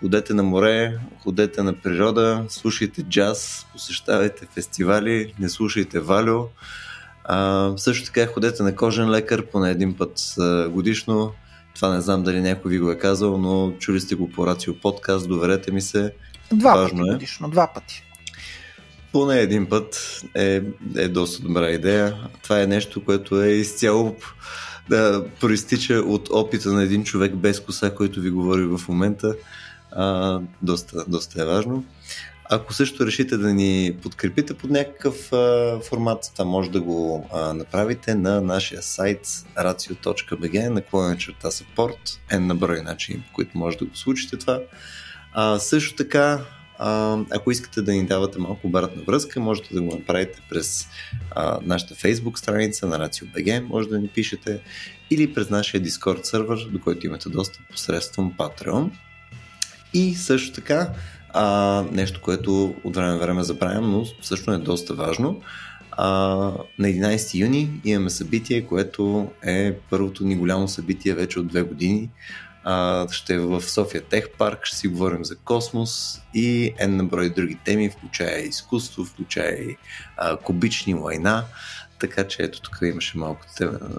ходете 0.00 0.34
на 0.34 0.42
море, 0.42 0.98
ходете 1.22 1.62
на 1.62 1.72
природа, 1.72 2.44
слушайте 2.48 3.02
джаз, 3.02 3.66
посещавайте 3.72 4.46
фестивали, 4.54 5.34
не 5.38 5.48
слушайте 5.48 6.00
Валю. 6.00 6.48
А, 7.24 7.72
също 7.76 8.06
така 8.06 8.26
ходете 8.26 8.62
на 8.62 8.76
кожен 8.76 9.10
лекар 9.10 9.46
поне 9.46 9.70
един 9.70 9.96
път 9.96 10.34
а, 10.38 10.68
годишно. 10.68 11.32
Това 11.74 11.94
не 11.94 12.00
знам 12.00 12.22
дали 12.22 12.40
някой 12.40 12.70
ви 12.70 12.78
го 12.78 12.90
е 12.90 12.98
казал, 12.98 13.38
но 13.38 13.72
чули 13.78 14.00
сте 14.00 14.14
го 14.14 14.30
по 14.30 14.46
Рацио 14.46 14.74
подкаст, 14.74 15.28
доверете 15.28 15.72
ми 15.72 15.80
се. 15.80 16.12
Два 16.52 16.74
Важно 16.76 16.98
пъти 16.98 17.10
е. 17.10 17.12
годишно, 17.12 17.50
два 17.50 17.70
пъти. 17.74 18.04
Поне 19.12 19.40
един 19.40 19.68
път 19.68 20.20
е, 20.34 20.62
е 20.96 21.08
доста 21.08 21.42
добра 21.42 21.70
идея. 21.70 22.16
Това 22.42 22.62
е 22.62 22.66
нещо, 22.66 23.04
което 23.04 23.42
е 23.42 23.48
изцяло 23.48 24.16
да 24.88 25.24
проистича 25.40 25.94
от 25.94 26.28
опита 26.32 26.72
на 26.72 26.82
един 26.82 27.04
човек 27.04 27.34
без 27.34 27.60
коса, 27.60 27.94
който 27.94 28.20
ви 28.20 28.30
говори 28.30 28.62
в 28.62 28.80
момента. 28.88 29.34
А, 29.92 30.40
доста, 30.62 31.04
доста 31.08 31.42
е 31.42 31.44
важно. 31.44 31.84
Ако 32.50 32.74
също 32.74 33.06
решите 33.06 33.36
да 33.36 33.54
ни 33.54 33.96
подкрепите 34.02 34.54
под 34.54 34.70
някакъв 34.70 35.32
а, 35.32 35.80
формат, 35.80 36.30
това 36.32 36.44
може 36.44 36.70
да 36.70 36.80
го 36.80 37.28
а, 37.32 37.54
направите 37.54 38.14
на 38.14 38.40
нашия 38.40 38.82
сайт 38.82 39.26
racio.bg 39.56 40.68
наклонена 40.68 41.16
черта 41.16 41.50
support, 41.50 42.18
е 42.30 42.38
на 42.38 42.54
брой 42.54 42.82
начини, 42.82 43.22
по 43.28 43.32
които 43.32 43.58
може 43.58 43.78
да 43.78 43.84
го 43.84 43.96
случите 43.96 44.36
това. 44.36 44.60
А, 45.32 45.58
също 45.58 45.96
така, 45.96 46.40
ако 47.30 47.50
искате 47.50 47.82
да 47.82 47.92
ни 47.92 48.06
давате 48.06 48.38
малко 48.38 48.66
обратна 48.66 49.02
връзка, 49.02 49.40
можете 49.40 49.74
да 49.74 49.82
го 49.82 49.96
направите 49.96 50.42
през 50.50 50.88
а, 51.30 51.58
нашата 51.62 51.94
Facebook 51.94 52.38
страница 52.38 52.86
на 52.86 52.98
RACIO.BG, 52.98 53.60
може 53.60 53.88
да 53.88 53.98
ни 53.98 54.08
пишете 54.08 54.60
или 55.10 55.34
през 55.34 55.50
нашия 55.50 55.82
Discord 55.82 56.22
сервер, 56.22 56.68
до 56.72 56.80
който 56.80 57.06
имате 57.06 57.28
достъп 57.28 57.62
посредством 57.70 58.32
Patreon. 58.38 58.90
И 59.94 60.14
също 60.14 60.54
така, 60.54 60.90
а, 61.28 61.84
нещо, 61.92 62.20
което 62.22 62.74
от 62.84 62.96
време 62.96 63.12
на 63.12 63.18
време 63.18 63.42
забравям, 63.42 63.90
но 63.90 64.04
също 64.22 64.52
е 64.52 64.58
доста 64.58 64.94
важно. 64.94 65.40
А, 65.90 66.06
на 66.78 66.88
11 66.88 67.38
юни 67.38 67.80
имаме 67.84 68.10
събитие, 68.10 68.66
което 68.66 69.30
е 69.42 69.72
първото 69.90 70.24
ни 70.24 70.36
голямо 70.36 70.68
събитие 70.68 71.14
вече 71.14 71.40
от 71.40 71.48
две 71.48 71.62
години. 71.62 72.10
А, 72.64 73.06
ще 73.10 73.34
е 73.34 73.38
в 73.38 73.62
София 73.62 74.02
Тех 74.02 74.30
Парк, 74.30 74.64
ще 74.64 74.76
си 74.76 74.88
говорим 74.88 75.24
за 75.24 75.36
космос 75.36 76.20
и 76.34 76.74
N 76.80 76.86
на 76.86 77.04
брой 77.04 77.30
други 77.30 77.58
теми, 77.64 77.90
включая 77.90 78.40
изкуство, 78.40 79.04
включая 79.04 79.54
и 79.54 79.76
а, 80.16 80.36
кубични 80.36 80.94
лайна. 80.94 81.44
Така 81.98 82.28
че 82.28 82.42
ето 82.42 82.60
тук 82.60 82.78
имаше 82.82 83.18
малко, 83.18 83.46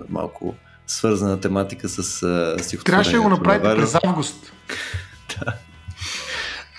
малко 0.10 0.56
свързана 0.88 1.40
тематика 1.40 1.90
с 1.90 2.04
стихотворението. 2.04 2.84
Трябваше 2.84 3.12
да 3.12 3.22
го 3.22 3.30
направите 3.30 3.76
през 3.76 3.96
август. 4.04 4.54
да. 5.40 5.54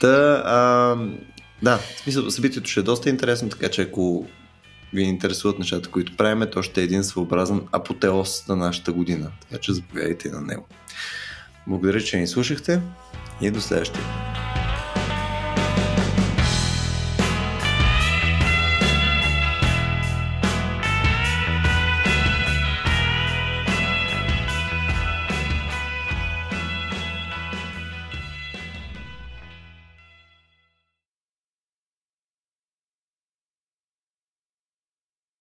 Та, 0.00 0.42
а, 0.46 0.96
да, 1.62 1.78
в 1.78 2.00
смисъл, 2.02 2.30
събитието 2.30 2.70
ще 2.70 2.80
е 2.80 2.82
доста 2.82 3.08
интересно, 3.10 3.48
така 3.48 3.68
че 3.68 3.82
ако 3.82 4.26
ви 4.92 5.02
интересуват 5.02 5.58
нещата, 5.58 5.90
които 5.90 6.16
правиме, 6.16 6.50
то 6.50 6.62
ще 6.62 6.80
е 6.80 6.84
един 6.84 7.04
своеобразен 7.04 7.60
апотеоз 7.72 8.48
на 8.48 8.56
нашата 8.56 8.92
година. 8.92 9.30
Така 9.40 9.60
че 9.60 9.72
заповядайте 9.72 10.30
на 10.30 10.40
него. 10.40 10.66
Благодаря, 11.66 12.00
че 12.00 12.18
ни 12.18 12.26
слушахте 12.26 12.80
и 13.40 13.50
до 13.50 13.60
следващия. 13.60 14.02